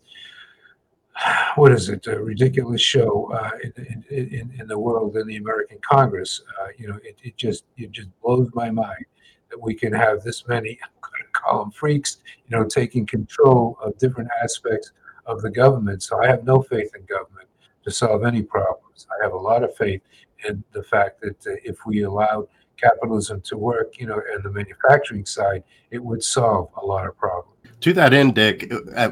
what 1.55 1.73
is 1.73 1.89
it, 1.89 2.07
a 2.07 2.19
ridiculous 2.19 2.81
show 2.81 3.31
uh, 3.33 3.51
in, 3.63 4.05
in, 4.11 4.55
in 4.59 4.67
the 4.67 4.79
world 4.79 5.17
in 5.17 5.27
the 5.27 5.37
American 5.37 5.79
Congress. 5.81 6.43
Uh, 6.61 6.69
you 6.79 6.89
know, 6.89 6.99
it, 7.03 7.17
it 7.23 7.37
just 7.37 7.65
it 7.77 7.91
just 7.93 8.09
blows 8.23 8.49
my 8.55 8.71
mind 8.71 9.05
that 9.53 9.63
we 9.63 9.75
can 9.75 9.93
have 9.93 10.23
this 10.23 10.49
many, 10.49 10.71
I'm 10.83 10.91
going 11.01 11.23
to 11.23 11.33
call 11.33 11.61
them 11.61 11.71
freaks, 11.71 12.19
you 12.49 12.57
know, 12.57 12.67
taking 12.67 13.07
control 13.07 13.79
of 13.81 13.97
different 13.99 14.31
aspects 14.43 14.93
of 15.27 15.43
the 15.43 15.51
government. 15.51 16.03
So 16.03 16.21
I 16.23 16.27
have 16.27 16.45
no 16.45 16.63
faith 16.63 16.91
in 16.97 17.05
government 17.05 17.49
to 17.85 17.91
solve 17.91 18.25
any 18.25 18.43
problems. 18.43 19.07
I 19.11 19.23
have 19.23 19.33
a 19.33 19.39
lot 19.39 19.63
of 19.63 19.77
faith 19.77 20.03
in 20.49 20.65
the 20.73 20.83
fact 20.83 21.21
that 21.21 21.47
uh, 21.47 21.57
if 21.65 21.77
we 21.87 22.03
allowed 22.03 22.49
capitalism 22.77 23.41
to 23.43 23.57
work, 23.57 23.99
you 23.99 24.07
know, 24.07 24.21
and 24.33 24.43
the 24.43 24.51
manufacturing 24.51 25.25
side, 25.25 25.63
it 25.91 26.03
would 26.03 26.23
solve 26.25 26.71
a 26.77 26.85
lot 26.85 27.07
of 27.07 27.17
problems. 27.17 27.52
To 27.83 27.93
that 27.95 28.15
end, 28.15 28.37
Dick, 28.37 28.73
uh, 28.95 29.11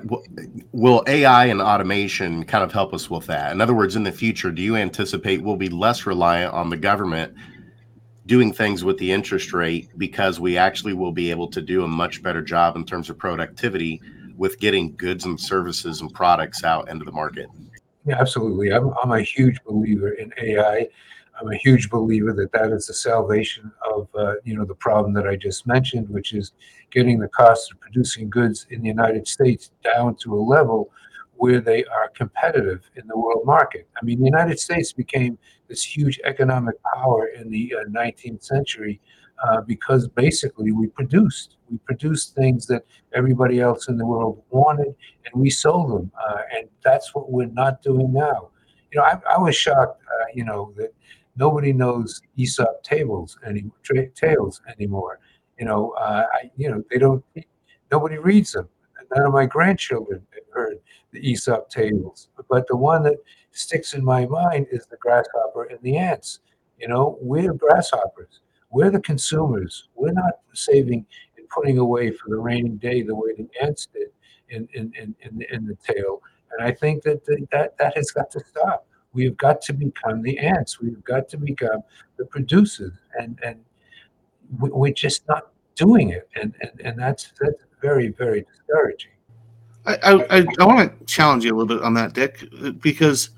will 0.71 1.03
AI 1.09 1.47
and 1.47 1.61
automation 1.61 2.45
kind 2.45 2.63
of 2.63 2.73
help 2.73 2.95
us 2.95 3.11
with 3.11 3.27
that? 3.27 3.51
In 3.51 3.61
other 3.61 3.75
words, 3.75 3.97
in 3.97 4.05
the 4.05 4.13
future, 4.13 4.53
do 4.53 4.63
you 4.63 4.77
anticipate 4.77 5.43
we'll 5.43 5.57
be 5.57 5.69
less 5.69 6.07
reliant 6.07 6.55
on 6.55 6.71
the 6.71 6.77
government 6.77 7.35
doing 8.27 8.53
things 8.53 8.85
with 8.85 8.97
the 8.99 9.11
interest 9.11 9.53
rate 9.53 9.89
because 9.99 10.39
we 10.39 10.57
actually 10.57 10.93
will 10.93 11.11
be 11.11 11.33
able 11.33 11.49
to 11.49 11.61
do 11.61 11.83
a 11.83 11.89
much 11.89 12.23
better 12.23 12.41
job 12.41 12.77
in 12.77 12.85
terms 12.85 13.11
of 13.11 13.19
productivity 13.19 14.01
with 14.37 14.61
getting 14.61 14.95
goods 14.95 15.25
and 15.25 15.41
services 15.41 16.01
and 16.01 16.15
products 16.15 16.63
out 16.63 16.89
into 16.89 17.05
the 17.05 17.11
market? 17.11 17.49
Yeah, 18.07 18.21
absolutely. 18.21 18.73
I'm, 18.73 18.95
I'm 19.03 19.11
a 19.11 19.21
huge 19.21 19.61
believer 19.65 20.13
in 20.13 20.33
AI. 20.41 20.89
I'm 21.41 21.51
a 21.51 21.57
huge 21.57 21.89
believer 21.89 22.33
that 22.35 22.53
that 22.53 22.71
is 22.71 22.87
the 22.87 22.95
salvation 22.95 23.73
of 23.91 24.09
uh, 24.15 24.35
you 24.45 24.57
know 24.57 24.65
the 24.65 24.75
problem 24.75 25.15
that 25.15 25.27
I 25.27 25.37
just 25.37 25.67
mentioned, 25.67 26.09
which 26.09 26.35
is 26.35 26.53
getting 26.91 27.19
the 27.19 27.29
cost 27.29 27.73
of 27.73 27.81
producing 27.81 28.29
goods 28.29 28.67
in 28.71 28.83
the 28.83 28.89
United 28.89 29.27
States 29.27 29.71
down 29.83 30.17
to 30.17 30.35
a 30.35 30.43
level 30.43 30.91
where 31.41 31.61
they 31.61 31.85
are 31.85 32.11
competitive 32.15 32.83
in 32.97 33.07
the 33.07 33.17
world 33.17 33.47
market. 33.47 33.89
I 34.01 34.05
mean, 34.05 34.19
the 34.19 34.27
United 34.27 34.61
States 34.61 34.93
became 34.93 35.39
this 35.69 35.83
huge 35.83 36.21
economic 36.25 36.75
power 36.95 37.29
in 37.29 37.51
the 37.51 37.75
uh, 37.81 37.85
19th 37.89 38.45
century 38.45 39.01
uh, 39.43 39.63
because 39.63 40.07
basically 40.09 40.73
we 40.73 40.89
produced. 40.89 41.57
We 41.71 41.79
produced 41.79 42.35
things 42.35 42.67
that 42.67 42.83
everybody 43.15 43.61
else 43.61 43.89
in 43.89 43.97
the 43.97 44.05
world 44.05 44.43
wanted, 44.51 44.95
and 45.25 45.43
we 45.43 45.49
sold 45.49 45.91
them. 45.91 46.13
Uh, 46.29 46.43
and 46.55 46.69
that's 46.85 47.15
what 47.15 47.33
we're 47.33 47.47
not 47.47 47.81
doing 47.83 48.13
now. 48.13 48.51
You 48.93 49.01
know, 49.01 49.05
I, 49.05 49.19
I 49.37 49.39
was 49.39 49.57
shocked, 49.57 50.03
uh, 50.03 50.27
you 50.35 50.45
know, 50.45 50.75
that 50.77 50.93
nobody 51.37 51.73
knows 51.73 52.21
Aesop 52.37 52.87
fables 52.87 53.39
any 53.47 53.71
tales 54.15 54.61
anymore. 54.69 55.21
You 55.59 55.67
know, 55.67 55.91
uh, 55.93 56.27
I, 56.33 56.51
you 56.57 56.71
know, 56.71 56.83
they 56.91 56.99
don't. 56.99 57.25
Nobody 57.91 58.19
reads 58.19 58.53
them. 58.53 58.69
None 59.15 59.27
of 59.27 59.33
my 59.33 59.47
grandchildren 59.47 60.25
have 60.33 60.45
heard 60.53 60.79
the 61.13 61.21
Aesop 61.21 61.73
fables. 61.73 62.29
But 62.49 62.67
the 62.69 62.77
one 62.77 63.03
that 63.03 63.17
sticks 63.51 63.95
in 63.95 64.05
my 64.05 64.27
mind 64.27 64.67
is 64.71 64.87
the 64.87 64.97
grasshopper 64.97 65.65
and 65.65 65.79
the 65.83 65.97
ants. 65.97 66.41
You 66.79 66.89
know, 66.89 67.19
we're 67.21 67.53
grasshoppers. 67.53 68.41
We're 68.71 68.91
the 68.91 69.01
consumers. 69.01 69.89
We're 69.95 70.13
not 70.13 70.35
saving 70.55 71.05
and 71.37 71.49
putting 71.49 71.79
away 71.79 72.13
for 72.13 72.29
the 72.29 72.39
rainy 72.39 72.71
day 72.71 73.03
the 73.03 73.15
way 73.15 73.35
the 73.37 73.49
ants 73.61 73.89
did 73.93 74.09
in 74.49 74.69
in 74.75 74.93
in, 74.95 75.15
in, 75.23 75.43
in 75.51 75.67
the 75.67 75.77
tale. 75.77 76.23
And 76.53 76.67
I 76.67 76.73
think 76.73 77.03
that 77.03 77.25
the, 77.25 77.47
that 77.53 77.77
that 77.79 77.97
has 77.97 78.11
got 78.11 78.31
to 78.31 78.41
stop. 78.41 78.87
We've 79.13 79.37
got 79.37 79.61
to 79.63 79.73
become 79.73 80.23
the 80.23 80.39
ants. 80.39 80.81
We've 80.81 81.03
got 81.05 81.29
to 81.31 81.37
become 81.37 81.83
the 82.17 82.25
producers, 82.27 82.93
and 83.19 83.39
and 83.45 83.61
we're 84.59 84.93
just 84.93 85.27
not 85.29 85.49
doing 85.75 86.11
it, 86.11 86.29
and 86.37 86.55
and, 86.61 86.81
and 86.81 86.99
that's 86.99 87.33
that's 87.41 87.65
very 87.81 88.09
very 88.09 88.43
discouraging. 88.43 89.13
I 89.87 89.97
I, 90.03 90.47
I 90.61 90.65
want 90.65 90.99
to 90.99 91.07
challenge 91.07 91.45
you 91.45 91.55
a 91.55 91.57
little 91.57 91.77
bit 91.77 91.85
on 91.85 91.95
that, 91.95 92.13
Dick, 92.13 92.45
because 92.81 93.31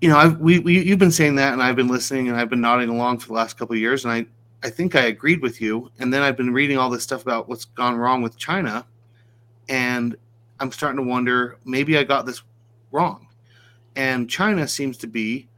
you 0.00 0.08
know 0.08 0.16
I've, 0.16 0.38
we, 0.38 0.60
we 0.60 0.80
you've 0.80 1.00
been 1.00 1.10
saying 1.10 1.34
that, 1.36 1.52
and 1.52 1.62
I've 1.62 1.76
been 1.76 1.88
listening, 1.88 2.28
and 2.28 2.36
I've 2.36 2.50
been 2.50 2.60
nodding 2.60 2.90
along 2.90 3.18
for 3.18 3.28
the 3.28 3.34
last 3.34 3.58
couple 3.58 3.74
of 3.74 3.80
years, 3.80 4.04
and 4.04 4.12
I 4.12 4.26
I 4.64 4.70
think 4.70 4.94
I 4.94 5.06
agreed 5.06 5.42
with 5.42 5.60
you, 5.60 5.90
and 5.98 6.14
then 6.14 6.22
I've 6.22 6.36
been 6.36 6.52
reading 6.52 6.78
all 6.78 6.90
this 6.90 7.02
stuff 7.02 7.22
about 7.22 7.48
what's 7.48 7.64
gone 7.64 7.96
wrong 7.96 8.22
with 8.22 8.36
China, 8.38 8.86
and 9.68 10.14
I'm 10.60 10.70
starting 10.70 10.98
to 10.98 11.10
wonder 11.10 11.58
maybe 11.64 11.98
I 11.98 12.04
got 12.04 12.24
this 12.24 12.42
wrong 12.92 13.26
and 13.96 14.28
China 14.28 14.66
seems 14.66 14.96
to 14.98 15.06
be 15.06 15.48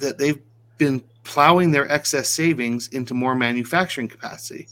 that 0.00 0.18
they've 0.18 0.40
been 0.78 1.02
plowing 1.24 1.70
their 1.70 1.90
excess 1.90 2.28
savings 2.28 2.88
into 2.88 3.14
more 3.14 3.34
manufacturing 3.34 4.08
capacity 4.08 4.68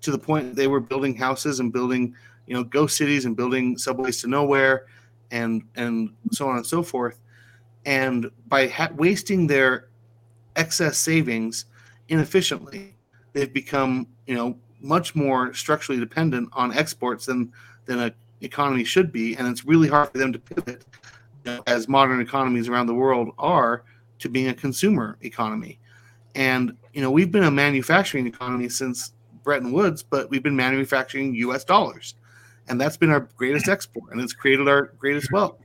to 0.00 0.10
the 0.10 0.18
point 0.18 0.54
they 0.54 0.68
were 0.68 0.80
building 0.80 1.14
houses 1.14 1.60
and 1.60 1.72
building, 1.72 2.14
you 2.46 2.54
know, 2.54 2.64
ghost 2.64 2.96
cities 2.96 3.24
and 3.24 3.36
building 3.36 3.76
subways 3.76 4.20
to 4.20 4.28
nowhere 4.28 4.86
and 5.30 5.62
and 5.76 6.10
so 6.30 6.48
on 6.48 6.56
and 6.56 6.66
so 6.66 6.82
forth. 6.82 7.20
And 7.84 8.30
by 8.46 8.68
ha- 8.68 8.90
wasting 8.96 9.46
their 9.46 9.88
excess 10.56 10.98
savings 10.98 11.66
inefficiently, 12.08 12.94
they've 13.32 13.52
become, 13.52 14.06
you 14.26 14.34
know, 14.34 14.56
much 14.80 15.14
more 15.14 15.52
structurally 15.54 16.00
dependent 16.00 16.48
on 16.52 16.72
exports 16.72 17.26
than 17.26 17.52
than 17.86 17.98
an 17.98 18.14
economy 18.40 18.84
should 18.84 19.12
be, 19.12 19.34
and 19.36 19.48
it's 19.48 19.64
really 19.64 19.88
hard 19.88 20.10
for 20.10 20.18
them 20.18 20.32
to 20.32 20.38
pivot 20.38 20.84
as 21.66 21.88
modern 21.88 22.20
economies 22.20 22.68
around 22.68 22.86
the 22.86 22.94
world 22.94 23.30
are, 23.38 23.84
to 24.18 24.28
being 24.28 24.48
a 24.48 24.54
consumer 24.54 25.16
economy. 25.22 25.78
And 26.34 26.76
you 26.92 27.00
know, 27.00 27.10
we've 27.10 27.30
been 27.30 27.44
a 27.44 27.50
manufacturing 27.50 28.26
economy 28.26 28.68
since 28.68 29.12
Bretton 29.42 29.72
Woods, 29.72 30.02
but 30.02 30.30
we've 30.30 30.42
been 30.42 30.56
manufacturing 30.56 31.34
U.S. 31.36 31.64
dollars, 31.64 32.14
and 32.68 32.80
that's 32.80 32.96
been 32.96 33.10
our 33.10 33.28
greatest 33.36 33.68
export, 33.68 34.12
and 34.12 34.20
it's 34.20 34.32
created 34.32 34.68
our 34.68 34.92
greatest 34.98 35.32
wealth. 35.32 35.58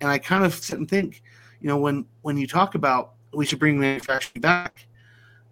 And 0.00 0.10
I 0.10 0.18
kind 0.18 0.44
of 0.44 0.54
sit 0.54 0.78
and 0.78 0.88
think, 0.88 1.22
you 1.60 1.68
know, 1.68 1.78
when 1.78 2.06
when 2.22 2.36
you 2.36 2.46
talk 2.46 2.74
about 2.74 3.14
we 3.32 3.44
should 3.44 3.58
bring 3.58 3.78
manufacturing 3.78 4.40
back, 4.40 4.86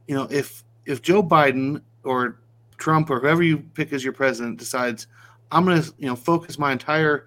you 0.07 0.15
know, 0.15 0.29
if 0.31 0.63
if 0.87 1.03
Joe 1.03 1.23
Biden 1.23 1.83
or 2.05 2.39
Trump 2.77 3.11
or 3.11 3.21
whoever 3.21 3.43
you 3.43 3.59
pick 3.59 3.93
as 3.93 4.05
your 4.05 4.13
president 4.13 4.59
decides, 4.59 5.07
I'm 5.51 5.65
going 5.65 5.83
to 5.83 5.93
you 5.99 6.07
know 6.07 6.17
focus 6.17 6.59
my 6.59 6.73
entire 6.73 7.27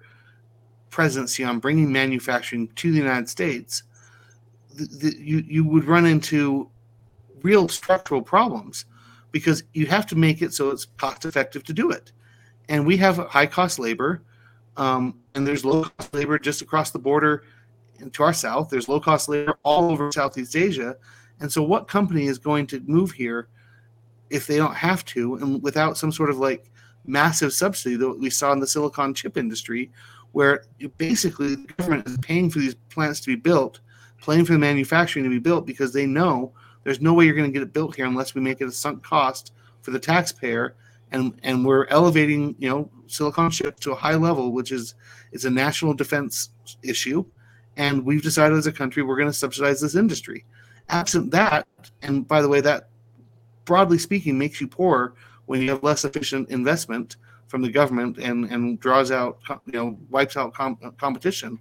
presidency 0.90 1.44
on 1.44 1.58
bringing 1.58 1.90
manufacturing 1.92 2.68
to 2.76 2.90
the 2.90 2.98
United 2.98 3.28
States, 3.28 3.82
the, 4.74 4.84
the, 4.84 5.16
you 5.18 5.38
you 5.46 5.64
would 5.64 5.84
run 5.84 6.06
into 6.06 6.68
real 7.42 7.68
structural 7.68 8.22
problems 8.22 8.84
because 9.32 9.62
you 9.74 9.86
have 9.86 10.06
to 10.06 10.16
make 10.16 10.42
it 10.42 10.52
so 10.52 10.70
it's 10.70 10.86
cost 10.96 11.24
effective 11.24 11.64
to 11.64 11.72
do 11.72 11.90
it, 11.90 12.12
and 12.68 12.86
we 12.86 12.96
have 12.96 13.16
high 13.16 13.46
cost 13.46 13.78
labor, 13.78 14.22
um, 14.76 15.18
and 15.34 15.46
there's 15.46 15.64
low 15.64 15.84
cost 15.84 16.14
labor 16.14 16.38
just 16.38 16.62
across 16.62 16.90
the 16.90 16.98
border 16.98 17.44
to 18.12 18.22
our 18.22 18.32
south. 18.32 18.70
There's 18.70 18.88
low 18.88 19.00
cost 19.00 19.28
labor 19.28 19.58
all 19.62 19.90
over 19.90 20.10
Southeast 20.12 20.56
Asia, 20.56 20.96
and 21.40 21.50
so 21.50 21.62
what 21.62 21.88
company 21.88 22.26
is 22.26 22.38
going 22.38 22.66
to 22.68 22.80
move 22.80 23.12
here 23.12 23.48
if 24.30 24.46
they 24.46 24.56
don't 24.56 24.74
have 24.74 25.04
to 25.06 25.36
and 25.36 25.62
without 25.62 25.96
some 25.96 26.12
sort 26.12 26.30
of 26.30 26.38
like 26.38 26.70
massive 27.06 27.52
subsidy 27.52 27.96
that 27.96 28.18
we 28.18 28.30
saw 28.30 28.52
in 28.52 28.60
the 28.60 28.66
silicon 28.66 29.14
chip 29.14 29.36
industry 29.36 29.90
where 30.32 30.64
basically 30.98 31.54
the 31.54 31.72
government 31.74 32.06
is 32.06 32.16
paying 32.18 32.50
for 32.50 32.58
these 32.58 32.74
plants 32.74 33.20
to 33.20 33.26
be 33.28 33.36
built, 33.36 33.80
paying 34.24 34.44
for 34.44 34.52
the 34.52 34.58
manufacturing 34.58 35.24
to 35.24 35.30
be 35.30 35.38
built 35.38 35.66
because 35.66 35.92
they 35.92 36.06
know 36.06 36.52
there's 36.84 37.00
no 37.00 37.12
way 37.12 37.24
you're 37.24 37.34
going 37.34 37.50
to 37.50 37.52
get 37.52 37.62
it 37.62 37.72
built 37.72 37.96
here 37.96 38.06
unless 38.06 38.34
we 38.34 38.40
make 38.40 38.60
it 38.60 38.68
a 38.68 38.72
sunk 38.72 39.02
cost 39.02 39.52
for 39.82 39.90
the 39.90 39.98
taxpayer. 39.98 40.74
And 41.10 41.38
and 41.42 41.64
we're 41.64 41.86
elevating 41.86 42.54
you 42.58 42.68
know 42.68 42.90
silicon 43.06 43.50
chip 43.50 43.80
to 43.80 43.92
a 43.92 43.94
high 43.94 44.14
level, 44.14 44.52
which 44.52 44.72
is 44.72 44.94
is 45.32 45.46
a 45.46 45.50
national 45.50 45.94
defense 45.94 46.50
issue. 46.82 47.24
And 47.76 48.04
we've 48.04 48.22
decided 48.22 48.58
as 48.58 48.66
a 48.66 48.72
country 48.72 49.02
we're 49.02 49.16
going 49.16 49.28
to 49.28 49.32
subsidize 49.32 49.80
this 49.80 49.94
industry. 49.94 50.44
Absent 50.90 51.30
that, 51.30 51.66
and 52.02 52.28
by 52.28 52.42
the 52.42 52.48
way, 52.48 52.60
that 52.60 52.90
broadly 53.64 53.98
speaking 53.98 54.38
makes 54.38 54.60
you 54.60 54.68
poorer 54.68 55.14
when 55.46 55.62
you 55.62 55.70
have 55.70 55.82
less 55.82 56.04
efficient 56.04 56.50
investment 56.50 57.16
from 57.48 57.62
the 57.62 57.70
government 57.70 58.18
and 58.18 58.44
and 58.52 58.78
draws 58.78 59.10
out 59.10 59.38
you 59.66 59.72
know 59.72 59.98
wipes 60.10 60.36
out 60.36 60.54
com- 60.54 60.78
competition. 60.98 61.58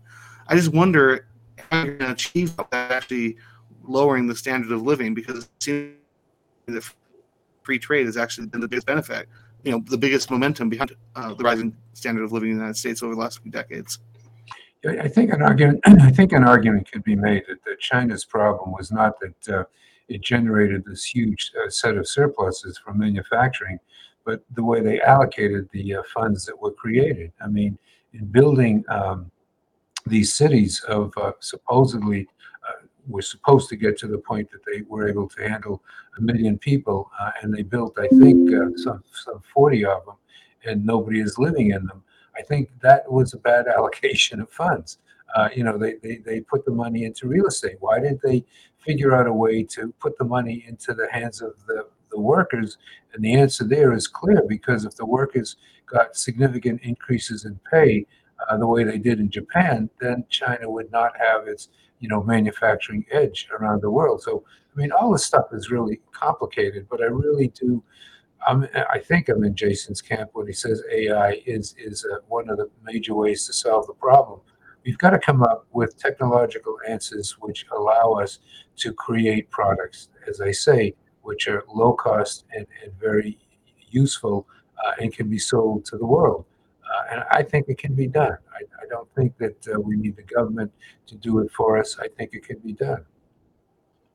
I 0.47 0.55
just 0.55 0.73
wonder 0.73 1.27
how 1.71 1.83
you're 1.83 1.97
going 1.97 2.09
to 2.09 2.11
achieve 2.11 2.55
that 2.55 2.91
actually 2.91 3.37
lowering 3.83 4.27
the 4.27 4.35
standard 4.35 4.71
of 4.71 4.81
living 4.83 5.13
because 5.13 5.45
it 5.45 5.49
seems 5.59 5.93
that 6.67 6.83
free 7.63 7.79
trade 7.79 8.05
has 8.05 8.17
actually 8.17 8.47
been 8.47 8.61
the 8.61 8.67
biggest 8.67 8.87
benefit, 8.87 9.27
you 9.63 9.71
know, 9.71 9.83
the 9.87 9.97
biggest 9.97 10.29
momentum 10.29 10.69
behind 10.69 10.93
uh, 11.15 11.33
the 11.33 11.43
rising 11.43 11.75
standard 11.93 12.23
of 12.23 12.31
living 12.31 12.51
in 12.51 12.57
the 12.57 12.61
United 12.61 12.77
States 12.77 13.01
over 13.01 13.15
the 13.15 13.19
last 13.19 13.41
few 13.41 13.51
decades. 13.51 13.99
I 14.87 15.07
think 15.07 15.33
an 15.33 15.41
argument. 15.41 15.81
I 15.85 16.11
think 16.11 16.31
an 16.31 16.43
argument 16.43 16.89
could 16.91 17.03
be 17.03 17.15
made 17.15 17.43
that, 17.47 17.63
that 17.65 17.79
China's 17.79 18.23
problem 18.23 18.71
was 18.71 18.91
not 18.91 19.19
that 19.19 19.53
uh, 19.53 19.63
it 20.07 20.21
generated 20.21 20.83
this 20.85 21.03
huge 21.03 21.51
uh, 21.61 21.69
set 21.69 21.97
of 21.97 22.07
surpluses 22.07 22.77
from 22.77 22.99
manufacturing, 22.99 23.79
but 24.27 24.43
the 24.55 24.63
way 24.63 24.81
they 24.81 24.99
allocated 24.99 25.69
the 25.71 25.95
uh, 25.95 26.03
funds 26.13 26.45
that 26.45 26.61
were 26.61 26.73
created. 26.73 27.31
I 27.41 27.47
mean, 27.47 27.79
in 28.11 28.25
building 28.25 28.83
um, 28.89 29.31
these 30.05 30.33
cities 30.33 30.83
of 30.89 31.13
uh, 31.15 31.31
supposedly 31.39 32.27
uh, 32.67 32.85
were 33.07 33.21
supposed 33.21 33.69
to 33.69 33.77
get 33.77 33.97
to 33.99 34.07
the 34.07 34.17
point 34.17 34.51
that 34.51 34.65
they 34.65 34.81
were 34.81 35.07
able 35.07 35.29
to 35.29 35.47
handle 35.47 35.81
a 36.17 36.21
million 36.21 36.57
people, 36.57 37.09
uh, 37.21 37.31
and 37.41 37.53
they 37.53 37.63
built, 37.63 37.97
I 37.97 38.09
think, 38.09 38.53
uh, 38.53 38.75
some 38.75 39.01
some 39.13 39.41
forty 39.53 39.85
of 39.85 40.05
them, 40.05 40.17
and 40.65 40.85
nobody 40.85 41.21
is 41.21 41.37
living 41.37 41.71
in 41.71 41.85
them. 41.85 42.03
I 42.37 42.41
think 42.41 42.69
that 42.81 43.09
was 43.09 43.33
a 43.33 43.37
bad 43.37 43.67
allocation 43.77 44.41
of 44.41 44.49
funds. 44.49 44.97
Uh, 45.37 45.47
you 45.55 45.63
know, 45.63 45.77
they, 45.77 45.95
they, 46.03 46.17
they 46.17 46.39
put 46.41 46.65
the 46.65 46.71
money 46.71 47.05
into 47.05 47.27
real 47.27 47.47
estate. 47.47 47.77
Why 47.79 47.99
didn't 47.99 48.21
they 48.23 48.43
figure 48.79 49.13
out 49.15 49.27
a 49.27 49.33
way 49.33 49.63
to 49.63 49.93
put 49.99 50.17
the 50.17 50.23
money 50.23 50.65
into 50.67 50.93
the 50.93 51.07
hands 51.11 51.41
of 51.41 51.53
the 51.67 51.85
the 52.09 52.19
workers? 52.19 52.77
And 53.13 53.23
the 53.23 53.35
answer 53.35 53.63
there 53.63 53.93
is 53.93 54.07
clear 54.07 54.43
because 54.47 54.85
if 54.85 54.95
the 54.95 55.05
workers 55.05 55.57
got 55.85 56.15
significant 56.15 56.81
increases 56.83 57.45
in 57.45 57.59
pay, 57.71 58.05
uh, 58.49 58.57
the 58.57 58.67
way 58.67 58.83
they 58.83 58.97
did 58.97 59.19
in 59.19 59.29
Japan, 59.29 59.89
then 59.99 60.25
China 60.29 60.69
would 60.69 60.91
not 60.91 61.13
have 61.17 61.47
its 61.47 61.69
you 61.99 62.07
know 62.07 62.21
manufacturing 62.23 63.05
edge 63.11 63.47
around 63.51 63.81
the 63.81 63.89
world. 63.89 64.21
So 64.21 64.43
I 64.75 64.79
mean, 64.79 64.91
all 64.91 65.11
this 65.11 65.25
stuff 65.25 65.47
is 65.53 65.71
really 65.71 65.99
complicated, 66.11 66.87
but 66.89 67.01
I 67.01 67.05
really 67.05 67.47
do. 67.49 67.83
I'm, 68.47 68.67
I 68.91 68.99
think 68.99 69.29
I'm 69.29 69.43
in 69.43 69.55
Jason's 69.55 70.01
camp 70.01 70.29
when 70.33 70.45
he 70.45 70.53
says 70.53 70.83
AI 70.91 71.41
is 71.45 71.75
is 71.77 72.05
uh, 72.05 72.19
one 72.27 72.49
of 72.49 72.57
the 72.57 72.69
major 72.83 73.15
ways 73.15 73.45
to 73.47 73.53
solve 73.53 73.87
the 73.87 73.93
problem. 73.93 74.39
We've 74.85 74.97
got 74.97 75.09
to 75.09 75.19
come 75.19 75.43
up 75.43 75.65
with 75.73 75.97
technological 75.97 76.77
answers 76.87 77.35
which 77.39 77.65
allow 77.75 78.13
us 78.13 78.39
to 78.77 78.93
create 78.93 79.49
products, 79.49 80.09
as 80.27 80.39
I 80.39 80.51
say, 80.51 80.93
which 81.27 81.47
are 81.47 81.63
low 81.73 81.93
cost 81.93 82.45
and, 82.55 82.65
and 82.81 82.91
very 82.99 83.37
useful 83.89 84.47
uh, 84.83 84.93
and 84.99 85.13
can 85.13 85.29
be 85.29 85.37
sold 85.37 85.83
to 85.85 85.97
the 85.97 86.05
world. 86.05 86.45
Uh, 86.89 87.03
and 87.11 87.23
I 87.31 87.43
think 87.43 87.67
it 87.67 87.77
can 87.77 87.93
be 87.93 88.07
done. 88.07 88.37
I, 88.57 88.61
I 88.81 88.85
don't 88.89 89.09
think 89.13 89.37
that 89.37 89.57
uh, 89.67 89.79
we 89.79 89.97
need 89.97 90.15
the 90.15 90.23
government 90.23 90.71
to 91.07 91.15
do 91.15 91.39
it 91.39 91.51
for 91.51 91.77
us. 91.77 91.97
I 91.99 92.07
think 92.07 92.29
it 92.33 92.43
can 92.45 92.59
be 92.59 92.71
done. 92.71 93.03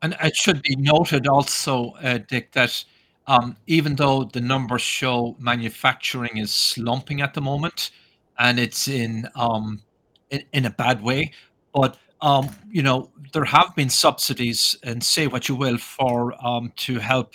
And 0.01 0.17
it 0.23 0.35
should 0.35 0.63
be 0.63 0.75
noted 0.77 1.29
also, 1.29 1.91
uh, 2.03 2.19
Dick, 2.27 2.51
that 2.53 2.83
um, 3.27 3.57
even 3.67 3.95
though 3.95 4.25
the 4.25 4.41
numbers 4.41 4.83
show 4.83 5.37
manufacturing 5.39 6.39
is 6.39 6.51
slumping 6.51 7.21
at 7.21 7.35
the 7.35 7.41
moment, 7.41 7.91
and 8.39 8.59
it's 8.59 8.89
in 8.89 9.29
um, 9.37 9.83
in, 10.31 10.43
in 10.53 10.65
a 10.65 10.71
bad 10.71 11.03
way, 11.03 11.33
but 11.75 11.99
um, 12.23 12.49
you 12.71 12.83
know, 12.83 13.11
there 13.33 13.45
have 13.45 13.75
been 13.75 13.91
subsidies, 13.91 14.77
and 14.83 15.03
say 15.03 15.27
what 15.27 15.49
you 15.49 15.57
will, 15.57 15.79
for 15.79 16.35
um, 16.47 16.73
to 16.77 16.99
help 16.99 17.35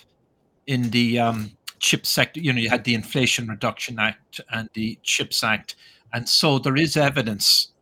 in 0.68 0.90
the 0.90 1.20
um, 1.20 1.52
chip 1.80 2.06
sector. 2.06 2.40
You 2.40 2.54
know, 2.54 2.60
you 2.60 2.70
had 2.70 2.84
the 2.84 2.94
Inflation 2.94 3.48
Reduction 3.48 4.00
Act 4.00 4.42
and 4.52 4.70
the 4.74 4.98
CHIPS 5.04 5.44
Act, 5.44 5.76
and 6.14 6.28
so 6.28 6.58
there 6.58 6.78
is 6.78 6.98
evidence 6.98 7.74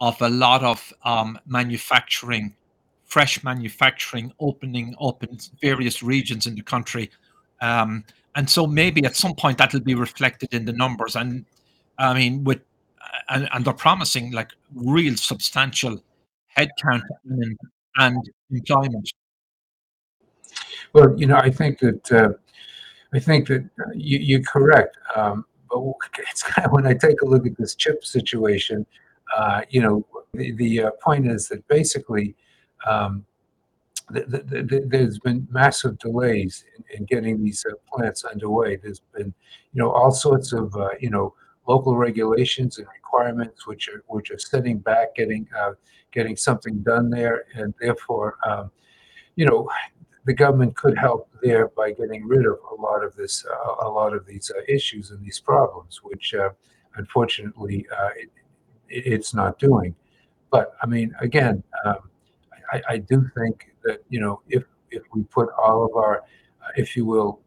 of 0.00 0.20
a 0.22 0.28
lot 0.28 0.62
of 0.62 0.92
um, 1.02 1.38
manufacturing, 1.46 2.54
fresh 3.04 3.42
manufacturing 3.42 4.32
opening 4.38 4.94
up 5.00 5.24
in 5.24 5.38
various 5.60 6.02
regions 6.02 6.46
in 6.46 6.54
the 6.54 6.62
country. 6.62 7.10
Um, 7.60 8.04
and 8.36 8.48
so 8.48 8.66
maybe 8.66 9.04
at 9.04 9.16
some 9.16 9.34
point 9.34 9.58
that'll 9.58 9.80
be 9.80 9.96
reflected 9.96 10.54
in 10.54 10.64
the 10.64 10.72
numbers. 10.72 11.16
And 11.16 11.44
I 11.98 12.14
mean, 12.14 12.44
with 12.44 12.60
and, 13.28 13.48
and 13.52 13.64
they're 13.64 13.72
promising 13.72 14.30
like 14.32 14.52
real 14.74 15.16
substantial 15.16 16.02
headcount 16.58 17.02
and, 17.24 17.58
and 17.96 18.30
employment. 18.50 19.12
Well, 20.92 21.14
you 21.18 21.26
know, 21.26 21.36
I 21.36 21.50
think 21.50 21.78
that 21.80 22.12
uh, 22.12 22.30
I 23.14 23.18
think 23.18 23.48
that 23.48 23.64
uh, 23.78 23.90
you, 23.94 24.18
you're 24.18 24.42
correct. 24.42 24.96
Um, 25.14 25.44
but 25.70 25.82
it's 26.30 26.42
kind 26.42 26.66
of 26.66 26.72
when 26.72 26.86
I 26.86 26.94
take 26.94 27.20
a 27.22 27.26
look 27.26 27.46
at 27.46 27.56
this 27.56 27.74
chip 27.74 28.04
situation, 28.04 28.86
uh, 29.36 29.62
you 29.70 29.82
know, 29.82 30.06
the, 30.34 30.52
the 30.52 30.84
uh, 30.84 30.90
point 31.02 31.26
is 31.26 31.48
that 31.48 31.66
basically 31.68 32.34
um, 32.86 33.24
the, 34.10 34.22
the, 34.22 34.84
there's 34.86 35.18
been 35.18 35.46
massive 35.50 35.98
delays 35.98 36.64
in, 36.76 36.98
in 36.98 37.04
getting 37.04 37.42
these 37.42 37.64
uh, 37.70 37.74
plants 37.92 38.24
underway. 38.24 38.76
There's 38.76 39.02
been, 39.14 39.34
you 39.72 39.82
know, 39.82 39.90
all 39.90 40.10
sorts 40.10 40.52
of, 40.52 40.74
uh, 40.76 40.90
you 41.00 41.10
know, 41.10 41.34
local 41.68 41.96
regulations 41.96 42.78
and 42.78 42.86
requirements 42.94 43.66
which 43.66 43.88
are 43.88 44.02
which 44.08 44.30
are 44.30 44.38
setting 44.38 44.78
back 44.78 45.14
getting 45.14 45.46
uh, 45.56 45.72
getting 46.12 46.36
something 46.36 46.78
done 46.80 47.10
there, 47.10 47.44
and 47.54 47.74
therefore, 47.80 48.38
um, 48.46 48.70
you 49.36 49.46
know, 49.46 49.68
the 50.24 50.34
government 50.34 50.76
could 50.76 50.96
help 50.96 51.28
there 51.42 51.68
by 51.68 51.92
getting 51.92 52.26
rid 52.26 52.46
of 52.46 52.58
a 52.72 52.74
lot 52.80 53.04
of 53.04 53.14
this, 53.16 53.44
uh, 53.46 53.86
a 53.86 53.88
lot 53.88 54.14
of 54.14 54.26
these 54.26 54.50
uh, 54.56 54.60
issues 54.68 55.10
and 55.10 55.24
these 55.24 55.40
problems, 55.40 56.00
which 56.02 56.34
uh, 56.34 56.50
unfortunately 56.96 57.86
uh, 57.96 58.10
it, 58.16 58.30
it's 58.88 59.34
not 59.34 59.58
doing. 59.58 59.94
But 60.50 60.74
I 60.82 60.86
mean, 60.86 61.14
again, 61.20 61.62
um, 61.84 62.10
I, 62.72 62.82
I, 62.88 62.98
do 62.98 63.28
think 63.36 63.72
that 63.84 64.02
you 64.08 64.20
know 64.20 64.40
if 64.48 64.64
if 64.90 65.02
we 65.14 65.22
put 65.24 65.48
all 65.58 65.84
of 65.84 65.94
our, 65.94 66.20
uh, 66.62 66.70
if 66.76 66.96
you 66.96 67.04
will, 67.04 67.40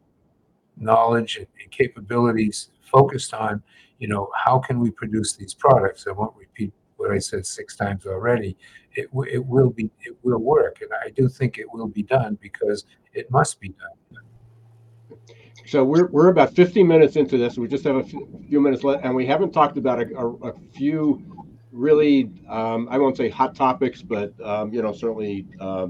knowledge 0.76 1.36
and, 1.36 1.46
and 1.60 1.70
capabilities 1.70 2.70
focused 2.90 3.34
on 3.34 3.62
you 4.02 4.08
know, 4.08 4.28
how 4.34 4.58
can 4.58 4.80
we 4.80 4.90
produce 4.90 5.34
these 5.34 5.54
products? 5.54 6.06
I 6.08 6.10
won't 6.10 6.34
repeat 6.36 6.72
what 6.96 7.12
I 7.12 7.20
said 7.20 7.46
six 7.46 7.76
times 7.76 8.04
already. 8.04 8.56
It, 8.94 9.08
it 9.30 9.46
will 9.46 9.70
be, 9.70 9.92
it 10.04 10.16
will 10.24 10.40
work. 10.40 10.80
And 10.80 10.90
I 11.06 11.10
do 11.10 11.28
think 11.28 11.56
it 11.56 11.72
will 11.72 11.86
be 11.86 12.02
done 12.02 12.36
because 12.42 12.84
it 13.14 13.30
must 13.30 13.60
be 13.60 13.68
done. 13.68 14.20
So 15.66 15.84
we're, 15.84 16.08
we're 16.08 16.30
about 16.30 16.52
50 16.52 16.82
minutes 16.82 17.14
into 17.14 17.38
this. 17.38 17.56
We 17.56 17.68
just 17.68 17.84
have 17.84 17.94
a 17.94 18.02
few 18.02 18.60
minutes 18.60 18.82
left, 18.82 19.04
and 19.04 19.14
we 19.14 19.24
haven't 19.24 19.52
talked 19.52 19.78
about 19.78 20.00
a, 20.00 20.18
a, 20.18 20.50
a 20.50 20.52
few 20.74 21.22
really, 21.70 22.28
um, 22.48 22.88
I 22.90 22.98
won't 22.98 23.16
say 23.16 23.28
hot 23.28 23.54
topics, 23.54 24.02
but 24.02 24.34
um, 24.44 24.74
you 24.74 24.82
know, 24.82 24.92
certainly 24.92 25.46
uh, 25.60 25.86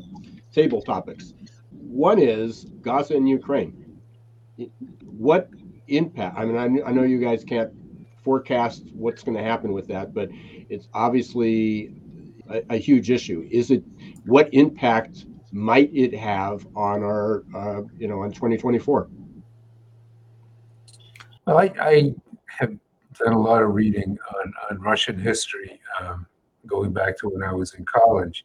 table 0.52 0.82
topics. 0.82 1.32
One 1.70 2.18
is 2.18 2.66
Gaza 2.82 3.16
and 3.16 3.26
Ukraine. 3.26 3.98
What 5.06 5.48
impact? 5.88 6.38
I 6.38 6.44
mean, 6.44 6.56
I, 6.58 6.88
I 6.88 6.92
know 6.92 7.04
you 7.04 7.18
guys 7.18 7.42
can't 7.42 7.72
forecast 8.22 8.84
what's 8.92 9.22
going 9.22 9.36
to 9.36 9.42
happen 9.42 9.72
with 9.72 9.86
that, 9.88 10.14
but 10.14 10.28
it's 10.68 10.88
obviously 10.94 11.94
a, 12.50 12.62
a, 12.70 12.76
huge 12.76 13.10
issue. 13.10 13.46
Is 13.50 13.70
it 13.70 13.82
what 14.24 14.52
impact 14.52 15.26
might 15.50 15.90
it 15.94 16.14
have 16.14 16.66
on 16.74 17.02
our, 17.02 17.44
uh, 17.54 17.82
you 17.98 18.08
know, 18.08 18.20
on 18.20 18.30
2024? 18.30 19.08
Well, 21.46 21.58
I, 21.58 21.72
I, 21.80 22.14
have 22.46 22.76
done 23.24 23.32
a 23.32 23.40
lot 23.40 23.62
of 23.62 23.74
reading 23.74 24.18
on, 24.36 24.52
on 24.70 24.80
Russian 24.80 25.18
history, 25.18 25.80
um, 26.00 26.26
going 26.66 26.92
back 26.92 27.16
to 27.18 27.28
when 27.28 27.42
I 27.42 27.52
was 27.52 27.74
in 27.74 27.84
college. 27.84 28.44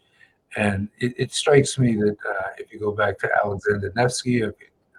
And 0.56 0.88
it, 1.00 1.14
it 1.18 1.34
strikes 1.34 1.78
me 1.78 1.96
that 1.98 2.16
uh, 2.28 2.48
if 2.58 2.72
you 2.72 2.80
go 2.80 2.92
back 2.92 3.20
to 3.20 3.30
Alexander 3.44 3.92
Nevsky, 3.96 4.44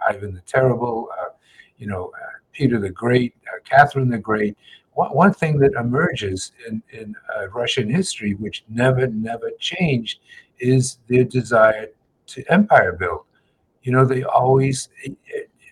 Ivan 0.06 0.34
the 0.34 0.42
Terrible, 0.42 1.08
uh, 1.18 1.30
you 1.78 1.86
know, 1.86 2.12
Peter 2.58 2.80
the 2.80 2.90
Great, 2.90 3.36
uh, 3.46 3.60
Catherine 3.62 4.10
the 4.10 4.18
Great, 4.18 4.56
one, 4.94 5.10
one 5.10 5.32
thing 5.32 5.58
that 5.60 5.72
emerges 5.78 6.50
in, 6.66 6.82
in 6.90 7.14
uh, 7.36 7.48
Russian 7.50 7.88
history, 7.88 8.34
which 8.34 8.64
never, 8.68 9.06
never 9.06 9.52
changed, 9.60 10.18
is 10.58 10.98
their 11.08 11.22
desire 11.22 11.86
to 12.26 12.52
empire 12.52 12.92
build. 12.94 13.20
You 13.84 13.92
know, 13.92 14.04
they 14.04 14.24
always, 14.24 14.88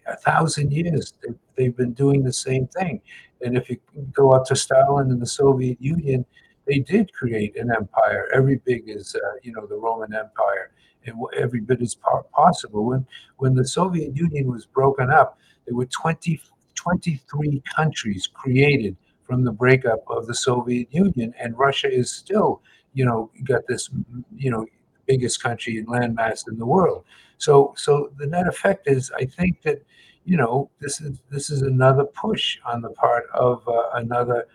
a 0.06 0.16
thousand 0.16 0.72
years, 0.72 1.14
they, 1.22 1.34
they've 1.56 1.76
been 1.76 1.92
doing 1.92 2.22
the 2.22 2.32
same 2.32 2.68
thing. 2.68 3.00
And 3.42 3.56
if 3.56 3.68
you 3.68 3.78
go 4.12 4.30
up 4.30 4.46
to 4.46 4.54
Stalin 4.54 5.10
and 5.10 5.20
the 5.20 5.26
Soviet 5.26 5.80
Union, 5.80 6.24
they 6.68 6.78
did 6.78 7.12
create 7.12 7.56
an 7.56 7.72
empire, 7.72 8.28
every 8.32 8.56
big 8.64 8.88
as 8.88 9.14
uh, 9.14 9.18
you 9.42 9.52
know 9.52 9.66
the 9.66 9.76
Roman 9.76 10.14
Empire, 10.14 10.70
and 11.04 11.16
every 11.36 11.60
bit 11.60 11.80
as 11.80 11.96
possible. 12.32 12.84
When 12.86 13.06
when 13.36 13.54
the 13.54 13.66
Soviet 13.66 14.16
Union 14.16 14.50
was 14.50 14.66
broken 14.66 15.10
up, 15.10 15.38
there 15.66 15.76
were 15.76 15.86
20, 15.86 16.40
23 16.76 17.62
countries 17.74 18.28
created 18.32 18.96
from 19.26 19.44
the 19.44 19.52
breakup 19.52 20.04
of 20.08 20.26
the 20.26 20.34
Soviet 20.34 20.88
Union, 20.92 21.34
and 21.38 21.58
Russia 21.58 21.92
is 21.92 22.10
still, 22.10 22.62
you 22.94 23.04
know, 23.04 23.30
got 23.44 23.66
this, 23.66 23.90
you 24.36 24.50
know, 24.50 24.64
biggest 25.06 25.42
country 25.42 25.78
in 25.78 25.86
landmass 25.86 26.44
in 26.48 26.58
the 26.58 26.66
world. 26.66 27.04
So, 27.38 27.74
so 27.76 28.10
the 28.18 28.26
net 28.26 28.46
effect 28.46 28.88
is, 28.88 29.10
I 29.16 29.24
think 29.24 29.62
that, 29.62 29.82
you 30.24 30.36
know, 30.36 30.70
this 30.80 31.00
is 31.00 31.20
this 31.30 31.50
is 31.50 31.62
another 31.62 32.04
push 32.04 32.58
on 32.64 32.82
the 32.82 32.90
part 32.90 33.26
of 33.34 33.66
uh, 33.68 33.90
another 33.94 34.46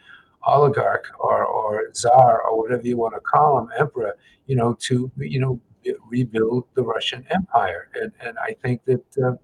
oligarch 0.43 1.07
or 1.19 1.45
or 1.45 1.93
czar 1.93 2.41
or 2.41 2.57
whatever 2.57 2.85
you 2.85 2.97
want 2.97 3.13
to 3.13 3.21
call 3.21 3.59
him, 3.59 3.69
emperor, 3.77 4.17
you 4.47 4.55
know, 4.55 4.73
to 4.81 5.09
you 5.17 5.39
know 5.39 5.61
rebuild 6.09 6.65
the 6.73 6.83
Russian 6.83 7.25
Empire, 7.29 7.89
and 7.95 8.11
and 8.21 8.37
I 8.39 8.53
think 8.61 8.83
that. 8.85 9.17
Uh, 9.17 9.35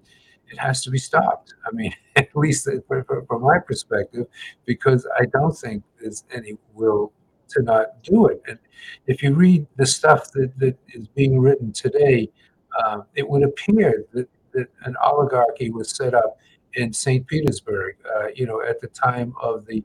it 0.50 0.58
has 0.58 0.82
to 0.84 0.90
be 0.90 0.98
stopped. 0.98 1.54
I 1.66 1.70
mean, 1.72 1.94
at 2.16 2.28
least 2.34 2.68
from 2.88 3.42
my 3.42 3.58
perspective, 3.58 4.26
because 4.64 5.06
I 5.18 5.26
don't 5.26 5.56
think 5.56 5.82
there's 6.00 6.24
any 6.32 6.56
will 6.74 7.12
to 7.50 7.62
not 7.62 8.02
do 8.02 8.26
it. 8.26 8.42
And 8.46 8.58
if 9.06 9.22
you 9.22 9.34
read 9.34 9.66
the 9.76 9.86
stuff 9.86 10.30
that, 10.32 10.52
that 10.58 10.76
is 10.88 11.08
being 11.08 11.40
written 11.40 11.72
today, 11.72 12.30
uh, 12.78 13.00
it 13.14 13.28
would 13.28 13.42
appear 13.42 14.04
that, 14.12 14.28
that 14.52 14.68
an 14.82 14.96
oligarchy 15.02 15.70
was 15.70 15.90
set 15.90 16.14
up 16.14 16.38
in 16.74 16.92
St. 16.92 17.26
Petersburg, 17.26 17.96
uh, 18.16 18.26
you 18.34 18.46
know, 18.46 18.62
at 18.62 18.80
the 18.80 18.88
time 18.88 19.34
of 19.40 19.66
the 19.66 19.82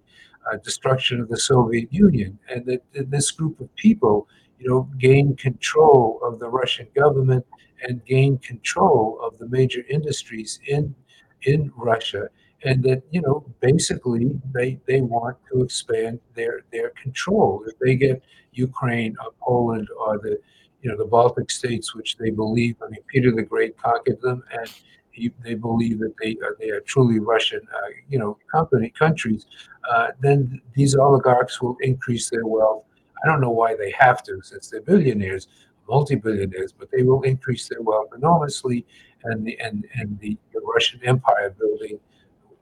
uh, 0.51 0.57
destruction 0.57 1.21
of 1.21 1.29
the 1.29 1.37
Soviet 1.37 1.91
Union, 1.91 2.37
and 2.49 2.65
that, 2.65 2.83
that 2.93 3.09
this 3.09 3.31
group 3.31 3.59
of 3.61 3.73
people, 3.75 4.27
you 4.59 4.69
know, 4.69 4.89
gained 4.97 5.37
control 5.37 6.19
of 6.21 6.39
the 6.39 6.49
Russian 6.49 6.87
government 6.95 7.45
and 7.83 8.05
gain 8.05 8.37
control 8.39 9.19
of 9.21 9.37
the 9.39 9.47
major 9.47 9.83
industries 9.89 10.59
in 10.67 10.95
in 11.43 11.71
Russia, 11.75 12.29
and 12.63 12.83
that 12.83 13.03
you 13.11 13.21
know 13.21 13.45
basically 13.59 14.31
they 14.53 14.79
they 14.87 15.01
want 15.01 15.37
to 15.51 15.63
expand 15.63 16.19
their 16.35 16.61
their 16.71 16.89
control. 16.91 17.63
If 17.67 17.77
they 17.79 17.95
get 17.95 18.23
Ukraine 18.53 19.15
or 19.23 19.31
Poland 19.41 19.87
or 19.99 20.17
the 20.17 20.39
you 20.81 20.89
know 20.89 20.97
the 20.97 21.05
Baltic 21.05 21.49
states, 21.51 21.95
which 21.95 22.17
they 22.17 22.29
believe, 22.29 22.75
I 22.85 22.89
mean 22.89 23.03
Peter 23.07 23.31
the 23.31 23.43
Great 23.43 23.77
conquered 23.77 24.21
them, 24.21 24.43
and 24.51 24.69
he, 25.13 25.31
they 25.43 25.53
believe 25.53 25.99
that 25.99 26.13
they 26.21 26.35
are, 26.43 26.57
they 26.59 26.69
are 26.69 26.81
truly 26.81 27.19
Russian, 27.19 27.61
uh, 27.73 27.89
you 28.09 28.19
know, 28.19 28.37
company 28.51 28.89
countries. 28.89 29.45
Uh, 29.89 30.07
then 30.19 30.61
these 30.73 30.95
oligarchs 30.95 31.61
will 31.61 31.77
increase 31.81 32.29
their 32.29 32.45
wealth. 32.45 32.83
I 33.23 33.27
don't 33.27 33.39
know 33.39 33.51
why 33.51 33.75
they 33.75 33.91
have 33.91 34.23
to, 34.23 34.41
since 34.41 34.69
they're 34.69 34.81
billionaires, 34.81 35.47
multi-billionaires, 35.87 36.71
but 36.71 36.89
they 36.91 37.03
will 37.03 37.21
increase 37.23 37.67
their 37.67 37.81
wealth 37.81 38.09
enormously, 38.15 38.85
and 39.23 39.45
the 39.45 39.59
and 39.59 39.85
and 39.95 40.19
the, 40.19 40.37
the 40.53 40.61
Russian 40.61 40.99
Empire 41.03 41.55
building, 41.57 41.99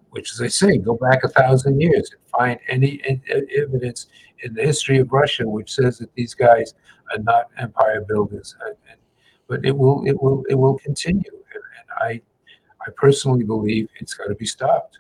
which, 0.10 0.32
as 0.34 0.42
I 0.42 0.48
say, 0.48 0.78
go 0.78 0.96
back 0.96 1.24
a 1.24 1.30
thousand 1.30 1.82
years 1.82 2.12
and 2.12 2.22
find 2.30 2.60
any 2.68 3.02
evidence 3.58 4.08
in 4.44 4.54
the 4.54 4.64
history 4.64 4.98
of 5.00 5.12
Russia 5.12 5.48
which 5.48 5.72
says 5.72 6.00
that 6.00 6.14
these 6.16 6.34
guys 6.34 6.74
are 7.12 7.22
not 7.22 7.50
empire 7.58 8.02
builders. 8.08 8.56
And, 8.66 8.76
and, 8.90 9.00
but 9.48 9.66
it 9.66 9.76
will 9.78 10.06
it 10.06 10.22
will 10.22 10.44
it 10.50 10.56
will 10.56 10.78
continue, 10.80 11.22
and, 11.28 11.64
and 11.78 11.88
I 12.00 12.22
I 12.86 12.92
personally 12.96 13.44
believe 13.44 13.90
it's 14.00 14.14
got 14.14 14.28
to 14.28 14.36
be 14.36 14.46
stopped. 14.46 15.00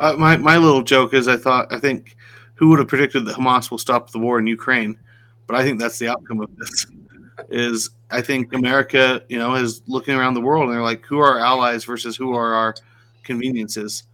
Uh, 0.00 0.14
my 0.18 0.36
my 0.36 0.56
little 0.56 0.82
joke 0.82 1.14
is 1.14 1.28
I 1.28 1.36
thought 1.36 1.72
I 1.72 1.78
think 1.78 2.16
who 2.54 2.68
would 2.68 2.80
have 2.80 2.88
predicted 2.88 3.24
that 3.26 3.36
Hamas 3.36 3.70
will 3.70 3.78
stop 3.78 4.10
the 4.10 4.18
war 4.18 4.38
in 4.38 4.46
Ukraine? 4.46 4.98
But 5.48 5.56
I 5.56 5.64
think 5.64 5.80
that's 5.80 5.98
the 5.98 6.08
outcome 6.08 6.40
of 6.40 6.54
this. 6.56 6.86
Is 7.48 7.90
I 8.10 8.20
think 8.20 8.52
America, 8.52 9.22
you 9.28 9.38
know, 9.38 9.54
is 9.54 9.82
looking 9.88 10.14
around 10.14 10.34
the 10.34 10.40
world 10.40 10.64
and 10.64 10.72
they're 10.72 10.82
like, 10.82 11.04
who 11.04 11.18
are 11.18 11.38
our 11.38 11.38
allies 11.40 11.84
versus 11.84 12.16
who 12.16 12.34
are 12.34 12.52
our 12.52 12.74
conveniences? 13.24 14.04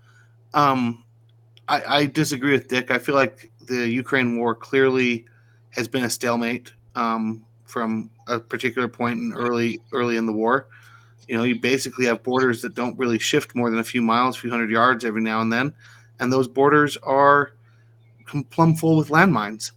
Um, 0.55 1.05
I, 1.69 1.83
I 1.85 2.07
disagree 2.07 2.53
with 2.53 2.69
Dick. 2.69 2.91
I 2.91 2.99
feel 2.99 3.17
like 3.17 3.51
the 3.67 3.89
Ukraine 3.89 4.39
war 4.39 4.55
clearly 4.55 5.25
has 5.71 5.89
been 5.89 6.05
a 6.05 6.11
stalemate 6.11 6.73
um, 6.95 7.45
from 7.65 8.11
a 8.29 8.39
particular 8.39 8.87
point 8.87 9.19
in 9.19 9.33
early 9.35 9.81
early 9.93 10.17
in 10.17 10.27
the 10.27 10.33
war. 10.33 10.69
You 11.27 11.37
know, 11.37 11.43
you 11.43 11.59
basically 11.59 12.05
have 12.07 12.23
borders 12.23 12.63
that 12.63 12.75
don't 12.75 12.97
really 12.99 13.19
shift 13.19 13.57
more 13.57 13.71
than 13.71 13.81
a 13.81 13.85
few 13.85 14.03
miles, 14.03 14.37
a 14.37 14.41
few 14.41 14.51
hundred 14.51 14.71
yards 14.71 15.05
every 15.05 15.23
now 15.23 15.41
and 15.41 15.53
then, 15.53 15.75
and 16.21 16.33
those 16.33 16.47
borders 16.47 16.97
are 16.99 17.55
plumb 18.51 18.77
full 18.77 18.99
with 18.99 19.09
landmines. 19.09 19.73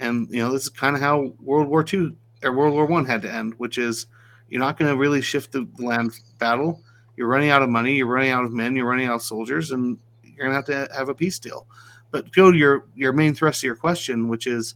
And 0.00 0.28
you 0.30 0.38
know, 0.38 0.52
this 0.52 0.64
is 0.64 0.68
kind 0.68 0.96
of 0.96 1.02
how 1.02 1.32
World 1.40 1.68
War 1.68 1.84
II 1.90 2.12
or 2.42 2.52
World 2.52 2.74
War 2.74 2.86
One 2.86 3.04
had 3.04 3.22
to 3.22 3.32
end, 3.32 3.54
which 3.58 3.78
is 3.78 4.06
you're 4.48 4.60
not 4.60 4.78
going 4.78 4.90
to 4.90 4.96
really 4.96 5.20
shift 5.20 5.52
the 5.52 5.68
land 5.78 6.12
battle. 6.38 6.82
You're 7.16 7.28
running 7.28 7.50
out 7.50 7.62
of 7.62 7.68
money. 7.68 7.94
You're 7.94 8.06
running 8.06 8.30
out 8.30 8.44
of 8.44 8.52
men. 8.52 8.74
You're 8.74 8.88
running 8.88 9.06
out 9.06 9.16
of 9.16 9.22
soldiers, 9.22 9.70
and 9.70 9.98
you're 10.24 10.46
going 10.46 10.50
to 10.50 10.72
have 10.74 10.88
to 10.88 10.94
have 10.94 11.08
a 11.10 11.14
peace 11.14 11.38
deal. 11.38 11.66
But 12.10 12.32
go 12.32 12.50
to 12.50 12.58
your 12.58 12.86
your 12.96 13.12
main 13.12 13.34
thrust 13.34 13.60
of 13.60 13.64
your 13.64 13.76
question, 13.76 14.28
which 14.28 14.46
is 14.46 14.74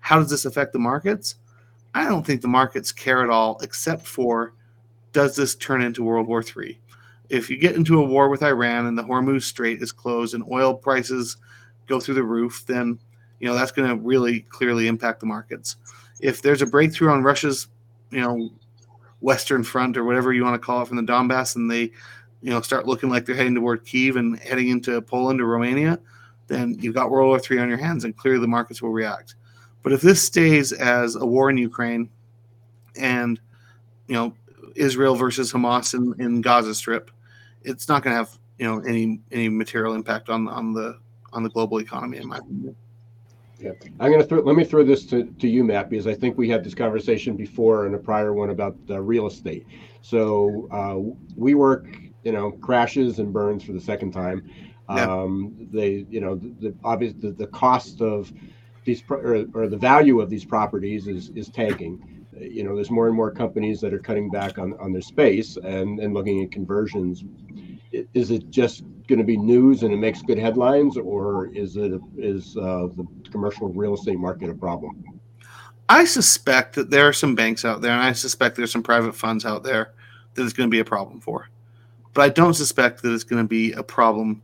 how 0.00 0.18
does 0.18 0.30
this 0.30 0.44
affect 0.44 0.72
the 0.72 0.78
markets? 0.78 1.36
I 1.94 2.04
don't 2.04 2.24
think 2.24 2.42
the 2.42 2.48
markets 2.48 2.92
care 2.92 3.24
at 3.24 3.30
all, 3.30 3.58
except 3.62 4.06
for 4.06 4.52
does 5.12 5.34
this 5.34 5.56
turn 5.56 5.80
into 5.80 6.04
World 6.04 6.28
War 6.28 6.44
III? 6.44 6.78
If 7.30 7.48
you 7.48 7.56
get 7.56 7.74
into 7.74 7.98
a 7.98 8.04
war 8.04 8.28
with 8.28 8.42
Iran 8.42 8.86
and 8.86 8.96
the 8.96 9.02
Hormuz 9.02 9.44
Strait 9.44 9.82
is 9.82 9.90
closed 9.90 10.34
and 10.34 10.44
oil 10.52 10.74
prices 10.74 11.38
go 11.86 11.98
through 11.98 12.16
the 12.16 12.22
roof, 12.22 12.64
then 12.66 12.98
you 13.40 13.46
know 13.46 13.54
that's 13.54 13.72
going 13.72 13.88
to 13.88 13.96
really 13.96 14.40
clearly 14.40 14.86
impact 14.88 15.20
the 15.20 15.26
markets. 15.26 15.76
If 16.20 16.42
there's 16.42 16.62
a 16.62 16.66
breakthrough 16.66 17.10
on 17.10 17.22
Russia's, 17.22 17.68
you 18.10 18.20
know, 18.20 18.50
Western 19.20 19.62
Front 19.62 19.96
or 19.96 20.04
whatever 20.04 20.32
you 20.32 20.44
want 20.44 20.60
to 20.60 20.64
call 20.64 20.82
it 20.82 20.88
from 20.88 20.96
the 20.96 21.02
Donbass, 21.02 21.56
and 21.56 21.70
they, 21.70 21.82
you 22.42 22.50
know, 22.50 22.60
start 22.60 22.86
looking 22.86 23.10
like 23.10 23.26
they're 23.26 23.34
heading 23.34 23.54
toward 23.54 23.84
Kiev 23.84 24.16
and 24.16 24.38
heading 24.38 24.68
into 24.68 25.00
Poland 25.02 25.40
or 25.40 25.46
Romania, 25.46 25.98
then 26.46 26.76
you've 26.80 26.94
got 26.94 27.10
World 27.10 27.28
War 27.28 27.40
III 27.50 27.62
on 27.62 27.68
your 27.68 27.78
hands, 27.78 28.04
and 28.04 28.16
clearly 28.16 28.40
the 28.40 28.46
markets 28.46 28.80
will 28.80 28.90
react. 28.92 29.34
But 29.82 29.92
if 29.92 30.00
this 30.00 30.22
stays 30.22 30.72
as 30.72 31.16
a 31.16 31.24
war 31.24 31.50
in 31.50 31.58
Ukraine, 31.58 32.08
and 32.98 33.38
you 34.06 34.14
know, 34.14 34.34
Israel 34.74 35.16
versus 35.16 35.52
Hamas 35.52 35.94
in, 35.94 36.14
in 36.22 36.40
Gaza 36.40 36.74
Strip, 36.74 37.10
it's 37.62 37.88
not 37.88 38.02
going 38.02 38.12
to 38.14 38.18
have 38.18 38.38
you 38.58 38.66
know 38.66 38.80
any 38.80 39.20
any 39.32 39.48
material 39.48 39.94
impact 39.94 40.28
on 40.28 40.48
on 40.48 40.72
the 40.72 40.98
on 41.32 41.42
the 41.42 41.50
global 41.50 41.80
economy, 41.80 42.18
in 42.18 42.28
my 42.28 42.38
opinion. 42.38 42.76
Yeah, 43.58 43.72
I'm 44.00 44.10
going 44.10 44.20
to 44.20 44.26
throw. 44.26 44.40
Let 44.40 44.54
me 44.56 44.64
throw 44.64 44.84
this 44.84 45.06
to, 45.06 45.24
to 45.24 45.48
you, 45.48 45.64
Matt, 45.64 45.88
because 45.88 46.06
I 46.06 46.14
think 46.14 46.36
we 46.36 46.48
had 46.48 46.62
this 46.62 46.74
conversation 46.74 47.36
before 47.36 47.86
in 47.86 47.94
a 47.94 47.98
prior 47.98 48.34
one 48.34 48.50
about 48.50 48.76
uh, 48.90 49.00
real 49.00 49.26
estate. 49.26 49.66
So 50.02 50.68
uh, 50.70 51.40
WeWork, 51.40 52.12
you 52.22 52.32
know, 52.32 52.52
crashes 52.52 53.18
and 53.18 53.32
burns 53.32 53.64
for 53.64 53.72
the 53.72 53.80
second 53.80 54.12
time. 54.12 54.50
Yeah. 54.90 55.10
Um, 55.10 55.68
they, 55.72 56.06
you 56.10 56.20
know, 56.20 56.34
the, 56.36 56.48
the 56.60 56.74
obvious 56.84 57.14
the, 57.14 57.30
the 57.32 57.46
cost 57.48 58.02
of 58.02 58.30
these 58.84 59.00
pro- 59.02 59.20
or, 59.20 59.46
or 59.54 59.68
the 59.68 59.76
value 59.76 60.20
of 60.20 60.28
these 60.28 60.44
properties 60.44 61.08
is 61.08 61.30
is 61.30 61.48
tanking. 61.48 62.26
You 62.38 62.62
know, 62.62 62.74
there's 62.74 62.90
more 62.90 63.06
and 63.06 63.16
more 63.16 63.30
companies 63.30 63.80
that 63.80 63.94
are 63.94 63.98
cutting 63.98 64.30
back 64.30 64.58
on 64.58 64.74
on 64.78 64.92
their 64.92 65.02
space 65.02 65.56
and 65.56 65.98
and 65.98 66.12
looking 66.12 66.42
at 66.44 66.52
conversions 66.52 67.24
is 68.14 68.30
it 68.30 68.50
just 68.50 68.84
going 69.08 69.18
to 69.18 69.24
be 69.24 69.36
news 69.36 69.82
and 69.82 69.92
it 69.92 69.98
makes 69.98 70.22
good 70.22 70.38
headlines, 70.38 70.96
or 70.96 71.48
is 71.54 71.76
it 71.76 72.00
is 72.16 72.56
uh, 72.56 72.88
the 72.96 73.06
commercial 73.30 73.68
real 73.68 73.94
estate 73.94 74.18
market 74.18 74.50
a 74.50 74.54
problem? 74.54 75.20
I 75.88 76.04
suspect 76.04 76.74
that 76.74 76.90
there 76.90 77.06
are 77.06 77.12
some 77.12 77.34
banks 77.34 77.64
out 77.64 77.80
there, 77.80 77.92
and 77.92 78.02
I 78.02 78.12
suspect 78.12 78.56
there's 78.56 78.72
some 78.72 78.82
private 78.82 79.14
funds 79.14 79.44
out 79.44 79.62
there 79.62 79.92
that 80.34 80.42
it's 80.42 80.52
going 80.52 80.68
to 80.68 80.74
be 80.74 80.80
a 80.80 80.84
problem 80.84 81.20
for. 81.20 81.48
But 82.12 82.22
I 82.22 82.28
don't 82.30 82.54
suspect 82.54 83.02
that 83.02 83.12
it's 83.12 83.24
going 83.24 83.42
to 83.42 83.48
be 83.48 83.72
a 83.72 83.82
problem, 83.82 84.42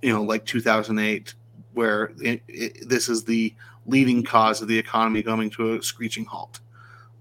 you 0.00 0.12
know, 0.12 0.22
like 0.22 0.46
2008, 0.46 1.34
where 1.74 2.12
it, 2.20 2.42
it, 2.48 2.88
this 2.88 3.08
is 3.08 3.24
the 3.24 3.54
leading 3.86 4.22
cause 4.22 4.62
of 4.62 4.68
the 4.68 4.78
economy 4.78 5.22
coming 5.22 5.50
to 5.50 5.74
a 5.74 5.82
screeching 5.82 6.24
halt. 6.24 6.60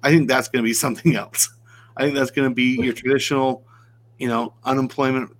I 0.04 0.10
think 0.10 0.28
that's 0.28 0.48
going 0.48 0.64
to 0.64 0.68
be 0.68 0.74
something 0.86 1.16
else. 1.16 1.50
I 1.98 2.04
think 2.04 2.16
that's 2.16 2.32
going 2.32 2.48
to 2.48 2.54
be 2.54 2.80
your 2.82 2.94
traditional, 2.94 3.66
you 4.18 4.28
know, 4.28 4.54
unemployment 4.64 5.36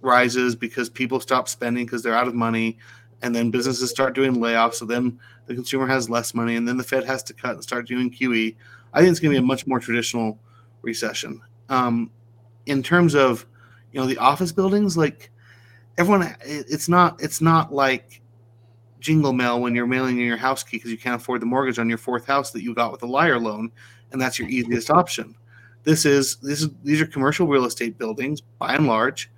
rises 0.00 0.54
because 0.54 0.88
people 0.88 1.20
stop 1.20 1.48
spending 1.48 1.84
because 1.84 2.02
they're 2.02 2.14
out 2.14 2.28
of 2.28 2.34
money, 2.34 2.78
and 3.22 3.34
then 3.34 3.50
businesses 3.50 3.90
start 3.90 4.14
doing 4.14 4.36
layoffs. 4.36 4.74
So 4.74 4.84
then 4.84 5.18
the 5.46 5.54
consumer 5.54 5.86
has 5.86 6.08
less 6.10 6.34
money, 6.34 6.56
and 6.56 6.66
then 6.66 6.76
the 6.76 6.84
Fed 6.84 7.04
has 7.04 7.22
to 7.24 7.34
cut 7.34 7.54
and 7.54 7.62
start 7.62 7.86
doing 7.86 8.10
QE. 8.10 8.54
I 8.92 9.00
think 9.00 9.10
it's 9.10 9.20
going 9.20 9.34
to 9.34 9.40
be 9.40 9.44
a 9.44 9.46
much 9.46 9.66
more 9.66 9.80
traditional 9.80 10.38
recession. 10.82 11.40
Um, 11.68 12.10
in 12.66 12.82
terms 12.82 13.14
of, 13.14 13.46
you 13.92 14.00
know, 14.00 14.06
the 14.06 14.18
office 14.18 14.52
buildings, 14.52 14.96
like 14.96 15.30
everyone, 15.98 16.34
it's 16.42 16.88
not 16.88 17.20
it's 17.22 17.40
not 17.40 17.72
like 17.72 18.20
jingle 19.00 19.32
mail 19.32 19.60
when 19.60 19.74
you're 19.74 19.86
mailing 19.86 20.18
in 20.18 20.24
your 20.24 20.36
house 20.36 20.62
key 20.62 20.78
because 20.78 20.90
you 20.90 20.98
can't 20.98 21.20
afford 21.20 21.40
the 21.40 21.46
mortgage 21.46 21.78
on 21.78 21.88
your 21.88 21.98
fourth 21.98 22.26
house 22.26 22.50
that 22.50 22.62
you 22.62 22.74
got 22.74 22.92
with 22.92 23.02
a 23.02 23.06
liar 23.06 23.38
loan, 23.38 23.70
and 24.12 24.20
that's 24.20 24.38
your 24.38 24.48
easiest 24.48 24.90
option. 24.90 25.34
This 25.86 26.04
is 26.04 26.36
this 26.38 26.62
is 26.62 26.70
these 26.82 27.00
are 27.00 27.06
commercial 27.06 27.46
real 27.46 27.64
estate 27.64 27.96
buildings 27.96 28.40
by 28.40 28.74
and 28.74 28.88
large. 28.88 29.30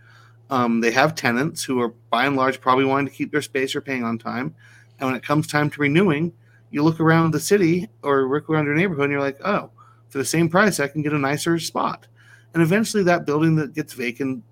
Um, 0.48 0.80
they 0.80 0.90
have 0.92 1.14
tenants 1.14 1.62
who 1.62 1.78
are 1.78 1.90
by 2.08 2.24
and 2.24 2.36
large 2.36 2.58
probably 2.58 2.86
wanting 2.86 3.08
to 3.08 3.14
keep 3.14 3.30
their 3.30 3.42
space 3.42 3.76
or 3.76 3.82
paying 3.82 4.02
on 4.02 4.16
time. 4.16 4.54
And 4.98 5.06
when 5.06 5.14
it 5.14 5.22
comes 5.22 5.46
time 5.46 5.68
to 5.68 5.80
renewing, 5.82 6.32
you 6.70 6.82
look 6.82 7.00
around 7.00 7.32
the 7.32 7.38
city 7.38 7.90
or 8.02 8.26
look 8.26 8.48
around 8.48 8.64
your 8.64 8.74
neighborhood 8.76 9.04
and 9.04 9.12
you're 9.12 9.20
like, 9.20 9.38
oh, 9.44 9.70
for 10.08 10.16
the 10.16 10.24
same 10.24 10.48
price, 10.48 10.80
I 10.80 10.88
can 10.88 11.02
get 11.02 11.12
a 11.12 11.18
nicer 11.18 11.58
spot. 11.58 12.06
And 12.54 12.62
eventually 12.62 13.02
that 13.02 13.26
building 13.26 13.56
that 13.56 13.74
gets 13.74 13.92
vacant, 13.92 14.42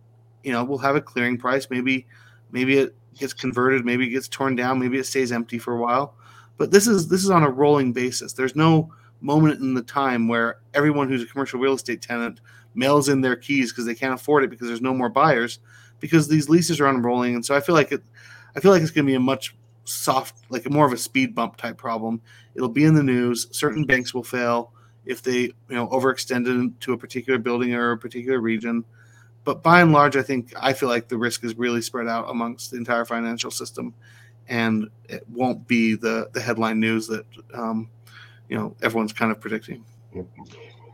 you 0.44 0.52
know, 0.52 0.64
will 0.64 0.76
have 0.76 0.96
a 0.96 1.00
clearing 1.00 1.38
price. 1.38 1.70
Maybe 1.70 2.06
maybe 2.52 2.76
it 2.76 2.94
gets 3.16 3.32
converted, 3.32 3.86
maybe 3.86 4.06
it 4.06 4.10
gets 4.10 4.28
torn 4.28 4.54
down, 4.54 4.78
maybe 4.78 4.98
it 4.98 5.06
stays 5.06 5.32
empty 5.32 5.58
for 5.58 5.74
a 5.74 5.80
while. 5.80 6.14
But 6.58 6.70
this 6.70 6.86
is 6.86 7.08
this 7.08 7.24
is 7.24 7.30
on 7.30 7.42
a 7.42 7.48
rolling 7.48 7.94
basis. 7.94 8.34
There's 8.34 8.54
no 8.54 8.92
moment 9.20 9.60
in 9.60 9.74
the 9.74 9.82
time 9.82 10.28
where 10.28 10.58
everyone 10.74 11.08
who's 11.08 11.22
a 11.22 11.26
commercial 11.26 11.60
real 11.60 11.74
estate 11.74 12.02
tenant 12.02 12.40
mails 12.74 13.08
in 13.08 13.20
their 13.20 13.36
keys 13.36 13.72
because 13.72 13.86
they 13.86 13.94
can't 13.94 14.14
afford 14.14 14.44
it 14.44 14.50
because 14.50 14.68
there's 14.68 14.82
no 14.82 14.94
more 14.94 15.08
buyers 15.08 15.58
because 16.00 16.28
these 16.28 16.48
leases 16.48 16.80
are 16.80 16.86
unrolling. 16.86 17.34
And 17.34 17.44
so 17.44 17.54
i 17.54 17.60
feel 17.60 17.74
like 17.74 17.92
it 17.92 18.02
i 18.54 18.60
feel 18.60 18.70
like 18.70 18.82
it's 18.82 18.90
going 18.90 19.06
to 19.06 19.10
be 19.10 19.16
a 19.16 19.20
much 19.20 19.56
soft 19.84 20.36
like 20.50 20.68
more 20.68 20.86
of 20.86 20.92
a 20.92 20.96
speed 20.96 21.34
bump 21.34 21.56
type 21.56 21.78
problem. 21.78 22.20
It'll 22.54 22.68
be 22.68 22.84
in 22.84 22.94
the 22.94 23.02
news. 23.02 23.46
Certain 23.52 23.84
banks 23.84 24.12
will 24.12 24.24
fail 24.24 24.72
if 25.04 25.22
they 25.22 25.40
you 25.40 25.54
know 25.70 25.86
overextend 25.88 26.46
into 26.48 26.92
a 26.92 26.98
particular 26.98 27.38
building 27.38 27.74
or 27.74 27.92
a 27.92 27.98
particular 27.98 28.40
region. 28.40 28.84
But 29.44 29.62
by 29.62 29.80
and 29.80 29.92
large 29.92 30.16
i 30.16 30.22
think 30.22 30.52
i 30.60 30.72
feel 30.72 30.88
like 30.88 31.06
the 31.08 31.16
risk 31.16 31.44
is 31.44 31.56
really 31.56 31.80
spread 31.80 32.08
out 32.08 32.28
amongst 32.28 32.72
the 32.72 32.78
entire 32.78 33.04
financial 33.04 33.52
system 33.52 33.94
and 34.48 34.88
it 35.08 35.24
won't 35.28 35.66
be 35.66 35.94
the 35.94 36.28
the 36.32 36.40
headline 36.40 36.80
news 36.80 37.06
that 37.06 37.26
um, 37.54 37.88
you 38.48 38.56
know 38.56 38.76
everyone's 38.82 39.12
kind 39.12 39.30
of 39.30 39.40
predicting. 39.40 39.84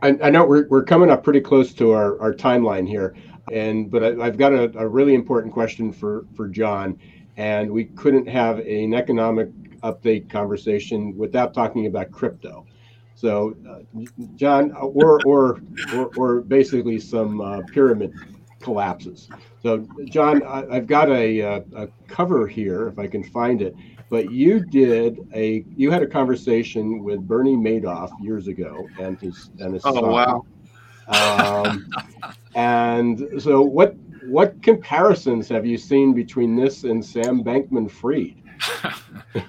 I, 0.01 0.17
I, 0.21 0.29
know 0.29 0.45
we're, 0.45 0.67
we're 0.67 0.83
coming 0.83 1.09
up 1.09 1.23
pretty 1.23 1.39
close 1.39 1.73
to 1.75 1.91
our, 1.91 2.19
our 2.19 2.33
timeline 2.33 2.85
here, 2.87 3.15
and 3.51 3.89
but 3.89 4.03
I, 4.03 4.25
have 4.25 4.37
got 4.37 4.51
a, 4.51 4.77
a 4.77 4.87
really 4.87 5.13
important 5.13 5.53
question 5.53 5.91
for 5.91 6.25
for 6.35 6.47
John, 6.47 6.99
and 7.37 7.71
we 7.71 7.85
couldn't 7.85 8.27
have 8.27 8.59
an 8.59 8.93
economic 8.93 9.49
update 9.81 10.29
conversation 10.29 11.17
without 11.17 11.53
talking 11.53 11.87
about 11.87 12.11
crypto. 12.11 12.65
So, 13.15 13.55
uh, 13.69 14.01
John, 14.35 14.71
or, 14.73 15.19
or 15.25 15.61
or 15.93 16.11
or 16.17 16.41
basically 16.41 16.99
some 16.99 17.39
uh, 17.39 17.61
pyramid 17.71 18.13
collapses. 18.59 19.29
So, 19.61 19.87
John, 20.05 20.43
I, 20.43 20.75
have 20.75 20.87
got 20.87 21.09
a, 21.09 21.39
a, 21.39 21.63
a 21.75 21.87
cover 22.07 22.47
here 22.47 22.87
if 22.87 22.99
I 22.99 23.07
can 23.07 23.23
find 23.23 23.61
it 23.61 23.75
but 24.13 24.31
you 24.31 24.59
did 24.59 25.27
a 25.33 25.65
you 25.75 25.89
had 25.89 26.03
a 26.03 26.07
conversation 26.07 27.03
with 27.03 27.27
Bernie 27.27 27.55
Madoff 27.55 28.11
years 28.21 28.47
ago 28.47 28.87
and 28.99 29.19
his 29.19 29.49
and 29.57 29.73
his 29.73 29.81
oh 29.85 29.95
son. 29.95 30.07
wow. 30.07 30.45
Um, 31.07 31.89
and 32.55 33.27
so 33.41 33.63
what 33.63 33.95
what 34.27 34.61
comparisons 34.61 35.49
have 35.49 35.65
you 35.65 35.79
seen 35.79 36.13
between 36.13 36.55
this 36.55 36.83
and 36.83 37.03
Sam 37.03 37.43
Bankman-Fried? 37.43 38.35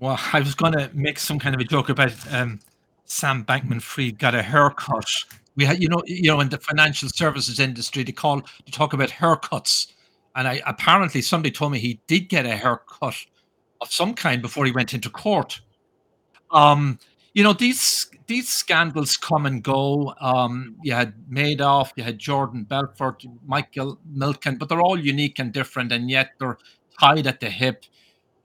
Well 0.00 0.20
I 0.34 0.40
was 0.40 0.54
going 0.54 0.72
to 0.72 0.90
make 0.92 1.18
some 1.18 1.38
kind 1.38 1.54
of 1.54 1.60
a 1.60 1.64
joke 1.64 1.88
about 1.88 2.12
um, 2.30 2.58
Sam 3.06 3.42
Bankman-Fried 3.42 4.18
got 4.18 4.34
a 4.34 4.42
haircut. 4.42 5.08
We 5.56 5.64
had 5.64 5.82
you 5.82 5.88
know 5.88 6.02
you 6.04 6.30
know 6.30 6.40
in 6.40 6.50
the 6.50 6.58
financial 6.58 7.08
services 7.08 7.58
industry 7.58 8.02
they 8.02 8.12
call 8.12 8.42
to 8.42 8.70
talk 8.70 8.92
about 8.92 9.08
haircuts. 9.08 9.92
And 10.36 10.46
I 10.46 10.60
apparently 10.66 11.22
somebody 11.22 11.52
told 11.52 11.72
me 11.72 11.78
he 11.78 12.00
did 12.06 12.28
get 12.28 12.44
a 12.44 12.54
haircut 12.54 13.14
of 13.82 13.92
some 13.92 14.14
kind 14.14 14.40
before 14.40 14.64
he 14.64 14.72
went 14.72 14.94
into 14.94 15.10
court. 15.10 15.60
Um, 16.52 16.98
you 17.34 17.42
know 17.42 17.52
these 17.52 18.08
these 18.26 18.48
scandals 18.48 19.16
come 19.16 19.46
and 19.46 19.62
go. 19.62 20.14
Um, 20.20 20.76
you 20.82 20.92
had 20.92 21.14
Madoff, 21.30 21.90
you 21.96 22.04
had 22.04 22.18
Jordan 22.18 22.64
Belfort, 22.64 23.24
Michael 23.46 23.98
Milken, 24.14 24.58
but 24.58 24.68
they're 24.68 24.80
all 24.80 24.98
unique 24.98 25.38
and 25.38 25.52
different, 25.52 25.92
and 25.92 26.08
yet 26.08 26.30
they're 26.38 26.58
tied 27.00 27.26
at 27.26 27.40
the 27.40 27.50
hip. 27.50 27.84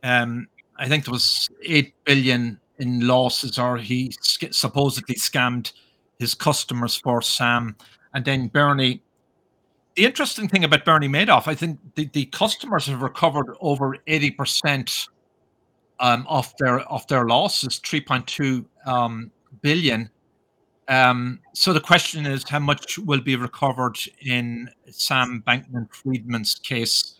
Um, 0.03 0.47
I 0.77 0.88
think 0.88 1.05
there 1.05 1.11
was 1.11 1.49
eight 1.63 1.93
billion 2.05 2.59
in 2.79 3.07
losses, 3.07 3.59
or 3.59 3.77
he 3.77 4.13
supposedly 4.21 5.15
scammed 5.15 5.73
his 6.19 6.33
customers 6.33 6.95
for 6.95 7.21
Sam, 7.21 7.75
and 8.13 8.25
then 8.25 8.47
Bernie. 8.47 9.03
The 9.95 10.05
interesting 10.05 10.47
thing 10.47 10.63
about 10.63 10.85
Bernie 10.85 11.09
Madoff, 11.09 11.47
I 11.47 11.55
think 11.55 11.79
the, 11.95 12.05
the 12.13 12.25
customers 12.25 12.85
have 12.85 13.01
recovered 13.01 13.55
over 13.61 13.97
eighty 14.07 14.31
percent 14.31 15.07
um, 15.99 16.25
of 16.27 16.53
their 16.59 16.79
of 16.81 17.05
their 17.07 17.25
losses, 17.25 17.79
3.2 17.79 18.65
um, 18.85 19.31
billion. 19.61 20.09
Um, 20.89 21.39
so 21.53 21.73
the 21.73 21.81
question 21.81 22.25
is, 22.25 22.47
how 22.47 22.59
much 22.59 22.97
will 22.97 23.19
be 23.19 23.35
recovered 23.35 23.97
in 24.21 24.69
Sam 24.89 25.43
Bankman-Friedman's 25.45 26.55
case? 26.55 27.15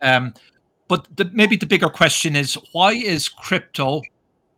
Um, 0.00 0.32
but 0.88 1.06
the, 1.16 1.30
maybe 1.34 1.56
the 1.56 1.66
bigger 1.66 1.90
question 1.90 2.34
is, 2.34 2.56
why 2.72 2.92
is 2.92 3.28
crypto 3.28 4.00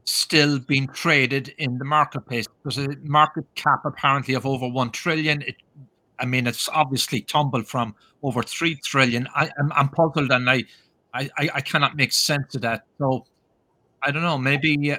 still 0.04 0.58
being 0.60 0.86
traded 0.88 1.52
in 1.58 1.78
the 1.78 1.84
marketplace? 1.84 2.46
There's 2.62 2.78
a 2.78 2.96
market 3.02 3.44
cap 3.56 3.80
apparently 3.84 4.34
of 4.34 4.46
over 4.46 4.68
one 4.68 4.90
trillion. 4.90 5.42
It, 5.42 5.56
I 6.20 6.24
mean, 6.24 6.46
it's 6.46 6.68
obviously 6.68 7.22
tumbled 7.22 7.66
from 7.66 7.96
over 8.22 8.42
three 8.42 8.76
trillion. 8.76 9.28
I, 9.34 9.50
am 9.58 9.88
puzzled, 9.88 10.30
and 10.30 10.48
I, 10.48 10.62
I, 11.12 11.28
I 11.36 11.60
cannot 11.60 11.96
make 11.96 12.12
sense 12.12 12.54
of 12.54 12.62
that. 12.62 12.84
So 12.98 13.26
I 14.04 14.10
don't 14.10 14.22
know. 14.22 14.38
Maybe 14.38 14.96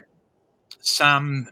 Sam 0.80 1.50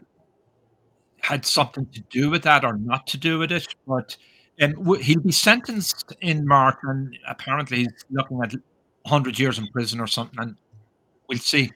had 1.22 1.46
something 1.46 1.86
to 1.86 2.00
do 2.10 2.30
with 2.30 2.42
that 2.42 2.64
or 2.64 2.76
not 2.76 3.06
to 3.08 3.18
do 3.18 3.38
with 3.38 3.52
it. 3.52 3.74
But 3.86 4.16
um, 4.60 4.72
w- 4.72 5.02
he'll 5.02 5.20
be 5.20 5.32
sentenced 5.32 6.12
in 6.20 6.46
March, 6.46 6.76
and 6.82 7.16
apparently 7.26 7.78
he's 7.78 8.04
looking 8.10 8.40
at 8.42 8.52
100 8.52 9.38
years 9.38 9.58
in 9.58 9.66
prison 9.68 10.00
or 10.00 10.06
something. 10.06 10.38
And 10.40 10.56
we'll 11.28 11.38
see. 11.38 11.72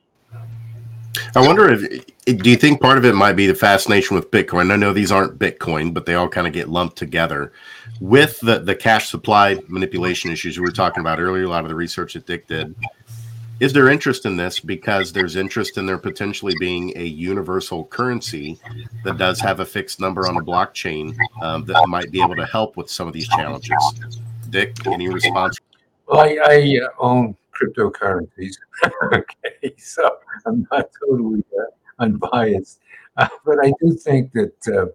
I 1.35 1.41
wonder 1.41 1.73
if 1.73 2.07
do 2.27 2.51
you 2.51 2.57
think 2.57 2.81
part 2.81 2.99
of 2.99 3.05
it 3.05 3.15
might 3.15 3.35
be 3.35 3.47
the 3.47 3.55
fascination 3.55 4.17
with 4.17 4.31
Bitcoin? 4.31 4.71
I 4.71 4.77
know 4.77 4.93
these 4.93 5.11
aren't 5.11 5.39
Bitcoin, 5.39 5.95
but 5.95 6.05
they 6.05 6.15
all 6.15 6.29
kind 6.29 6.47
of 6.47 6.53
get 6.53 6.69
lumped 6.69 6.97
together 6.99 7.53
with 8.01 8.39
the 8.41 8.59
the 8.59 8.75
cash 8.75 9.09
supply 9.09 9.59
manipulation 9.69 10.31
issues 10.31 10.59
we 10.59 10.63
were 10.63 10.73
talking 10.73 11.01
about 11.01 11.19
earlier. 11.19 11.45
A 11.45 11.49
lot 11.49 11.65
of 11.65 11.71
the 11.71 11.75
research 11.75 12.15
that 12.15 12.27
Dick 12.27 12.47
did 12.49 12.75
is 13.59 13.73
there 13.73 13.89
interest 13.89 14.27
in 14.27 14.37
this 14.37 14.61
because 14.61 15.13
there's 15.13 15.37
interest 15.37 15.79
in 15.79 15.87
there 15.87 15.99
potentially 15.99 16.55
being 16.61 16.93
a 16.97 17.05
universal 17.05 17.87
currency 17.87 18.59
that 19.05 19.17
does 19.17 19.41
have 19.41 19.61
a 19.61 19.65
fixed 19.65 19.99
number 19.99 20.29
on 20.29 20.35
the 20.35 20.43
blockchain 20.43 21.17
um, 21.41 21.65
that 21.65 21.83
might 21.89 22.11
be 22.11 22.21
able 22.21 22.37
to 22.37 22.45
help 22.45 22.77
with 22.77 22.91
some 22.91 23.07
of 23.07 23.15
these 23.15 23.29
challenges? 23.29 23.77
Dick, 24.51 24.75
any 24.87 25.09
response? 25.09 25.59
Well, 26.07 26.21
I, 26.21 26.39
I 26.43 26.81
uh, 26.85 26.89
own 26.99 27.37
cryptocurrencies. 27.53 28.57
okay, 29.13 29.75
so 29.79 30.19
I'm 30.45 30.67
not 30.71 30.91
totally 31.01 31.43
uh, 31.59 31.65
unbiased, 31.99 32.81
uh, 33.17 33.29
but 33.45 33.57
I 33.65 33.73
do 33.81 33.95
think 33.95 34.33
that 34.33 34.69
uh, 34.69 34.87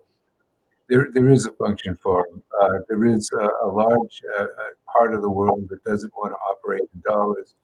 there 0.88 1.10
there 1.14 1.30
is 1.30 1.48
a 1.48 1.52
function 1.52 1.98
for 2.02 2.28
them. 2.30 2.44
Uh, 2.62 2.80
there 2.88 3.06
is 3.06 3.30
a, 3.34 3.50
a 3.66 3.68
large 3.68 4.22
uh, 4.40 4.46
part 4.86 5.14
of 5.14 5.22
the 5.22 5.30
world 5.30 5.68
that 5.70 5.84
doesn't 5.84 6.14
want 6.16 6.34
to 6.34 6.38
operate 6.38 6.88
in 6.94 7.02
dollars 7.02 7.56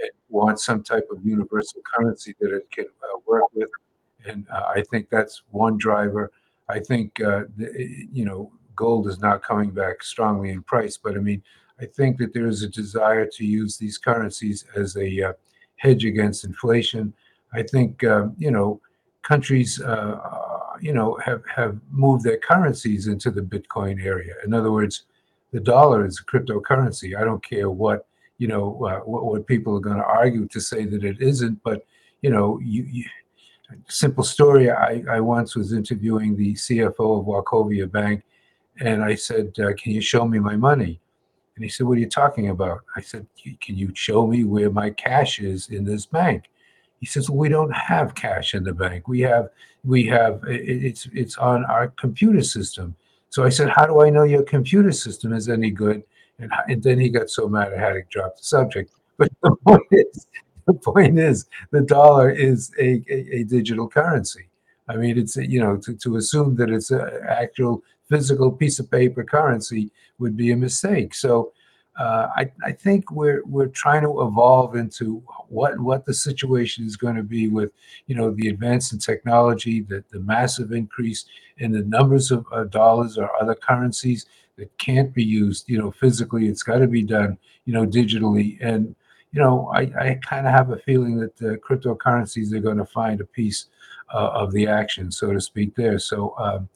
it 0.00 0.14
wants 0.28 0.64
some 0.64 0.82
type 0.82 1.06
of 1.10 1.24
universal 1.24 1.80
currency 1.82 2.34
that 2.40 2.54
it 2.54 2.70
can 2.70 2.86
uh, 3.02 3.18
work 3.26 3.44
with. 3.54 3.68
And 4.26 4.46
uh, 4.50 4.64
I 4.76 4.82
think 4.90 5.08
that's 5.08 5.42
one 5.50 5.76
driver. 5.78 6.32
I 6.68 6.78
think, 6.80 7.20
uh, 7.22 7.44
the, 7.56 8.06
you 8.12 8.24
know, 8.24 8.52
gold 8.76 9.08
is 9.08 9.18
not 9.20 9.42
coming 9.42 9.70
back 9.70 10.02
strongly 10.02 10.50
in 10.50 10.62
price, 10.62 10.96
but 10.96 11.14
I 11.14 11.20
mean, 11.20 11.42
I 11.80 11.86
think 11.86 12.18
that 12.18 12.34
there 12.34 12.46
is 12.46 12.62
a 12.62 12.68
desire 12.68 13.26
to 13.26 13.44
use 13.44 13.76
these 13.76 13.98
currencies 13.98 14.64
as 14.76 14.96
a 14.96 15.28
uh, 15.28 15.32
hedge 15.76 16.04
against 16.04 16.44
inflation. 16.44 17.12
I 17.52 17.62
think, 17.62 18.04
um, 18.04 18.34
you 18.38 18.50
know, 18.50 18.80
countries, 19.22 19.80
uh, 19.80 20.18
you 20.80 20.92
know, 20.92 21.18
have, 21.24 21.42
have 21.54 21.78
moved 21.90 22.24
their 22.24 22.38
currencies 22.38 23.06
into 23.06 23.30
the 23.30 23.42
Bitcoin 23.42 24.04
area. 24.04 24.34
In 24.44 24.54
other 24.54 24.72
words, 24.72 25.04
the 25.52 25.60
dollar 25.60 26.06
is 26.06 26.20
a 26.20 26.24
cryptocurrency. 26.24 27.18
I 27.18 27.24
don't 27.24 27.44
care 27.44 27.70
what 27.70 28.06
you 28.40 28.48
know 28.48 28.64
uh, 28.84 29.00
what, 29.10 29.22
what, 29.24 29.46
people 29.46 29.76
are 29.76 29.86
going 29.88 30.02
to 30.04 30.12
argue 30.22 30.46
to 30.48 30.60
say 30.60 30.84
that 30.84 31.04
it 31.04 31.20
isn't 31.20 31.56
but 31.62 31.78
you 32.22 32.30
know 32.30 32.58
you, 32.62 32.82
you, 32.96 33.04
simple 33.88 34.24
story 34.24 34.70
I, 34.70 35.04
I 35.08 35.20
once 35.20 35.54
was 35.54 35.72
interviewing 35.72 36.36
the 36.36 36.54
cfo 36.54 37.06
of 37.18 37.26
wachovia 37.26 37.86
bank 37.98 38.24
and 38.80 39.04
i 39.04 39.14
said 39.14 39.46
uh, 39.60 39.72
can 39.80 39.92
you 39.92 40.00
show 40.00 40.24
me 40.26 40.38
my 40.38 40.56
money 40.56 41.00
And 41.60 41.64
he 41.66 41.70
said, 41.70 41.86
What 41.86 41.98
are 41.98 42.00
you 42.00 42.08
talking 42.08 42.48
about? 42.48 42.80
I 42.96 43.02
said, 43.02 43.26
Can 43.60 43.76
you 43.76 43.92
show 43.94 44.26
me 44.26 44.44
where 44.44 44.70
my 44.70 44.88
cash 44.88 45.40
is 45.40 45.68
in 45.68 45.84
this 45.84 46.06
bank? 46.06 46.44
He 47.00 47.06
says, 47.06 47.28
well, 47.28 47.38
we 47.38 47.48
don't 47.50 47.74
have 47.74 48.14
cash 48.14 48.54
in 48.54 48.62
the 48.64 48.72
bank. 48.72 49.08
We 49.08 49.20
have, 49.20 49.50
we 49.84 50.06
have, 50.06 50.40
it's, 50.46 51.08
it's 51.12 51.36
on 51.38 51.64
our 51.64 51.88
computer 51.88 52.42
system. 52.42 52.94
So 53.30 53.44
I 53.44 53.48
said, 53.48 53.70
how 53.70 53.86
do 53.86 54.02
I 54.02 54.10
know 54.10 54.24
your 54.24 54.42
computer 54.42 54.92
system 54.92 55.32
is 55.32 55.48
any 55.48 55.70
good? 55.70 56.02
And, 56.40 56.52
and 56.68 56.82
then 56.82 56.98
he 56.98 57.08
got 57.08 57.30
so 57.30 57.48
mad 57.48 57.72
had 57.72 57.92
to 57.92 58.02
drop 58.10 58.36
the 58.36 58.44
subject. 58.44 58.92
But 59.20 59.30
the 59.42 59.54
point 59.66 59.86
is, 59.90 60.26
the 60.66 60.72
point 60.72 61.18
is, 61.18 61.46
the 61.72 61.82
dollar 61.82 62.30
is 62.30 62.72
a, 62.78 63.02
a, 63.10 63.40
a 63.40 63.44
digital 63.44 63.86
currency. 63.86 64.48
I 64.88 64.96
mean, 64.96 65.18
it's 65.18 65.36
you 65.36 65.60
know 65.60 65.76
to, 65.76 65.94
to 65.94 66.16
assume 66.16 66.56
that 66.56 66.70
it's 66.70 66.90
an 66.90 67.06
actual 67.28 67.82
physical 68.08 68.50
piece 68.50 68.78
of 68.78 68.90
paper 68.90 69.22
currency 69.22 69.90
would 70.18 70.38
be 70.38 70.52
a 70.52 70.56
mistake. 70.56 71.14
So 71.14 71.52
uh, 71.98 72.28
I, 72.34 72.50
I 72.64 72.72
think 72.72 73.10
we're 73.10 73.42
we're 73.44 73.66
trying 73.66 74.02
to 74.02 74.22
evolve 74.22 74.74
into 74.74 75.22
what 75.48 75.78
what 75.78 76.06
the 76.06 76.14
situation 76.14 76.86
is 76.86 76.96
going 76.96 77.16
to 77.16 77.22
be 77.22 77.48
with 77.48 77.72
you 78.06 78.14
know 78.14 78.30
the 78.30 78.48
advance 78.48 78.92
in 78.92 78.98
technology, 78.98 79.82
the, 79.82 80.02
the 80.10 80.20
massive 80.20 80.72
increase 80.72 81.26
in 81.58 81.72
the 81.72 81.82
numbers 81.82 82.30
of 82.30 82.46
uh, 82.52 82.64
dollars 82.64 83.18
or 83.18 83.30
other 83.40 83.54
currencies 83.54 84.26
that 84.60 84.76
can't 84.78 85.12
be 85.12 85.24
used 85.24 85.68
you 85.68 85.78
know 85.78 85.90
physically. 85.90 86.48
It's 86.48 86.62
got 86.62 86.78
to 86.78 86.86
be 86.86 87.02
done 87.02 87.38
you 87.64 87.72
know 87.72 87.86
digitally, 87.86 88.58
and 88.60 88.94
you 89.32 89.40
know 89.40 89.70
I, 89.74 89.80
I 89.98 90.20
kind 90.22 90.46
of 90.46 90.52
have 90.52 90.70
a 90.70 90.78
feeling 90.78 91.18
that 91.18 91.36
the 91.36 91.58
cryptocurrencies 91.58 92.52
are 92.52 92.60
going 92.60 92.78
to 92.78 92.86
find 92.86 93.20
a 93.20 93.26
piece 93.26 93.66
uh, 94.14 94.30
of 94.32 94.52
the 94.52 94.66
action, 94.66 95.10
so 95.10 95.32
to 95.32 95.40
speak. 95.40 95.74
There, 95.74 95.98
so. 95.98 96.34
Um, 96.38 96.68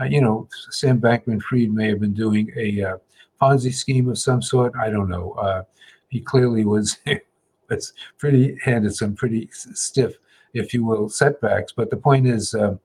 uh, 0.00 0.04
you 0.04 0.20
know, 0.20 0.48
Sam 0.70 1.00
Bankman 1.00 1.42
Fried 1.42 1.72
may 1.72 1.88
have 1.88 1.98
been 1.98 2.14
doing 2.14 2.52
a 2.56 2.82
uh, 2.82 2.96
Ponzi 3.40 3.74
scheme 3.74 4.08
of 4.08 4.18
some 4.18 4.42
sort. 4.42 4.72
I 4.76 4.90
don't 4.90 5.08
know. 5.08 5.32
Uh, 5.32 5.64
he 6.08 6.20
clearly 6.20 6.64
was 6.64 6.98
was 7.70 7.92
pretty 8.18 8.56
handed 8.62 8.94
some 8.94 9.14
pretty 9.14 9.48
stiff, 9.52 10.14
if 10.54 10.74
you 10.74 10.84
will, 10.84 11.08
setbacks. 11.08 11.72
But 11.72 11.90
the 11.90 11.96
point 11.96 12.26
is, 12.26 12.54
um, 12.54 12.80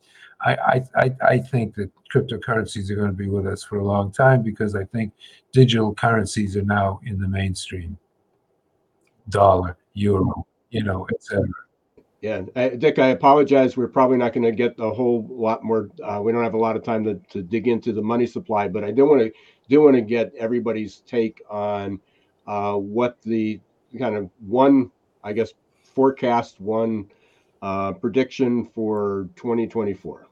I, 0.46 0.84
I 0.96 1.12
I 1.28 1.40
think 1.40 1.76
that 1.76 1.92
cryptocurrencies 2.14 2.90
are 2.92 2.96
going 2.96 3.10
to 3.10 3.14
be 3.14 3.28
with 3.28 3.48
us 3.48 3.64
for 3.64 3.80
a 3.80 3.84
long 3.84 4.12
time 4.12 4.44
because 4.44 4.76
I 4.76 4.84
think 4.86 5.12
digital 5.52 5.94
currencies 5.94 6.56
are 6.56 6.64
now 6.64 7.00
in 7.04 7.20
the 7.20 7.28
mainstream. 7.28 7.98
Dollar, 9.30 9.76
euro, 9.94 10.46
you 10.70 10.84
know, 10.84 11.08
etc. 11.14 11.48
Yeah, 12.22 12.42
uh, 12.56 12.70
Dick, 12.70 12.98
I 13.00 13.10
apologize. 13.10 13.78
We're 13.78 13.88
probably 13.88 14.18
not 14.18 14.34
going 14.34 14.44
to 14.46 14.52
get 14.52 14.76
a 14.80 14.90
whole 14.90 15.28
lot 15.30 15.64
more. 15.64 15.90
Uh, 16.04 16.22
we 16.24 16.32
don't 16.32 16.44
have 16.44 16.54
a 16.54 16.60
lot 16.60 16.76
of 16.76 16.84
time 16.84 17.04
to, 17.04 17.42
dig 17.44 17.68
into 17.68 17.94
the 17.94 18.02
money 18.02 18.26
supply, 18.26 18.68
but 18.68 18.84
I 18.84 18.92
do 18.92 19.06
want 19.06 19.22
to 19.22 19.32
do 19.70 19.82
want 19.82 19.96
to 19.96 20.02
get 20.02 20.34
everybody's 20.36 21.02
take 21.08 21.42
on 21.50 22.00
uh, 22.48 22.74
what 22.74 23.22
the 23.24 23.60
kind 24.00 24.16
of 24.16 24.30
one, 24.40 24.92
I 25.24 25.34
guess, 25.34 25.54
forecast, 25.84 26.60
one 26.60 27.12
uh, 27.62 27.94
prediction 27.94 28.66
for 28.74 29.30
2024. 29.36 30.28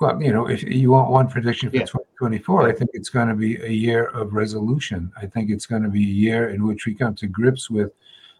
Well, 0.00 0.22
you 0.22 0.32
know, 0.32 0.48
if 0.48 0.62
you 0.62 0.90
want 0.92 1.10
one 1.10 1.28
prediction 1.28 1.70
for 1.70 1.76
yeah. 1.76 1.82
2024, 1.82 2.68
I 2.68 2.72
think 2.72 2.90
it's 2.94 3.08
going 3.08 3.28
to 3.28 3.34
be 3.34 3.56
a 3.56 3.70
year 3.70 4.04
of 4.06 4.32
resolution. 4.32 5.10
I 5.16 5.26
think 5.26 5.50
it's 5.50 5.66
going 5.66 5.82
to 5.82 5.88
be 5.88 6.04
a 6.04 6.14
year 6.26 6.50
in 6.50 6.64
which 6.64 6.86
we 6.86 6.94
come 6.94 7.16
to 7.16 7.26
grips 7.26 7.68
with 7.68 7.90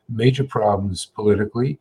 major 0.09 0.45
problems 0.45 1.07
politically, 1.07 1.81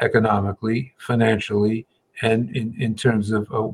economically, 0.00 0.94
financially, 0.96 1.86
and 2.22 2.56
in, 2.56 2.74
in 2.80 2.94
terms 2.94 3.30
of 3.30 3.46
uh, 3.52 3.68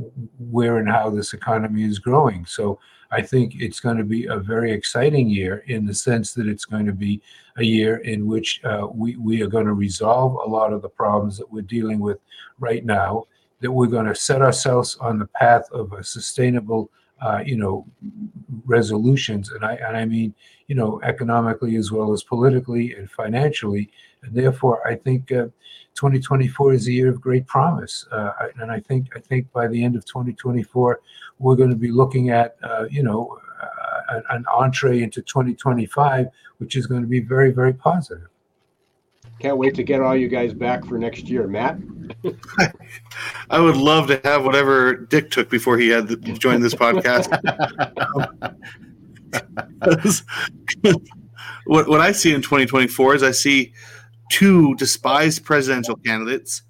where 0.50 0.78
and 0.78 0.88
how 0.88 1.08
this 1.08 1.32
economy 1.32 1.84
is 1.84 2.00
growing. 2.00 2.44
So 2.46 2.80
I 3.12 3.22
think 3.22 3.54
it's 3.56 3.78
going 3.78 3.96
to 3.96 4.04
be 4.04 4.26
a 4.26 4.36
very 4.36 4.72
exciting 4.72 5.28
year 5.28 5.62
in 5.68 5.86
the 5.86 5.94
sense 5.94 6.34
that 6.34 6.48
it's 6.48 6.64
going 6.64 6.86
to 6.86 6.92
be 6.92 7.22
a 7.58 7.62
year 7.62 7.98
in 7.98 8.26
which 8.26 8.60
uh, 8.64 8.88
we, 8.92 9.16
we 9.16 9.40
are 9.42 9.46
going 9.46 9.66
to 9.66 9.72
resolve 9.72 10.34
a 10.34 10.50
lot 10.50 10.72
of 10.72 10.82
the 10.82 10.88
problems 10.88 11.38
that 11.38 11.50
we're 11.50 11.62
dealing 11.62 12.00
with 12.00 12.18
right 12.58 12.84
now, 12.84 13.24
that 13.60 13.70
we're 13.70 13.86
going 13.86 14.06
to 14.06 14.14
set 14.14 14.42
ourselves 14.42 14.96
on 15.00 15.18
the 15.18 15.26
path 15.26 15.70
of 15.72 15.92
a 15.92 16.04
sustainable, 16.04 16.90
uh, 17.20 17.42
you 17.44 17.56
know, 17.56 17.86
resolutions. 18.66 19.50
And 19.50 19.64
I, 19.64 19.74
and 19.74 19.96
I 19.96 20.04
mean, 20.04 20.34
you 20.66 20.74
know, 20.74 21.00
economically 21.02 21.76
as 21.76 21.92
well 21.92 22.12
as 22.12 22.22
politically 22.22 22.94
and 22.94 23.10
financially. 23.10 23.90
And 24.22 24.34
therefore, 24.34 24.86
I 24.86 24.96
think 24.96 25.30
uh, 25.32 25.48
2024 25.94 26.72
is 26.72 26.88
a 26.88 26.92
year 26.92 27.08
of 27.08 27.20
great 27.20 27.46
promise. 27.46 28.06
Uh, 28.10 28.32
and 28.60 28.70
I 28.70 28.80
think 28.80 29.08
I 29.16 29.20
think 29.20 29.50
by 29.52 29.68
the 29.68 29.82
end 29.82 29.96
of 29.96 30.04
2024, 30.04 31.00
we're 31.38 31.56
going 31.56 31.70
to 31.70 31.76
be 31.76 31.90
looking 31.90 32.30
at, 32.30 32.56
uh, 32.62 32.86
you 32.90 33.02
know, 33.02 33.38
uh, 33.62 34.20
an 34.30 34.44
entree 34.52 35.02
into 35.02 35.22
2025, 35.22 36.26
which 36.58 36.76
is 36.76 36.86
going 36.86 37.02
to 37.02 37.08
be 37.08 37.20
very, 37.20 37.50
very 37.50 37.72
positive. 37.72 38.28
Can't 39.40 39.58
wait 39.58 39.74
to 39.74 39.82
get 39.82 40.00
all 40.00 40.16
you 40.16 40.28
guys 40.28 40.54
back 40.54 40.84
for 40.84 40.98
next 40.98 41.28
year, 41.28 41.46
Mat. 41.46 41.78
I 43.50 43.60
would 43.60 43.76
love 43.76 44.06
to 44.08 44.20
have 44.24 44.44
whatever 44.44 44.94
Dick 44.94 45.30
took 45.30 45.50
before 45.50 45.76
he 45.76 45.88
had 45.88 46.08
to 46.08 46.16
join 46.16 46.60
this 46.60 46.74
podcast. 46.74 47.28
what 51.66 51.88
what 51.88 52.00
I 52.00 52.12
see 52.12 52.32
in 52.32 52.42
2024 52.42 53.16
is 53.16 53.22
I 53.22 53.32
see 53.32 53.72
two 54.30 54.74
despised 54.76 55.44
presidential 55.44 55.96
candidates 55.96 56.62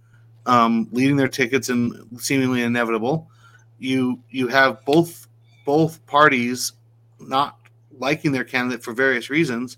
um, 0.46 0.88
leading 0.92 1.16
their 1.16 1.28
tickets 1.28 1.68
and 1.68 1.94
seemingly 2.20 2.62
inevitable. 2.62 3.30
You 3.78 4.20
you 4.30 4.48
have 4.48 4.84
both 4.84 5.28
both 5.64 6.04
parties 6.06 6.72
not 7.20 7.58
liking 7.98 8.32
their 8.32 8.44
candidate 8.44 8.82
for 8.82 8.92
various 8.92 9.30
reasons, 9.30 9.76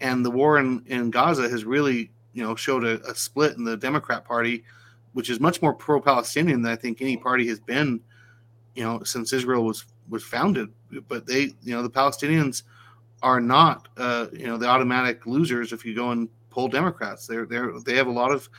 and 0.00 0.24
the 0.24 0.30
war 0.30 0.58
in, 0.58 0.84
in 0.86 1.10
Gaza 1.10 1.48
has 1.48 1.64
really 1.64 2.10
you 2.36 2.44
know 2.44 2.54
showed 2.54 2.84
a, 2.84 3.02
a 3.08 3.14
split 3.14 3.56
in 3.56 3.64
the 3.64 3.78
Democrat 3.78 4.24
Party, 4.24 4.62
which 5.14 5.30
is 5.30 5.40
much 5.40 5.62
more 5.62 5.72
pro-Palestinian 5.72 6.60
than 6.60 6.70
I 6.70 6.76
think 6.76 7.00
any 7.00 7.16
party 7.16 7.48
has 7.48 7.58
been, 7.58 7.98
you 8.74 8.84
know, 8.84 9.02
since 9.04 9.32
Israel 9.32 9.64
was 9.64 9.86
was 10.10 10.22
founded. 10.22 10.68
But 11.08 11.26
they 11.26 11.54
you 11.62 11.74
know 11.74 11.82
the 11.82 11.90
Palestinians 11.90 12.62
are 13.22 13.40
not 13.40 13.88
uh, 13.96 14.26
you 14.34 14.46
know 14.46 14.58
the 14.58 14.68
automatic 14.68 15.26
losers 15.26 15.72
if 15.72 15.84
you 15.84 15.94
go 15.94 16.10
and 16.10 16.28
poll 16.50 16.68
Democrats. 16.68 17.26
They're 17.26 17.46
they're 17.46 17.72
they 17.80 17.96
have 17.96 18.06
a 18.06 18.12
lot 18.12 18.30
of 18.30 18.50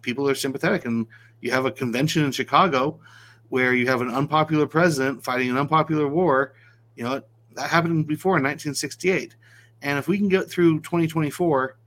people 0.00 0.24
that 0.24 0.32
are 0.32 0.36
sympathetic, 0.36 0.84
and 0.84 1.04
you 1.40 1.50
have 1.50 1.66
a 1.66 1.72
convention 1.72 2.24
in 2.24 2.30
Chicago 2.30 3.00
where 3.48 3.74
you 3.74 3.88
have 3.88 4.00
an 4.00 4.10
unpopular 4.10 4.66
president 4.66 5.24
fighting 5.24 5.50
an 5.50 5.58
unpopular 5.58 6.06
war. 6.06 6.54
You 6.94 7.02
know 7.02 7.22
that 7.56 7.68
happened 7.68 8.06
before 8.06 8.36
in 8.36 8.44
1968, 8.44 9.34
and 9.82 9.98
if 9.98 10.06
we 10.06 10.18
can 10.18 10.28
get 10.28 10.48
through 10.48 10.78
2024 10.82 11.78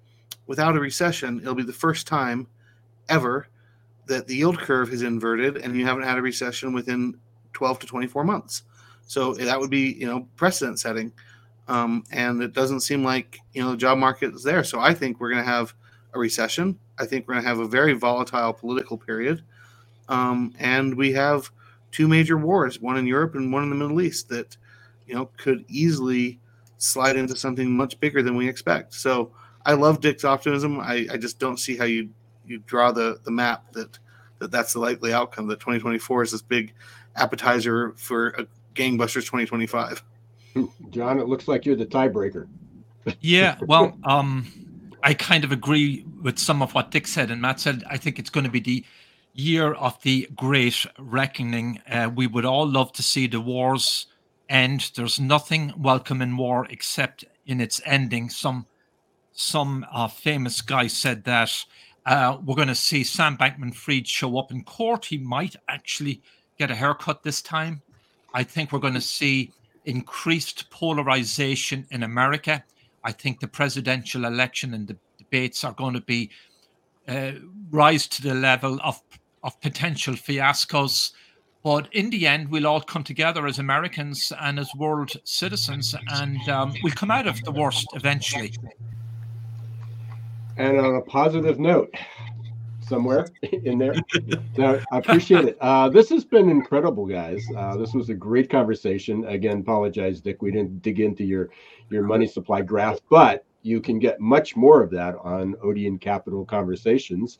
without 0.51 0.75
a 0.75 0.79
recession, 0.81 1.39
it'll 1.39 1.55
be 1.55 1.63
the 1.63 1.71
first 1.71 2.05
time 2.07 2.45
ever 3.07 3.47
that 4.07 4.27
the 4.27 4.35
yield 4.35 4.59
curve 4.59 4.89
has 4.89 5.01
inverted, 5.01 5.55
and 5.55 5.77
you 5.77 5.85
haven't 5.85 6.03
had 6.03 6.17
a 6.17 6.21
recession 6.21 6.73
within 6.73 7.15
12 7.53 7.79
to 7.79 7.87
24 7.87 8.25
months. 8.25 8.63
So 9.05 9.33
that 9.35 9.57
would 9.57 9.69
be 9.69 9.93
you 9.93 10.05
know 10.05 10.27
precedent 10.35 10.77
setting. 10.77 11.13
Um, 11.69 12.03
and 12.11 12.43
it 12.43 12.51
doesn't 12.51 12.81
seem 12.81 13.01
like 13.01 13.39
you 13.53 13.63
know 13.63 13.71
the 13.71 13.77
job 13.77 13.97
market 13.97 14.33
is 14.33 14.43
there. 14.43 14.65
So 14.65 14.81
I 14.81 14.93
think 14.93 15.21
we're 15.21 15.29
going 15.29 15.41
to 15.41 15.49
have 15.49 15.73
a 16.13 16.19
recession. 16.19 16.77
I 16.99 17.05
think 17.05 17.29
we're 17.29 17.35
going 17.35 17.43
to 17.45 17.49
have 17.49 17.59
a 17.59 17.67
very 17.79 17.93
volatile 17.93 18.51
political 18.51 18.97
period, 18.97 19.43
um, 20.09 20.53
and 20.59 20.97
we 20.97 21.13
have 21.13 21.49
two 21.93 22.09
major 22.09 22.37
wars, 22.37 22.81
one 22.81 22.97
in 22.97 23.07
Europe 23.07 23.35
and 23.35 23.53
one 23.53 23.63
in 23.63 23.69
the 23.69 23.77
Middle 23.77 24.01
East, 24.01 24.27
that 24.27 24.57
you 25.07 25.15
know 25.15 25.29
could 25.37 25.63
easily 25.69 26.41
slide 26.77 27.15
into 27.15 27.37
something 27.37 27.71
much 27.71 27.97
bigger 28.01 28.21
than 28.21 28.35
we 28.35 28.49
expect. 28.49 28.93
So 28.93 29.31
I 29.65 29.73
love 29.73 30.01
Dick's 30.01 30.25
optimism. 30.25 30.79
I, 30.79 31.07
I 31.11 31.17
just 31.17 31.39
don't 31.39 31.57
see 31.57 31.77
how 31.77 31.85
you 31.85 32.09
you 32.45 32.59
draw 32.59 32.91
the 32.91 33.19
the 33.23 33.31
map 33.31 33.71
that 33.73 33.99
that 34.39 34.51
that's 34.51 34.73
the 34.73 34.79
likely 34.79 35.13
outcome. 35.13 35.47
That 35.47 35.59
2024 35.59 36.23
is 36.23 36.31
this 36.31 36.41
big 36.41 36.73
appetizer 37.15 37.93
for 37.97 38.29
a 38.29 38.47
gangbusters 38.75 39.25
2025. 39.25 40.03
John, 40.89 41.19
it 41.19 41.27
looks 41.27 41.47
like 41.47 41.65
you're 41.65 41.75
the 41.75 41.85
tiebreaker. 41.85 42.47
yeah, 43.19 43.57
well, 43.65 43.97
um, 44.03 44.47
I 45.03 45.13
kind 45.13 45.43
of 45.43 45.51
agree 45.51 46.05
with 46.21 46.39
some 46.39 46.61
of 46.61 46.73
what 46.73 46.91
Dick 46.91 47.07
said 47.07 47.31
and 47.31 47.41
Mat 47.41 47.59
said. 47.59 47.83
I 47.89 47.97
think 47.97 48.19
it's 48.19 48.29
going 48.29 48.43
to 48.43 48.51
be 48.51 48.59
the 48.59 48.85
year 49.33 49.73
of 49.73 50.01
the 50.03 50.27
great 50.35 50.85
reckoning. 50.99 51.79
Uh, 51.89 52.09
we 52.13 52.27
would 52.27 52.45
all 52.45 52.67
love 52.67 52.91
to 52.93 53.03
see 53.03 53.27
the 53.27 53.39
wars 53.39 54.07
end. 54.49 54.91
There's 54.95 55.19
nothing 55.19 55.73
welcome 55.77 56.21
in 56.21 56.35
war 56.35 56.67
except 56.69 57.23
in 57.45 57.61
its 57.61 57.81
ending. 57.85 58.29
Some 58.29 58.65
some 59.33 59.85
uh, 59.91 60.07
famous 60.07 60.61
guy 60.61 60.87
said 60.87 61.23
that 61.25 61.51
uh, 62.05 62.37
we're 62.43 62.55
going 62.55 62.67
to 62.67 62.75
see 62.75 63.03
Sam 63.03 63.37
Bankman-Fried 63.37 64.07
show 64.07 64.37
up 64.37 64.51
in 64.51 64.63
court. 64.63 65.05
He 65.05 65.17
might 65.17 65.55
actually 65.67 66.21
get 66.57 66.71
a 66.71 66.75
haircut 66.75 67.23
this 67.23 67.41
time. 67.41 67.81
I 68.33 68.43
think 68.43 68.71
we're 68.71 68.79
going 68.79 68.93
to 68.93 69.01
see 69.01 69.51
increased 69.85 70.69
polarization 70.69 71.85
in 71.91 72.03
America. 72.03 72.63
I 73.03 73.11
think 73.11 73.39
the 73.39 73.47
presidential 73.47 74.25
election 74.25 74.73
and 74.73 74.87
the 74.87 74.97
debates 75.17 75.63
are 75.63 75.73
going 75.73 75.93
to 75.93 76.01
be 76.01 76.29
uh, 77.07 77.31
rise 77.71 78.07
to 78.07 78.21
the 78.21 78.35
level 78.35 78.79
of 78.83 79.01
of 79.43 79.59
potential 79.61 80.13
fiascos. 80.13 81.13
But 81.63 81.87
in 81.93 82.09
the 82.09 82.27
end, 82.27 82.49
we'll 82.49 82.67
all 82.67 82.81
come 82.81 83.03
together 83.03 83.45
as 83.47 83.59
Americans 83.59 84.31
and 84.39 84.59
as 84.59 84.69
world 84.75 85.11
citizens, 85.23 85.95
and 86.09 86.47
um, 86.49 86.73
we'll 86.83 86.93
come 86.93 87.11
out 87.11 87.27
of 87.27 87.41
the 87.43 87.51
worst 87.51 87.87
eventually. 87.93 88.53
And 90.57 90.79
on 90.79 90.95
a 90.95 91.01
positive 91.01 91.59
note, 91.59 91.93
somewhere 92.91 93.25
in 93.41 93.77
there. 93.77 93.95
So 94.55 94.81
I 94.91 94.97
appreciate 94.97 95.45
it. 95.45 95.57
Uh, 95.61 95.89
this 95.89 96.09
has 96.09 96.25
been 96.25 96.49
incredible, 96.49 97.05
guys. 97.05 97.41
Uh, 97.55 97.77
this 97.77 97.93
was 97.93 98.09
a 98.09 98.13
great 98.13 98.49
conversation. 98.49 99.25
Again, 99.25 99.59
apologize, 99.59 100.19
Dick. 100.19 100.41
We 100.41 100.51
didn't 100.51 100.81
dig 100.81 100.99
into 100.99 101.23
your 101.23 101.49
your 101.89 102.03
money 102.03 102.27
supply 102.27 102.61
graph, 102.61 102.99
but 103.09 103.45
you 103.63 103.79
can 103.79 103.99
get 103.99 104.19
much 104.19 104.55
more 104.55 104.81
of 104.81 104.89
that 104.91 105.15
on 105.23 105.55
Odeon 105.63 105.99
Capital 105.99 106.45
Conversations. 106.45 107.37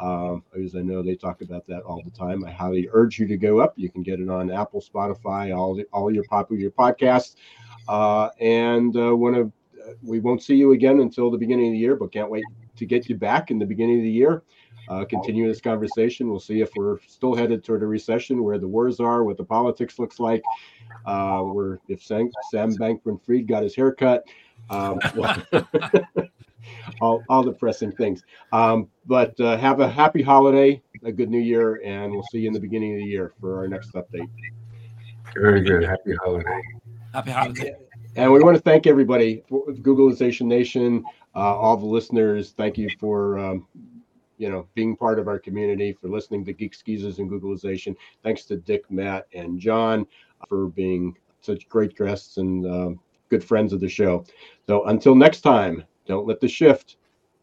Um, 0.00 0.42
as 0.60 0.74
I 0.74 0.80
know 0.80 1.02
they 1.02 1.16
talk 1.16 1.42
about 1.42 1.66
that 1.66 1.82
all 1.82 2.02
the 2.02 2.10
time. 2.10 2.44
I 2.44 2.50
highly 2.50 2.88
urge 2.92 3.18
you 3.18 3.26
to 3.26 3.36
go 3.36 3.60
up. 3.60 3.74
You 3.76 3.90
can 3.90 4.02
get 4.02 4.20
it 4.20 4.28
on 4.28 4.50
Apple, 4.50 4.82
Spotify, 4.82 5.56
all 5.56 5.74
the, 5.74 5.84
all 5.92 6.12
your 6.12 6.24
popular 6.24 6.70
podcasts. 6.70 7.36
Uh, 7.88 8.30
and 8.40 8.96
uh, 8.96 9.14
one 9.14 9.34
of 9.34 9.52
we 10.02 10.20
won't 10.20 10.42
see 10.42 10.54
you 10.54 10.72
again 10.72 11.00
until 11.00 11.30
the 11.30 11.38
beginning 11.38 11.68
of 11.68 11.72
the 11.72 11.78
year, 11.78 11.96
but 11.96 12.12
can't 12.12 12.30
wait 12.30 12.44
to 12.76 12.86
get 12.86 13.08
you 13.08 13.16
back 13.16 13.50
in 13.50 13.58
the 13.58 13.66
beginning 13.66 13.98
of 13.98 14.04
the 14.04 14.10
year. 14.10 14.42
Uh, 14.88 15.04
continue 15.04 15.46
this 15.46 15.60
conversation. 15.60 16.28
We'll 16.28 16.40
see 16.40 16.60
if 16.60 16.70
we're 16.74 16.98
still 17.06 17.34
headed 17.34 17.64
toward 17.64 17.82
a 17.82 17.86
recession, 17.86 18.42
where 18.42 18.58
the 18.58 18.66
wars 18.66 19.00
are, 19.00 19.24
what 19.24 19.36
the 19.36 19.44
politics 19.44 19.98
looks 19.98 20.18
like, 20.18 20.42
uh, 21.06 21.40
where 21.40 21.78
if 21.88 22.02
Sam, 22.02 22.30
Sam 22.50 22.72
Bankman-Fried 22.76 23.46
got 23.46 23.62
his 23.62 23.76
haircut, 23.76 24.24
um, 24.70 24.98
all, 27.00 27.22
all 27.28 27.42
the 27.42 27.52
pressing 27.52 27.92
things. 27.92 28.24
Um, 28.52 28.88
but 29.06 29.38
uh, 29.40 29.56
have 29.56 29.80
a 29.80 29.88
happy 29.88 30.22
holiday, 30.22 30.82
a 31.04 31.12
good 31.12 31.30
new 31.30 31.40
year, 31.40 31.80
and 31.84 32.12
we'll 32.12 32.26
see 32.32 32.38
you 32.40 32.48
in 32.48 32.52
the 32.52 32.60
beginning 32.60 32.92
of 32.92 32.98
the 32.98 33.06
year 33.06 33.32
for 33.40 33.58
our 33.58 33.68
next 33.68 33.92
update. 33.92 34.28
Very 35.34 35.62
good. 35.62 35.84
Happy 35.84 36.14
holiday. 36.22 36.60
Happy 37.12 37.30
holiday. 37.30 37.76
And 38.16 38.30
we 38.30 38.40
want 38.40 38.56
to 38.56 38.62
thank 38.62 38.86
everybody, 38.86 39.42
Googlization 39.50 40.46
Nation, 40.46 41.04
uh, 41.34 41.38
all 41.38 41.76
the 41.76 41.86
listeners. 41.86 42.52
Thank 42.56 42.76
you 42.76 42.90
for 43.00 43.38
um, 43.38 43.66
you 44.38 44.50
know 44.50 44.68
being 44.74 44.96
part 44.96 45.18
of 45.18 45.28
our 45.28 45.38
community, 45.38 45.92
for 45.92 46.08
listening 46.08 46.44
to 46.44 46.52
Geeks, 46.52 46.82
Geezers, 46.82 47.18
and 47.18 47.30
Googlization. 47.30 47.96
Thanks 48.22 48.44
to 48.46 48.56
Dick, 48.56 48.90
Mat, 48.90 49.26
and 49.32 49.58
John 49.58 50.06
for 50.48 50.68
being 50.68 51.16
such 51.40 51.68
great 51.68 51.96
guests 51.96 52.36
and 52.36 52.66
um, 52.66 53.00
good 53.30 53.42
friends 53.42 53.72
of 53.72 53.80
the 53.80 53.88
show. 53.88 54.24
So 54.66 54.84
until 54.84 55.14
next 55.14 55.40
time, 55.40 55.84
don't 56.06 56.26
let 56.26 56.40
the 56.40 56.48
shift 56.48 56.96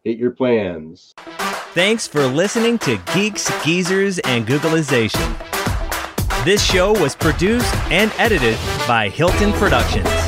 hit 0.04 0.18
your 0.18 0.30
plans. 0.30 1.14
Thanks 1.74 2.06
for 2.06 2.26
listening 2.26 2.78
to 2.80 3.00
Geeks, 3.14 3.50
Geezers, 3.64 4.18
and 4.20 4.46
Googlization. 4.46 5.36
This 6.44 6.64
show 6.64 6.92
was 6.92 7.14
produced 7.14 7.74
and 7.90 8.12
edited 8.18 8.56
by 8.88 9.08
Hilton 9.08 9.52
Productions. 9.52 10.19